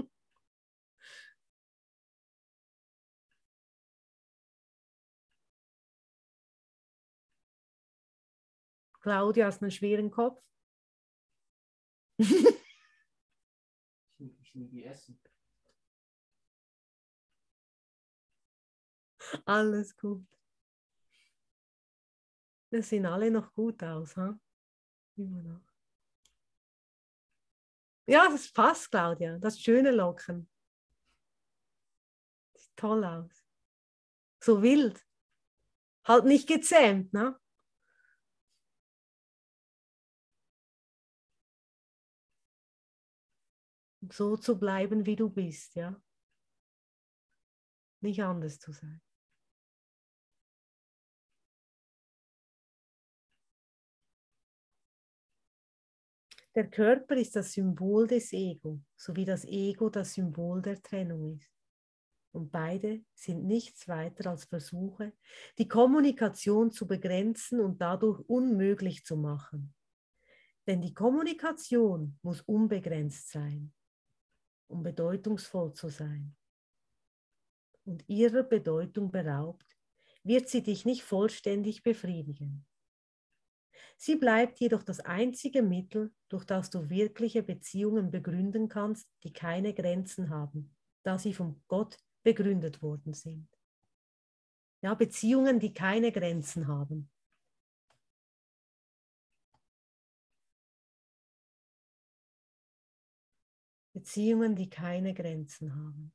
Claudia 9.01 9.47
hast 9.47 9.63
einen 9.63 9.73
schweren 9.73 10.11
Kopf. 10.11 10.41
ich 12.19 14.55
nie 14.55 14.85
essen. 14.85 15.19
Alles 19.45 19.97
gut. 19.97 20.27
Wir 22.71 22.83
sehen 22.83 23.07
alle 23.07 23.31
noch 23.31 23.53
gut 23.55 23.83
aus, 23.83 24.17
ha? 24.17 24.39
Immer 25.17 25.43
noch. 25.43 25.72
Ja, 28.07 28.29
das 28.29 28.53
passt, 28.53 28.91
Claudia. 28.91 29.39
Das 29.39 29.61
schöne 29.61 29.91
Locken. 29.91 30.49
Sieht 32.55 32.77
toll 32.77 33.05
aus. 33.05 33.45
So 34.41 34.63
wild. 34.63 35.01
Halt 36.05 36.25
nicht 36.25 36.49
gezähmt, 36.49 37.13
ne? 37.13 37.39
So 44.11 44.37
zu 44.37 44.59
bleiben, 44.59 45.07
wie 45.07 45.15
du 45.17 45.31
bist, 45.31 45.77
ja? 45.77 46.01
Nicht 48.01 48.21
anders 48.23 48.59
zu 48.59 48.73
sein. 48.73 49.01
Der 56.55 56.69
Körper 56.69 57.17
ist 57.17 57.35
das 57.35 57.53
Symbol 57.53 58.07
des 58.07 58.33
Ego, 58.33 58.81
sowie 58.95 59.25
das 59.25 59.45
Ego 59.47 59.89
das 59.89 60.15
Symbol 60.15 60.61
der 60.61 60.83
Trennung 60.83 61.37
ist. 61.37 61.51
Und 62.33 62.51
beide 62.51 63.03
sind 63.15 63.45
nichts 63.45 63.89
weiter 63.89 64.31
als 64.31 64.45
Versuche, 64.45 65.13
die 65.59 65.69
Kommunikation 65.69 66.71
zu 66.71 66.87
begrenzen 66.87 67.61
und 67.61 67.81
dadurch 67.81 68.21
unmöglich 68.29 69.05
zu 69.05 69.17
machen. 69.17 69.75
Denn 70.67 70.81
die 70.81 70.95
Kommunikation 70.95 72.19
muss 72.23 72.43
unbegrenzt 72.43 73.31
sein, 73.31 73.73
um 74.69 74.83
bedeutungsvoll 74.83 75.73
zu 75.73 75.89
sein. 75.89 76.35
Und 77.85 78.05
ihrer 78.09 78.45
Bedeutung 78.45 79.11
beraubt, 79.11 79.67
wird 80.23 80.49
sie 80.49 80.63
dich 80.63 80.85
nicht 80.85 81.03
vollständig 81.03 81.83
befriedigen. 81.83 82.65
Sie 83.97 84.17
bleibt 84.17 84.61
jedoch 84.61 84.83
das 84.83 85.01
einzige 85.01 85.63
Mittel, 85.63 86.13
durch 86.29 86.45
das 86.45 86.71
du 86.71 86.91
wirkliche 86.91 87.43
Beziehungen 87.43 88.11
begründen 88.11 88.69
kannst, 88.69 89.09
die 89.23 89.33
keine 89.33 89.75
Grenzen 89.75 90.31
haben, 90.31 90.75
da 91.03 91.19
sie 91.19 91.35
von 91.35 91.63
Gott 91.69 91.99
begründet 92.23 92.83
worden 92.83 93.15
sind. 93.15 93.49
Ja, 94.83 94.95
Beziehungen, 94.95 95.61
die 95.61 95.73
keine 95.73 96.11
Grenzen 96.11 96.67
haben. 96.67 97.11
Beziehungen, 103.93 104.57
die 104.57 104.71
keine 104.71 105.15
Grenzen 105.15 105.75
haben. 105.75 106.13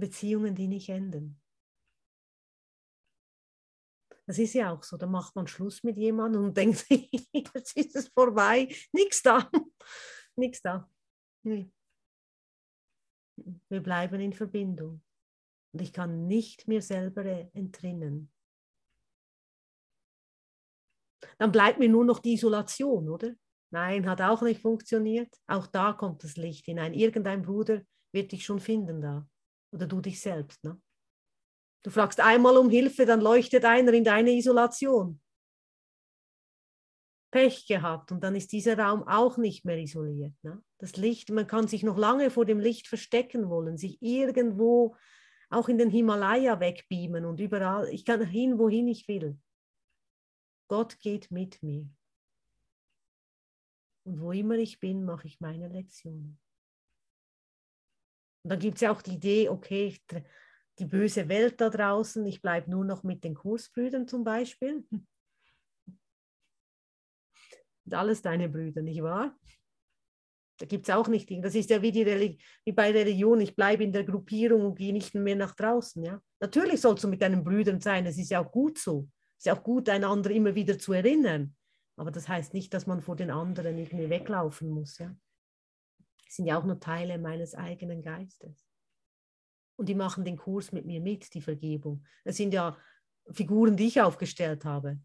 Beziehungen, 0.00 0.54
die 0.54 0.66
nicht 0.66 0.88
enden. 0.88 1.40
Das 4.26 4.38
ist 4.38 4.54
ja 4.54 4.72
auch 4.72 4.82
so, 4.84 4.96
da 4.96 5.06
macht 5.06 5.34
man 5.34 5.46
Schluss 5.46 5.82
mit 5.82 5.96
jemandem 5.96 6.44
und 6.44 6.56
denkt, 6.56 6.86
jetzt 6.88 7.76
ist 7.76 7.96
es 7.96 8.08
vorbei, 8.08 8.68
nichts 8.92 9.22
da, 9.22 9.50
nichts 10.36 10.62
da. 10.62 10.88
Wir 11.42 11.68
bleiben 13.68 14.20
in 14.20 14.32
Verbindung 14.32 15.02
und 15.72 15.82
ich 15.82 15.92
kann 15.92 16.26
nicht 16.26 16.68
mir 16.68 16.82
selber 16.82 17.24
entrinnen. 17.54 18.30
Dann 21.38 21.52
bleibt 21.52 21.78
mir 21.78 21.88
nur 21.88 22.04
noch 22.04 22.18
die 22.18 22.34
Isolation, 22.34 23.08
oder? 23.08 23.34
Nein, 23.70 24.08
hat 24.08 24.20
auch 24.20 24.42
nicht 24.42 24.60
funktioniert. 24.60 25.32
Auch 25.46 25.66
da 25.66 25.92
kommt 25.92 26.24
das 26.24 26.36
Licht 26.36 26.66
hinein. 26.66 26.92
Irgendein 26.92 27.42
Bruder 27.42 27.82
wird 28.12 28.32
dich 28.32 28.44
schon 28.44 28.60
finden 28.60 29.00
da. 29.00 29.29
Oder 29.72 29.86
du 29.86 30.00
dich 30.00 30.20
selbst. 30.20 30.62
Ne? 30.64 30.80
Du 31.82 31.90
fragst 31.90 32.20
einmal 32.20 32.56
um 32.56 32.68
Hilfe, 32.68 33.06
dann 33.06 33.20
leuchtet 33.20 33.64
einer 33.64 33.92
in 33.92 34.04
deine 34.04 34.32
Isolation. 34.32 35.20
Pech 37.30 37.66
gehabt 37.66 38.10
und 38.10 38.24
dann 38.24 38.34
ist 38.34 38.52
dieser 38.52 38.76
Raum 38.76 39.06
auch 39.06 39.36
nicht 39.36 39.64
mehr 39.64 39.78
isoliert. 39.78 40.34
Ne? 40.42 40.62
Das 40.78 40.96
Licht, 40.96 41.30
man 41.30 41.46
kann 41.46 41.68
sich 41.68 41.84
noch 41.84 41.96
lange 41.96 42.30
vor 42.30 42.44
dem 42.44 42.58
Licht 42.58 42.88
verstecken 42.88 43.48
wollen, 43.48 43.78
sich 43.78 44.02
irgendwo 44.02 44.96
auch 45.48 45.68
in 45.68 45.78
den 45.78 45.90
Himalaya 45.90 46.58
wegbeamen 46.60 47.24
und 47.24 47.40
überall, 47.40 47.88
ich 47.88 48.04
kann 48.04 48.24
hin, 48.24 48.58
wohin 48.58 48.88
ich 48.88 49.06
will. 49.08 49.38
Gott 50.68 50.98
geht 51.00 51.30
mit 51.30 51.62
mir. 51.62 51.88
Und 54.04 54.20
wo 54.20 54.32
immer 54.32 54.56
ich 54.56 54.80
bin, 54.80 55.04
mache 55.04 55.26
ich 55.26 55.40
meine 55.40 55.68
Lektionen. 55.68 56.40
Und 58.42 58.50
dann 58.50 58.58
gibt 58.58 58.76
es 58.76 58.80
ja 58.80 58.92
auch 58.92 59.02
die 59.02 59.14
Idee, 59.14 59.48
okay, 59.48 59.96
die 60.78 60.86
böse 60.86 61.28
Welt 61.28 61.60
da 61.60 61.68
draußen, 61.68 62.24
ich 62.26 62.40
bleibe 62.40 62.70
nur 62.70 62.84
noch 62.84 63.02
mit 63.02 63.22
den 63.22 63.34
Kursbrüdern 63.34 64.08
zum 64.08 64.24
Beispiel. 64.24 64.84
Und 67.86 67.94
alles 67.94 68.22
deine 68.22 68.48
Brüder, 68.48 68.82
nicht 68.82 69.02
wahr? 69.02 69.36
Da 70.58 70.66
gibt 70.66 70.86
es 70.88 70.94
auch 70.94 71.08
nicht, 71.08 71.30
das 71.42 71.54
ist 71.54 71.70
ja 71.70 71.80
wie, 71.80 71.90
die 71.90 72.04
wie 72.04 72.72
bei 72.72 72.90
Religion, 72.90 73.40
ich 73.40 73.56
bleibe 73.56 73.82
in 73.82 73.92
der 73.92 74.04
Gruppierung 74.04 74.66
und 74.66 74.76
gehe 74.76 74.92
nicht 74.92 75.14
mehr 75.14 75.34
nach 75.34 75.54
draußen. 75.54 76.04
Ja? 76.04 76.20
Natürlich 76.38 76.82
sollst 76.82 77.02
du 77.02 77.08
mit 77.08 77.22
deinen 77.22 77.42
Brüdern 77.42 77.80
sein, 77.80 78.04
es 78.04 78.18
ist 78.18 78.30
ja 78.30 78.44
auch 78.44 78.52
gut 78.52 78.76
so. 78.76 79.08
Es 79.38 79.38
ist 79.38 79.46
ja 79.46 79.56
auch 79.56 79.62
gut, 79.62 79.88
einander 79.88 80.30
immer 80.30 80.54
wieder 80.54 80.78
zu 80.78 80.92
erinnern. 80.92 81.56
Aber 81.96 82.10
das 82.10 82.28
heißt 82.28 82.52
nicht, 82.52 82.74
dass 82.74 82.86
man 82.86 83.00
vor 83.00 83.16
den 83.16 83.30
anderen 83.30 83.78
irgendwie 83.78 84.10
weglaufen 84.10 84.68
muss. 84.68 84.98
Ja? 84.98 85.16
Sind 86.30 86.46
ja 86.46 86.58
auch 86.58 86.64
nur 86.64 86.78
Teile 86.78 87.18
meines 87.18 87.54
eigenen 87.54 88.02
Geistes. 88.02 88.66
Und 89.76 89.88
die 89.88 89.94
machen 89.94 90.24
den 90.24 90.36
Kurs 90.36 90.72
mit 90.72 90.86
mir 90.86 91.00
mit, 91.00 91.34
die 91.34 91.40
Vergebung. 91.40 92.04
Das 92.24 92.36
sind 92.36 92.54
ja 92.54 92.76
Figuren, 93.30 93.76
die 93.76 93.88
ich 93.88 94.00
aufgestellt 94.00 94.64
habe. 94.64 95.00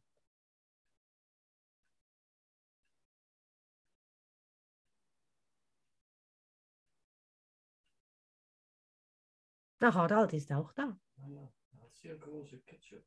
Na, 9.79 9.93
Harald 9.93 10.33
ist 10.33 10.51
auch 10.51 10.73
da. 10.73 10.97
Ja, 11.27 11.51
sehr 11.89 12.17
große 12.17 12.59
Ketchup. 12.61 13.03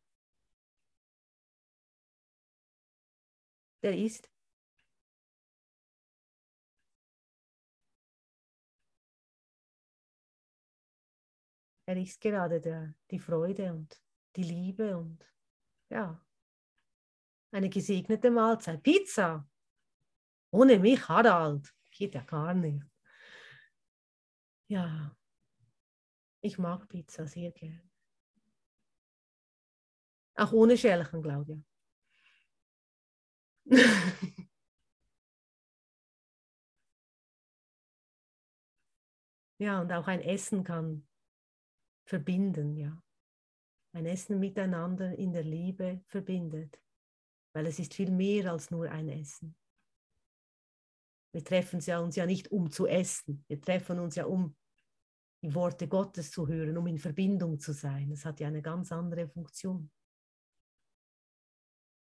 Der 3.83 3.97
ist. 3.97 4.29
Er 11.89 11.97
ist 11.97 12.21
gerade 12.21 12.61
der, 12.61 12.95
die 13.11 13.19
Freude 13.19 13.73
und 13.73 13.99
die 14.37 14.43
Liebe 14.43 14.95
und 14.95 15.25
ja, 15.89 16.23
eine 17.51 17.71
gesegnete 17.71 18.31
Mahlzeit. 18.31 18.83
Pizza! 18.83 19.49
Ohne 20.51 20.79
mich, 20.79 21.09
Harald. 21.09 21.75
Geht 21.91 22.15
ja 22.15 22.23
gar 22.25 22.53
nicht. 22.53 22.85
Ja, 24.67 25.17
ich 26.43 26.59
mag 26.59 26.87
Pizza 26.89 27.27
sehr 27.27 27.53
gern. 27.53 27.91
Auch 30.35 30.53
ohne 30.53 30.77
Schälchen, 30.77 31.23
Claudia. 31.23 31.57
ja, 39.59 39.81
und 39.81 39.91
auch 39.91 40.07
ein 40.07 40.21
Essen 40.21 40.63
kann 40.63 41.09
verbinden, 42.09 42.77
ja. 42.77 43.03
Ein 43.93 44.07
Essen 44.07 44.39
miteinander 44.39 45.17
in 45.17 45.33
der 45.33 45.45
Liebe 45.45 46.03
verbindet, 46.07 46.81
weil 47.55 47.67
es 47.67 47.79
ist 47.79 47.95
viel 47.95 48.11
mehr 48.11 48.53
als 48.53 48.71
nur 48.71 48.91
ein 48.91 49.09
Essen. 49.09 49.57
Wir 51.33 51.45
treffen 51.45 51.77
uns 51.77 52.17
ja 52.17 52.27
nicht, 52.27 52.51
um 52.51 52.71
zu 52.71 52.87
essen. 52.87 53.45
Wir 53.49 53.61
treffen 53.61 53.99
uns 53.99 54.17
ja, 54.17 54.25
um 54.25 54.57
die 55.43 55.55
Worte 55.55 55.87
Gottes 55.87 56.31
zu 56.31 56.49
hören, 56.49 56.77
um 56.77 56.87
in 56.87 56.99
Verbindung 56.99 57.59
zu 57.59 57.73
sein. 57.73 58.11
Das 58.11 58.25
hat 58.25 58.41
ja 58.41 58.49
eine 58.49 58.63
ganz 58.63 58.91
andere 58.93 59.29
Funktion. 59.29 59.91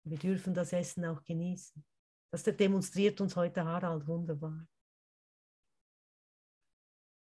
Wir 0.03 0.17
dürfen 0.17 0.53
das 0.53 0.73
Essen 0.73 1.05
auch 1.05 1.23
genießen. 1.23 1.83
Das 2.31 2.43
demonstriert 2.43 3.19
uns 3.21 3.35
heute 3.35 3.63
Harald 3.63 4.07
wunderbar 4.07 4.65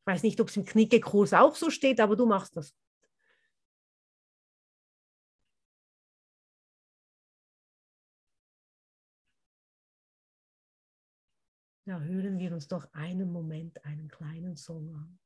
weiß 0.06 0.24
nicht, 0.24 0.40
ob 0.42 0.50
es 0.50 0.58
im 0.58 0.66
Knickekurs 0.66 1.34
auch 1.34 1.56
so 1.56 1.70
steht, 1.70 2.00
aber 2.00 2.16
du 2.16 2.26
machst 2.26 2.56
das. 2.56 2.74
Ja, 11.86 12.00
hören 12.00 12.38
wir 12.38 12.54
uns 12.54 12.68
doch 12.68 12.88
einen 12.94 13.32
Moment 13.32 13.84
einen 13.84 14.10
kleinen 14.10 14.56
Song 14.56 14.94
an. 14.94 15.20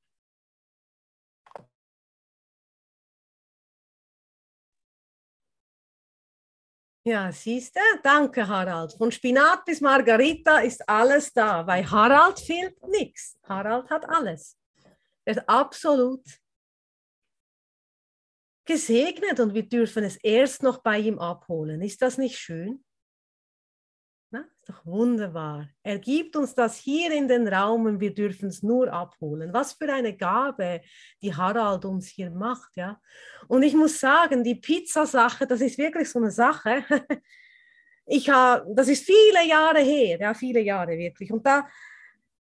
Ja, 7.05 7.33
siehst 7.33 7.75
du? 7.75 7.81
Danke, 8.01 8.47
Harald. 8.47 8.93
Von 8.93 9.11
Spinat 9.11 9.65
bis 9.65 9.81
Margarita 9.81 10.59
ist 10.59 10.87
alles 10.87 11.33
da. 11.33 11.63
Bei 11.63 11.83
Harald 11.83 12.39
fehlt 12.39 12.81
nichts. 12.87 13.37
Harald 13.43 13.89
hat 13.89 14.07
alles. 14.07 14.57
Ist 15.25 15.47
absolut 15.47 16.23
gesegnet 18.65 19.39
und 19.39 19.53
wir 19.53 19.63
dürfen 19.63 20.03
es 20.03 20.17
erst 20.17 20.63
noch 20.63 20.81
bei 20.81 20.99
ihm 20.99 21.19
abholen. 21.19 21.81
Ist 21.81 22.01
das 22.01 22.17
nicht 22.17 22.37
schön? 22.37 22.83
Na, 24.31 24.45
ist 24.55 24.67
doch 24.67 24.85
wunderbar. 24.85 25.69
Er 25.83 25.99
gibt 25.99 26.35
uns 26.35 26.55
das 26.55 26.77
hier 26.77 27.11
in 27.11 27.27
den 27.27 27.47
Raum 27.47 27.85
und 27.85 27.99
wir 27.99 28.13
dürfen 28.13 28.49
es 28.49 28.63
nur 28.63 28.91
abholen. 28.91 29.53
Was 29.53 29.73
für 29.73 29.91
eine 29.93 30.15
Gabe, 30.15 30.81
die 31.21 31.35
Harald 31.35 31.85
uns 31.85 32.07
hier 32.07 32.31
macht, 32.31 32.75
ja. 32.75 32.99
Und 33.47 33.63
ich 33.63 33.75
muss 33.75 33.99
sagen, 33.99 34.43
die 34.43 34.55
Pizzasache, 34.55 35.45
das 35.45 35.61
ist 35.61 35.77
wirklich 35.77 36.09
so 36.09 36.19
eine 36.19 36.31
Sache. 36.31 36.83
Ich 38.05 38.29
habe, 38.29 38.65
das 38.75 38.89
ist 38.89 39.05
viele 39.05 39.47
Jahre 39.47 39.79
her, 39.79 40.19
ja, 40.19 40.33
viele 40.33 40.59
Jahre 40.59 40.97
wirklich. 40.97 41.31
Und 41.31 41.45
da, 41.45 41.65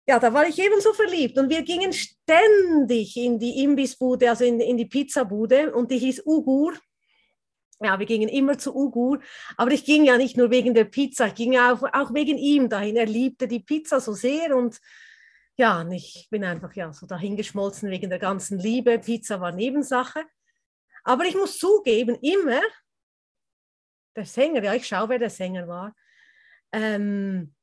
ja, 0.08 0.20
da 0.20 0.34
war 0.34 0.47
ich 0.47 0.60
ebenso 0.60 0.93
verliebt 0.93 1.38
und 1.38 1.49
wir 1.49 1.64
gingen 1.64 1.93
ständig 1.93 3.18
in 3.18 3.39
die 3.39 3.64
Imbissbude, 3.64 4.30
also 4.30 4.43
in, 4.43 4.60
in 4.60 4.78
die 4.78 4.86
Pizzabude 4.86 5.74
und 5.74 5.91
die 5.91 5.97
hieß 5.97 6.24
Ugur 6.26 6.74
ja, 7.82 7.99
wir 7.99 8.06
gingen 8.06 8.30
immer 8.30 8.58
zu 8.58 8.76
Ugur, 8.76 9.20
aber 9.58 9.72
ich 9.72 9.84
ging 9.84 10.06
ja 10.06 10.18
nicht 10.18 10.38
nur 10.38 10.49
wegen 10.49 10.74
der 10.74 10.86
Pizza, 10.86 11.28
ich 11.28 11.36
ging 11.36 11.58
auch, 11.58 11.84
auch 11.93 12.14
wegen 12.14 12.38
ihm 12.38 12.70
dahin. 12.70 12.95
Er 12.95 13.06
liebte 13.06 13.47
die 13.47 13.60
Pizza 13.60 13.99
so 13.99 14.14
sehr 14.14 14.56
und 14.56 14.80
ja, 15.58 15.88
ich 15.89 16.28
bin 16.30 16.43
einfach 16.43 16.74
ja 16.74 16.91
so 16.93 17.06
dahingeschmolzen 17.06 17.89
wegen 17.89 18.10
der 18.10 18.20
ganzen 18.20 18.60
Liebe. 18.60 18.99
Pizza 18.99 19.39
war 19.39 19.51
Nebensache. 19.51 20.24
Aber 21.03 21.26
ich 21.26 21.36
muss 21.36 21.58
zugeben, 21.58 22.18
immer 22.22 22.62
der 24.16 24.26
Sänger, 24.26 24.64
ja, 24.64 24.74
ich 24.74 24.88
schaue, 24.88 25.10
wer 25.10 25.20
der 25.20 25.30
Sänger 25.30 25.68
war, 25.68 25.95
ähm, 26.72 27.55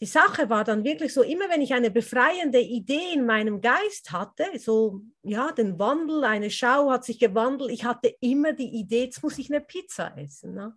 die 0.00 0.06
Sache 0.06 0.50
war 0.50 0.64
dann 0.64 0.84
wirklich 0.84 1.14
so, 1.14 1.22
immer 1.22 1.48
wenn 1.48 1.62
ich 1.62 1.72
eine 1.72 1.90
befreiende 1.90 2.60
Idee 2.60 3.12
in 3.14 3.26
meinem 3.26 3.60
Geist 3.60 4.12
hatte, 4.12 4.44
so, 4.58 5.00
ja, 5.22 5.52
den 5.52 5.78
Wandel, 5.78 6.24
eine 6.24 6.50
Schau 6.50 6.90
hat 6.90 7.04
sich 7.04 7.18
gewandelt, 7.18 7.70
ich 7.70 7.84
hatte 7.84 8.14
immer 8.20 8.52
die 8.52 8.74
Idee, 8.74 9.04
jetzt 9.04 9.22
muss 9.22 9.38
ich 9.38 9.50
eine 9.50 9.60
Pizza 9.60 10.16
essen. 10.18 10.54
Ne? 10.54 10.76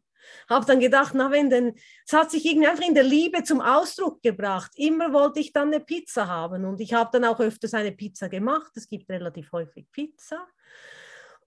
Habe 0.49 0.65
dann 0.65 0.79
gedacht, 0.79 1.13
na, 1.15 1.31
wenn 1.31 1.49
denn, 1.49 1.75
es 2.05 2.13
hat 2.13 2.31
sich 2.31 2.45
irgendwie 2.45 2.67
einfach 2.67 2.87
in 2.87 2.93
der 2.93 3.03
Liebe 3.03 3.43
zum 3.43 3.61
Ausdruck 3.61 4.21
gebracht. 4.21 4.71
Immer 4.75 5.13
wollte 5.13 5.39
ich 5.39 5.51
dann 5.51 5.69
eine 5.69 5.79
Pizza 5.79 6.27
haben 6.27 6.65
und 6.65 6.79
ich 6.79 6.93
habe 6.93 7.09
dann 7.11 7.25
auch 7.25 7.39
öfters 7.39 7.73
eine 7.73 7.91
Pizza 7.91 8.29
gemacht. 8.29 8.71
Es 8.75 8.87
gibt 8.87 9.09
relativ 9.09 9.51
häufig 9.51 9.91
Pizza. 9.91 10.47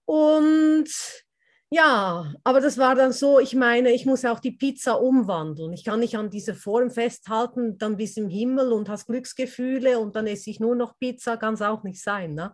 Und 0.05 0.89
ja, 1.73 2.33
aber 2.43 2.59
das 2.59 2.77
war 2.77 2.95
dann 2.95 3.13
so, 3.13 3.39
ich 3.39 3.55
meine, 3.55 3.93
ich 3.93 4.05
muss 4.05 4.25
auch 4.25 4.41
die 4.41 4.51
Pizza 4.51 5.01
umwandeln. 5.01 5.71
Ich 5.71 5.85
kann 5.85 6.01
nicht 6.01 6.17
an 6.17 6.29
dieser 6.29 6.53
Form 6.53 6.91
festhalten, 6.91 7.77
dann 7.77 7.95
bis 7.95 8.17
im 8.17 8.27
Himmel 8.27 8.73
und 8.73 8.89
hast 8.89 9.07
Glücksgefühle 9.07 9.97
und 9.97 10.17
dann 10.17 10.27
esse 10.27 10.49
ich 10.49 10.59
nur 10.59 10.75
noch 10.75 10.99
Pizza, 10.99 11.37
kann 11.37 11.53
es 11.53 11.61
auch 11.61 11.83
nicht 11.83 12.03
sein. 12.03 12.33
Ne? 12.33 12.53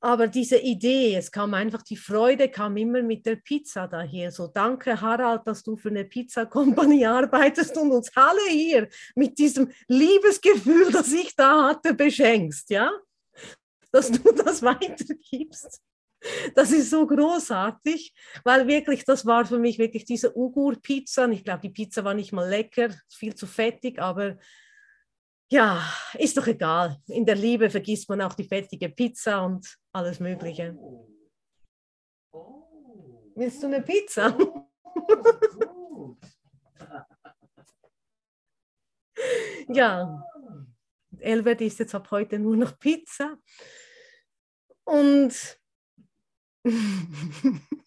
Aber 0.00 0.26
diese 0.26 0.56
Idee, 0.56 1.16
es 1.16 1.30
kam 1.30 1.52
einfach, 1.52 1.82
die 1.82 1.98
Freude 1.98 2.48
kam 2.48 2.78
immer 2.78 3.02
mit 3.02 3.26
der 3.26 3.36
Pizza 3.36 3.86
daher. 3.86 4.32
So, 4.32 4.46
danke 4.46 4.98
Harald, 4.98 5.46
dass 5.46 5.62
du 5.62 5.76
für 5.76 5.90
eine 5.90 6.06
Pizza-Kompanie 6.06 7.04
arbeitest 7.06 7.76
und 7.76 7.92
uns 7.92 8.10
alle 8.14 8.48
hier 8.48 8.88
mit 9.14 9.38
diesem 9.38 9.70
Liebesgefühl, 9.86 10.90
das 10.90 11.12
ich 11.12 11.36
da 11.36 11.68
hatte, 11.68 11.92
beschenkst, 11.92 12.70
ja? 12.70 12.90
Dass 13.92 14.10
du 14.10 14.32
das 14.32 14.62
weitergibst. 14.62 15.82
Das 16.54 16.70
ist 16.70 16.90
so 16.90 17.06
großartig, 17.06 18.14
weil 18.44 18.66
wirklich, 18.66 19.04
das 19.04 19.24
war 19.26 19.46
für 19.46 19.58
mich 19.58 19.78
wirklich 19.78 20.04
diese 20.04 20.36
Ugur-Pizza. 20.36 21.28
Ich 21.30 21.44
glaube, 21.44 21.62
die 21.62 21.70
Pizza 21.70 22.04
war 22.04 22.14
nicht 22.14 22.32
mal 22.32 22.48
lecker, 22.48 22.90
viel 23.08 23.34
zu 23.34 23.46
fettig, 23.46 23.98
aber 23.98 24.36
ja, 25.50 25.82
ist 26.14 26.36
doch 26.36 26.46
egal. 26.46 26.98
In 27.06 27.26
der 27.26 27.34
Liebe 27.34 27.70
vergisst 27.70 28.08
man 28.08 28.20
auch 28.20 28.34
die 28.34 28.44
fettige 28.44 28.88
Pizza 28.88 29.42
und 29.44 29.76
alles 29.92 30.20
Mögliche. 30.20 30.76
Willst 33.34 33.62
du 33.62 33.66
eine 33.66 33.82
Pizza? 33.82 34.36
Oh, 34.38 34.68
ja, 39.68 40.22
Elbert 41.18 41.60
isst 41.60 41.80
jetzt 41.80 41.94
ab 41.94 42.10
heute 42.10 42.38
nur 42.38 42.56
noch 42.56 42.78
Pizza. 42.78 43.36
Und 44.84 45.59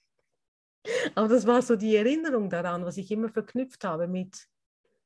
Aber 1.16 1.28
das 1.28 1.46
war 1.46 1.62
so 1.62 1.76
die 1.76 1.96
Erinnerung 1.96 2.50
daran, 2.50 2.84
was 2.86 2.98
ich 2.98 3.12
immer 3.12 3.30
verknüpft 3.30 3.84
habe 3.84 4.08
mit 4.08 4.48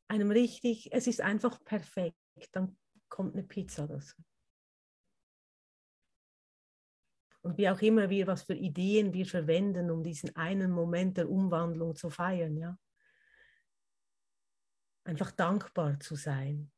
einem 0.08 0.32
richtig, 0.32 0.92
es 0.94 1.08
ist 1.08 1.22
einfach 1.22 1.64
perfekt, 1.64 2.18
dann 2.52 2.78
kommt 3.10 3.34
eine 3.36 3.44
Pizza 3.44 3.88
dazu. 3.88 4.16
Und 7.42 7.58
wie 7.58 7.70
auch 7.70 7.82
immer 7.82 8.10
wir, 8.10 8.28
was 8.28 8.44
für 8.44 8.56
Ideen 8.56 9.14
wir 9.14 9.26
verwenden, 9.26 9.90
um 9.90 10.04
diesen 10.04 10.36
einen 10.36 10.72
Moment 10.72 11.18
der 11.18 11.30
Umwandlung 11.30 11.96
zu 11.96 12.10
feiern, 12.10 12.58
ja. 12.58 12.78
Einfach 15.06 15.32
dankbar 15.32 16.00
zu 16.00 16.16
sein. 16.16 16.70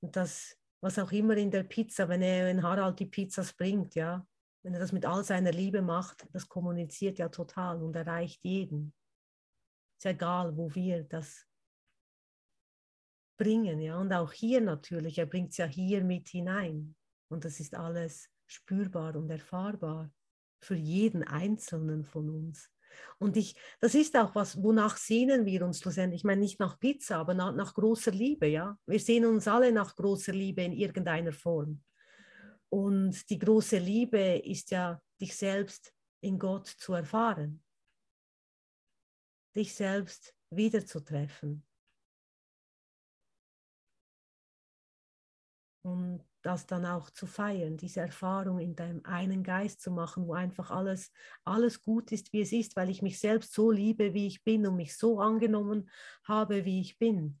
Und 0.00 0.16
das, 0.16 0.56
was 0.80 0.98
auch 0.98 1.12
immer 1.12 1.36
in 1.36 1.50
der 1.50 1.64
Pizza, 1.64 2.08
wenn, 2.08 2.22
er, 2.22 2.46
wenn 2.46 2.62
Harald 2.62 2.98
die 3.00 3.06
Pizzas 3.06 3.52
bringt, 3.52 3.94
ja, 3.94 4.26
wenn 4.68 4.74
er 4.74 4.80
das 4.80 4.92
mit 4.92 5.06
all 5.06 5.24
seiner 5.24 5.50
Liebe 5.50 5.80
macht, 5.80 6.26
das 6.34 6.46
kommuniziert 6.46 7.18
ja 7.18 7.30
total 7.30 7.82
und 7.82 7.96
erreicht 7.96 8.44
jeden. 8.44 8.92
Ist 9.96 10.04
egal, 10.04 10.54
wo 10.58 10.74
wir 10.74 11.04
das 11.04 11.46
bringen, 13.38 13.80
ja. 13.80 13.98
Und 13.98 14.12
auch 14.12 14.30
hier 14.30 14.60
natürlich, 14.60 15.16
er 15.16 15.24
bringt 15.24 15.52
es 15.52 15.56
ja 15.56 15.64
hier 15.64 16.04
mit 16.04 16.28
hinein. 16.28 16.94
Und 17.30 17.46
das 17.46 17.60
ist 17.60 17.74
alles 17.74 18.28
spürbar 18.46 19.16
und 19.16 19.30
erfahrbar 19.30 20.12
für 20.60 20.76
jeden 20.76 21.22
Einzelnen 21.22 22.04
von 22.04 22.28
uns. 22.28 22.70
Und 23.18 23.38
ich, 23.38 23.58
das 23.80 23.94
ist 23.94 24.18
auch 24.18 24.34
was, 24.34 24.62
wonach 24.62 24.98
sehnen 24.98 25.46
wir 25.46 25.64
uns 25.64 25.80
schlussendlich. 25.80 26.20
Ich 26.20 26.24
meine 26.24 26.42
nicht 26.42 26.60
nach 26.60 26.78
Pizza, 26.78 27.16
aber 27.16 27.32
nach, 27.32 27.54
nach 27.54 27.72
großer 27.72 28.10
Liebe, 28.10 28.48
ja. 28.48 28.78
Wir 28.84 29.00
sehnen 29.00 29.30
uns 29.30 29.48
alle 29.48 29.72
nach 29.72 29.96
großer 29.96 30.34
Liebe 30.34 30.60
in 30.60 30.74
irgendeiner 30.74 31.32
Form. 31.32 31.82
Und 32.70 33.28
die 33.30 33.38
große 33.38 33.78
Liebe 33.78 34.38
ist 34.38 34.70
ja, 34.70 35.00
dich 35.20 35.36
selbst 35.36 35.92
in 36.20 36.38
Gott 36.38 36.66
zu 36.66 36.92
erfahren, 36.92 37.62
dich 39.56 39.74
selbst 39.74 40.34
wiederzutreffen. 40.50 41.64
Und 45.82 46.24
das 46.42 46.66
dann 46.66 46.86
auch 46.86 47.10
zu 47.10 47.26
feiern, 47.26 47.76
diese 47.76 48.00
Erfahrung 48.00 48.58
in 48.58 48.76
deinem 48.76 49.04
einen 49.04 49.42
Geist 49.42 49.80
zu 49.80 49.90
machen, 49.90 50.26
wo 50.26 50.34
einfach 50.34 50.70
alles, 50.70 51.10
alles 51.44 51.82
gut 51.82 52.12
ist, 52.12 52.32
wie 52.32 52.42
es 52.42 52.52
ist, 52.52 52.76
weil 52.76 52.90
ich 52.90 53.02
mich 53.02 53.18
selbst 53.18 53.52
so 53.52 53.70
liebe, 53.70 54.14
wie 54.14 54.26
ich 54.26 54.44
bin 54.44 54.66
und 54.66 54.76
mich 54.76 54.96
so 54.96 55.20
angenommen 55.20 55.90
habe, 56.24 56.64
wie 56.64 56.80
ich 56.80 56.98
bin. 56.98 57.40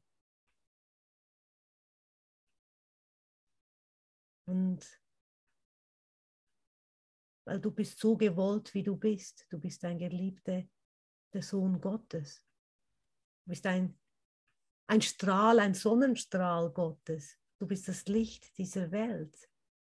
Und 4.46 5.00
weil 7.48 7.60
du 7.60 7.70
bist 7.70 7.98
so 7.98 8.14
gewollt, 8.14 8.74
wie 8.74 8.82
du 8.82 8.94
bist. 8.94 9.46
Du 9.48 9.58
bist 9.58 9.82
ein 9.86 9.98
geliebter 9.98 10.64
der 11.32 11.42
Sohn 11.42 11.80
Gottes. 11.80 12.44
Du 13.44 13.48
bist 13.48 13.66
ein, 13.66 13.98
ein 14.86 15.00
Strahl, 15.00 15.58
ein 15.58 15.72
Sonnenstrahl 15.72 16.70
Gottes. 16.70 17.38
Du 17.58 17.66
bist 17.66 17.88
das 17.88 18.04
Licht 18.06 18.58
dieser 18.58 18.90
Welt. 18.90 19.48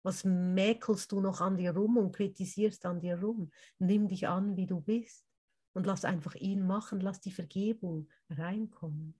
Was 0.03 0.23
mäkelst 0.23 1.11
du 1.11 1.21
noch 1.21 1.41
an 1.41 1.57
dir 1.57 1.75
rum 1.75 1.97
und 1.97 2.15
kritisierst 2.15 2.85
an 2.85 2.99
dir 3.01 3.19
rum? 3.19 3.51
Nimm 3.79 4.07
dich 4.07 4.27
an, 4.27 4.55
wie 4.55 4.67
du 4.67 4.79
bist 4.79 5.27
und 5.73 5.87
lass 5.87 6.05
einfach 6.05 6.35
ihn 6.35 6.67
machen, 6.67 7.01
lass 7.01 7.19
die 7.19 7.31
Vergebung 7.31 8.07
reinkommen. 8.29 9.19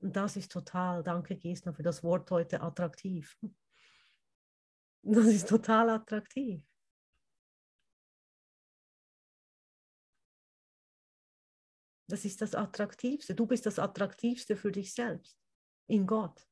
Und 0.00 0.16
das 0.16 0.36
ist 0.36 0.50
total, 0.50 1.04
danke 1.04 1.36
Gesna 1.36 1.72
für 1.72 1.84
das 1.84 2.02
Wort 2.02 2.28
heute, 2.32 2.60
attraktiv. 2.60 3.38
Das 5.02 5.26
ist 5.26 5.48
total 5.48 5.90
attraktiv. 5.90 6.62
Das 12.14 12.24
ist 12.24 12.40
das 12.40 12.54
Attraktivste. 12.54 13.34
Du 13.34 13.44
bist 13.44 13.66
das 13.66 13.80
Attraktivste 13.80 14.54
für 14.54 14.70
dich 14.70 14.94
selbst 14.94 15.36
in 15.88 16.06
Gott. 16.06 16.46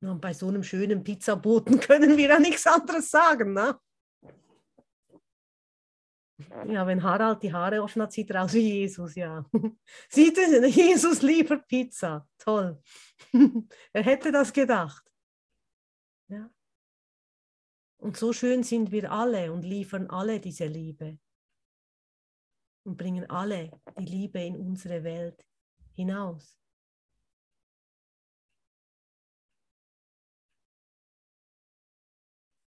Und 0.00 0.20
bei 0.20 0.34
so 0.34 0.48
einem 0.48 0.64
schönen 0.64 1.04
Pizzaboten 1.04 1.78
können 1.86 2.16
wir 2.16 2.30
ja 2.30 2.40
nichts 2.40 2.66
anderes 2.66 3.08
sagen. 3.10 3.52
Ne? 3.52 3.78
Ja, 6.66 6.84
wenn 6.84 7.04
Harald 7.04 7.44
die 7.44 7.52
Haare 7.52 7.80
offen 7.80 8.02
hat, 8.02 8.12
sieht 8.12 8.30
er 8.30 8.42
aus 8.42 8.52
wie 8.52 8.80
Jesus, 8.80 9.14
ja. 9.14 9.48
Sieht 10.08 10.36
es, 10.36 10.74
Jesus 10.74 11.22
lieber 11.22 11.58
Pizza. 11.58 12.28
Toll. 12.38 12.82
er 13.92 14.02
hätte 14.02 14.32
das 14.32 14.52
gedacht. 14.52 15.08
Ja. 16.26 16.50
Und 18.00 18.16
so 18.16 18.32
schön 18.32 18.62
sind 18.62 18.92
wir 18.92 19.12
alle 19.12 19.52
und 19.52 19.62
liefern 19.62 20.08
alle 20.08 20.40
diese 20.40 20.66
Liebe 20.66 21.18
und 22.86 22.96
bringen 22.96 23.28
alle 23.28 23.70
die 23.98 24.06
Liebe 24.06 24.40
in 24.42 24.56
unsere 24.56 25.04
Welt 25.04 25.46
hinaus. 25.92 26.56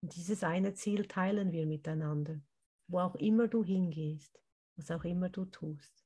Und 0.04 0.16
dieses 0.16 0.44
eine 0.44 0.76
Ziel 0.76 1.08
teilen 1.08 1.52
wir 1.52 1.66
miteinander, 1.66 2.40
wo 2.88 3.00
auch 3.00 3.16
immer 3.16 3.48
du 3.48 3.64
hingehst, 3.64 4.40
was 4.76 4.92
auch 4.92 5.04
immer 5.04 5.30
du 5.30 5.46
tust. 5.46 6.06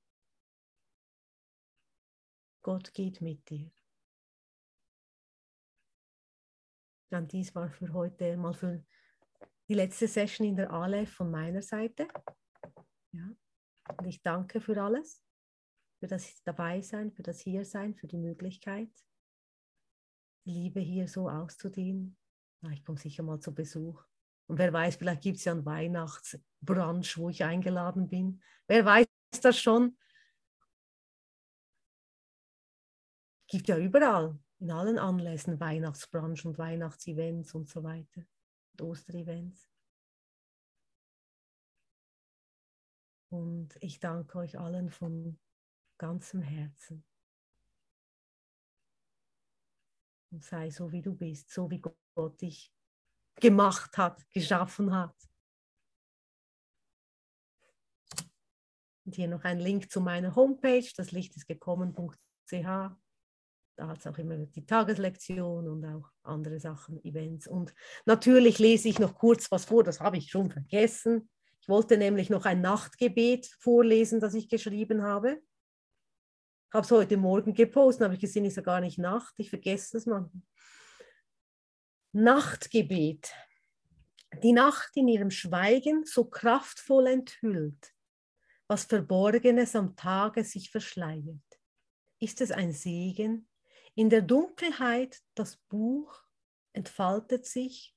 Gott 2.62 2.94
geht 2.94 3.20
mit 3.20 3.50
dir. 3.50 3.70
Dann 7.10 7.28
dies 7.28 7.54
war 7.56 7.70
für 7.70 7.92
heute 7.92 8.38
mal 8.38 8.54
für 8.54 8.86
die 9.68 9.74
letzte 9.74 10.08
Session 10.08 10.48
in 10.48 10.56
der 10.56 10.72
Aleph 10.72 11.14
von 11.14 11.30
meiner 11.30 11.62
Seite. 11.62 12.08
Ja. 13.12 13.30
Und 13.98 14.08
ich 14.08 14.22
danke 14.22 14.62
für 14.62 14.82
alles, 14.82 15.24
für 16.00 16.08
das 16.08 16.42
Dabeisein, 16.44 17.12
für 17.12 17.24
das 17.24 17.42
Hiersein, 17.42 17.96
für 17.96 18.08
die 18.08 18.18
Möglichkeit, 18.18 18.92
die 20.46 20.52
Liebe 20.52 20.80
hier 20.80 21.08
so 21.08 21.30
auszudehnen. 21.30 22.18
Na, 22.62 22.72
ich 22.72 22.84
komme 22.84 22.98
sicher 22.98 23.24
mal 23.24 23.40
zu 23.40 23.54
Besuch. 23.54 24.04
Und 24.48 24.58
wer 24.58 24.72
weiß, 24.72 24.96
vielleicht 24.96 25.22
gibt 25.22 25.38
es 25.38 25.46
ja 25.46 25.52
einen 25.52 25.66
Weihnachtsbrunch, 25.66 27.18
wo 27.18 27.30
ich 27.30 27.44
eingeladen 27.44 28.08
bin. 28.08 28.42
Wer 28.68 28.86
weiß 28.86 29.06
das 29.42 29.60
schon? 29.60 29.98
Gibt 33.48 33.68
ja 33.68 33.78
überall, 33.78 34.40
in 34.60 34.72
allen 34.72 34.98
Anlässen 34.98 35.60
Weihnachtsbrunch 35.60 36.46
und 36.46 36.58
Weihnachtsevents 36.58 37.54
und 37.54 37.68
so 37.68 37.84
weiter. 37.84 38.24
Osterevents. 38.82 39.70
Und 43.30 43.76
ich 43.82 44.00
danke 44.00 44.38
euch 44.38 44.58
allen 44.58 44.90
von 44.90 45.38
ganzem 45.98 46.42
Herzen. 46.42 47.04
Und 50.32 50.44
sei 50.44 50.70
so, 50.70 50.92
wie 50.92 51.02
du 51.02 51.14
bist, 51.14 51.50
so 51.50 51.70
wie 51.70 51.82
Gott 51.82 52.42
dich 52.42 52.74
gemacht 53.36 53.98
hat, 53.98 54.30
geschaffen 54.30 54.94
hat. 54.94 55.16
Und 59.06 59.16
hier 59.16 59.28
noch 59.28 59.44
ein 59.46 59.60
Link 59.60 59.90
zu 59.90 60.02
meiner 60.02 60.36
Homepage, 60.36 60.90
das 60.96 61.12
Licht 61.12 61.36
ist 61.38 61.48
gekommen.ch. 61.48 63.07
Da 63.78 63.88
hat 63.88 64.00
es 64.00 64.08
auch 64.08 64.18
immer 64.18 64.38
die 64.38 64.66
Tageslektion 64.66 65.70
und 65.70 65.86
auch 65.86 66.10
andere 66.24 66.60
Sachen, 66.60 67.04
Events. 67.06 67.48
Und 67.48 67.76
natürlich 68.08 68.58
lese 68.58 68.90
ich 68.90 68.98
noch 68.98 69.14
kurz 69.14 69.52
was 69.52 69.66
vor, 69.66 69.84
das 69.84 70.02
habe 70.02 70.18
ich 70.18 70.32
schon 70.32 70.50
vergessen. 70.50 71.30
Ich 71.62 71.70
wollte 71.70 71.96
nämlich 71.96 72.32
noch 72.32 72.46
ein 72.46 72.62
Nachtgebet 72.62 73.46
vorlesen, 73.60 74.20
das 74.20 74.34
ich 74.34 74.50
geschrieben 74.50 75.04
habe. 75.04 75.42
Habe 76.74 76.86
es 76.86 76.92
heute 76.92 77.18
Morgen 77.18 77.54
gepostet, 77.54 78.06
habe 78.06 78.16
ich 78.16 78.20
gesehen, 78.20 78.46
ist 78.46 78.58
ja 78.58 78.64
gar 78.64 78.82
nicht 78.82 78.98
Nacht. 78.98 79.36
Ich 79.38 79.52
vergesse 79.52 79.98
es 79.98 80.08
manchmal. 80.08 80.42
Nachtgebet. 82.14 83.32
Die 84.42 84.54
Nacht 84.54 84.90
in 84.96 85.08
ihrem 85.08 85.30
Schweigen 85.30 86.04
so 86.04 86.26
kraftvoll 86.26 87.08
enthüllt, 87.08 87.94
was 88.68 88.86
Verborgenes 88.86 89.76
am 89.76 89.96
Tage 89.96 90.44
sich 90.44 90.72
verschleiert. 90.72 91.38
Ist 92.20 92.42
es 92.42 92.52
ein 92.52 92.74
Segen? 92.74 93.47
In 94.00 94.12
der 94.12 94.22
Dunkelheit 94.22 95.24
das 95.34 95.58
Buch 95.58 96.22
entfaltet 96.72 97.48
sich 97.48 97.96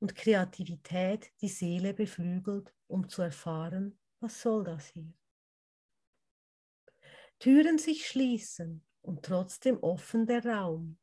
und 0.00 0.14
Kreativität 0.14 1.32
die 1.40 1.48
Seele 1.48 1.94
beflügelt, 1.94 2.74
um 2.88 3.08
zu 3.08 3.22
erfahren, 3.22 3.98
was 4.20 4.42
soll 4.42 4.64
das 4.64 4.88
hier? 4.88 5.10
Türen 7.38 7.78
sich 7.78 8.06
schließen 8.06 8.84
und 9.00 9.24
trotzdem 9.24 9.82
offen 9.82 10.26
der 10.26 10.44
Raum. 10.44 10.98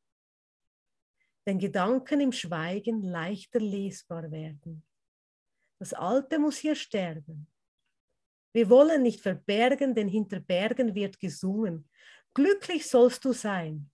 Den 1.47 1.57
Gedanken 1.57 2.21
im 2.21 2.31
Schweigen 2.31 3.01
leichter 3.01 3.59
lesbar 3.59 4.29
werden. 4.29 4.85
Das 5.79 5.93
Alte 5.93 6.37
muss 6.37 6.57
hier 6.57 6.75
sterben. 6.75 7.47
Wir 8.53 8.69
wollen 8.69 9.01
nicht 9.01 9.21
verbergen, 9.21 9.95
denn 9.95 10.07
hinter 10.07 10.41
Bergen 10.41 10.93
wird 10.93 11.19
gesungen. 11.19 11.89
Glücklich 12.35 12.87
sollst 12.87 13.25
du 13.25 13.33
sein, 13.33 13.89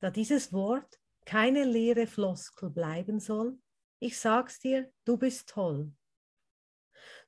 da 0.00 0.10
dieses 0.10 0.52
Wort 0.52 1.00
keine 1.24 1.64
leere 1.64 2.06
Floskel 2.06 2.70
bleiben 2.70 3.20
soll, 3.20 3.58
ich 3.98 4.18
sag's 4.18 4.60
dir, 4.60 4.90
du 5.04 5.16
bist 5.16 5.48
toll. 5.48 5.92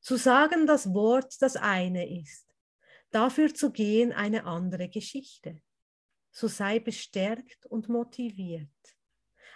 Zu 0.01 0.17
sagen 0.17 0.67
das 0.67 0.95
Wort 0.95 1.43
das 1.43 1.57
eine 1.57 2.21
ist, 2.21 2.47
dafür 3.11 3.53
zu 3.53 3.73
gehen 3.73 4.13
eine 4.13 4.45
andere 4.45 4.89
Geschichte. 4.89 5.61
So 6.31 6.47
sei 6.47 6.79
bestärkt 6.79 7.67
und 7.67 7.89
motiviert. 7.89 8.69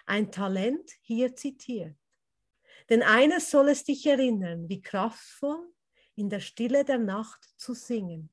Ein 0.07 0.31
Talent 0.33 0.91
hier 1.01 1.35
zitiert. 1.37 1.97
Denn 2.91 3.03
eines 3.03 3.51
soll 3.51 3.69
es 3.69 3.85
dich 3.85 4.05
erinnern, 4.07 4.69
wie 4.69 4.83
kraftvoll 4.83 5.73
in 6.17 6.29
der 6.29 6.41
Stille 6.41 6.85
der 6.85 6.99
Nacht 6.99 7.45
zu 7.57 7.75
singen. 7.75 8.31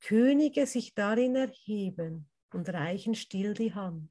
Könige 0.00 0.66
sich 0.66 0.94
darin 0.94 1.36
erheben 1.36 2.28
und 2.54 2.68
reichen 2.68 3.14
still 3.14 3.54
die 3.54 3.74
Hand. 3.74 4.10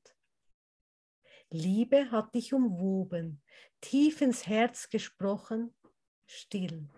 Liebe 1.50 2.12
hat 2.12 2.34
dich 2.34 2.54
umwoben, 2.54 3.42
tief 3.80 4.22
ins 4.22 4.48
Herz 4.48 4.90
gesprochen, 4.90 5.74
still. 6.26 6.90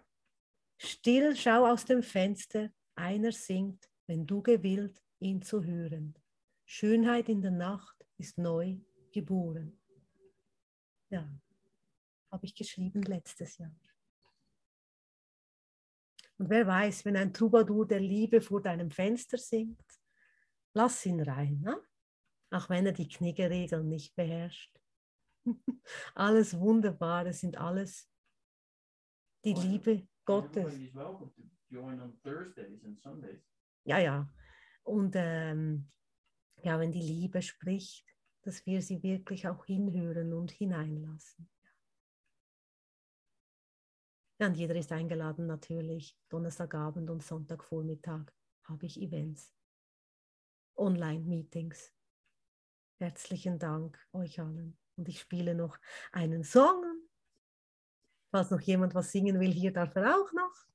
Still 0.77 1.35
schau 1.35 1.65
aus 1.65 1.85
dem 1.85 2.03
Fenster, 2.03 2.69
einer 2.95 3.31
singt, 3.31 3.89
wenn 4.07 4.25
du 4.25 4.41
gewillt, 4.41 5.01
ihn 5.19 5.41
zu 5.41 5.63
hören. 5.63 6.15
Schönheit 6.65 7.29
in 7.29 7.41
der 7.41 7.51
Nacht 7.51 8.05
ist 8.17 8.37
neu 8.37 8.77
geboren. 9.11 9.79
Ja, 11.09 11.29
habe 12.31 12.45
ich 12.45 12.55
geschrieben 12.55 13.03
letztes 13.03 13.57
Jahr. 13.57 13.75
Und 16.37 16.49
wer 16.49 16.67
weiß, 16.67 17.05
wenn 17.05 17.15
ein 17.15 17.33
Troubadour 17.33 17.87
der 17.87 18.01
Liebe 18.01 18.41
vor 18.41 18.61
deinem 18.61 18.91
Fenster 18.91 19.37
singt, 19.37 19.79
lass 20.75 21.05
ihn 21.05 21.21
rein. 21.21 21.61
Ne? 21.61 21.81
auch 22.55 22.69
wenn 22.69 22.85
er 22.85 22.91
die 22.93 23.07
Kniggeregeln 23.07 23.87
nicht 23.87 24.15
beherrscht. 24.15 24.79
alles 26.15 26.57
Wunderbare 26.57 27.33
sind 27.33 27.57
alles 27.57 28.09
die 29.43 29.53
Liebe 29.53 30.07
Gottes. 30.25 30.73
Ja, 33.83 33.99
ja. 33.99 34.33
Und 34.83 35.13
ähm, 35.15 35.91
ja, 36.63 36.79
wenn 36.79 36.91
die 36.91 37.01
Liebe 37.01 37.41
spricht, 37.41 38.07
dass 38.41 38.65
wir 38.65 38.81
sie 38.81 39.03
wirklich 39.03 39.47
auch 39.47 39.65
hinhören 39.65 40.33
und 40.33 40.51
hineinlassen. 40.51 41.49
Ja, 44.39 44.47
und 44.47 44.55
jeder 44.55 44.75
ist 44.75 44.91
eingeladen 44.91 45.47
natürlich. 45.47 46.17
Donnerstagabend 46.29 47.09
und 47.09 47.23
Sonntagvormittag 47.23 48.25
habe 48.63 48.85
ich 48.85 48.99
Events, 49.01 49.54
Online-Meetings. 50.77 51.93
Herzlichen 52.99 53.59
Dank 53.59 53.99
euch 54.13 54.39
allen. 54.39 54.77
Und 54.97 55.09
ich 55.09 55.19
spiele 55.19 55.55
noch 55.55 55.77
einen 56.11 56.43
Song. 56.43 56.83
Falls 58.31 58.51
noch 58.51 58.61
jemand 58.61 58.95
was 58.95 59.11
singen 59.11 59.39
will, 59.39 59.51
hier 59.51 59.71
darf 59.71 59.95
er 59.95 60.15
auch 60.15 60.31
noch. 60.33 60.67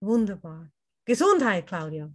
Wunderbar. 0.00 0.70
Gesundheit, 1.04 1.66
Claudia. 1.66 2.12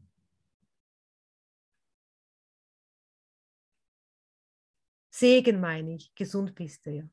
Segen 5.10 5.60
meine 5.60 5.96
ich. 5.96 6.14
Gesund 6.16 6.56
bist 6.56 6.86
du 6.86 6.92
ja. 6.92 7.10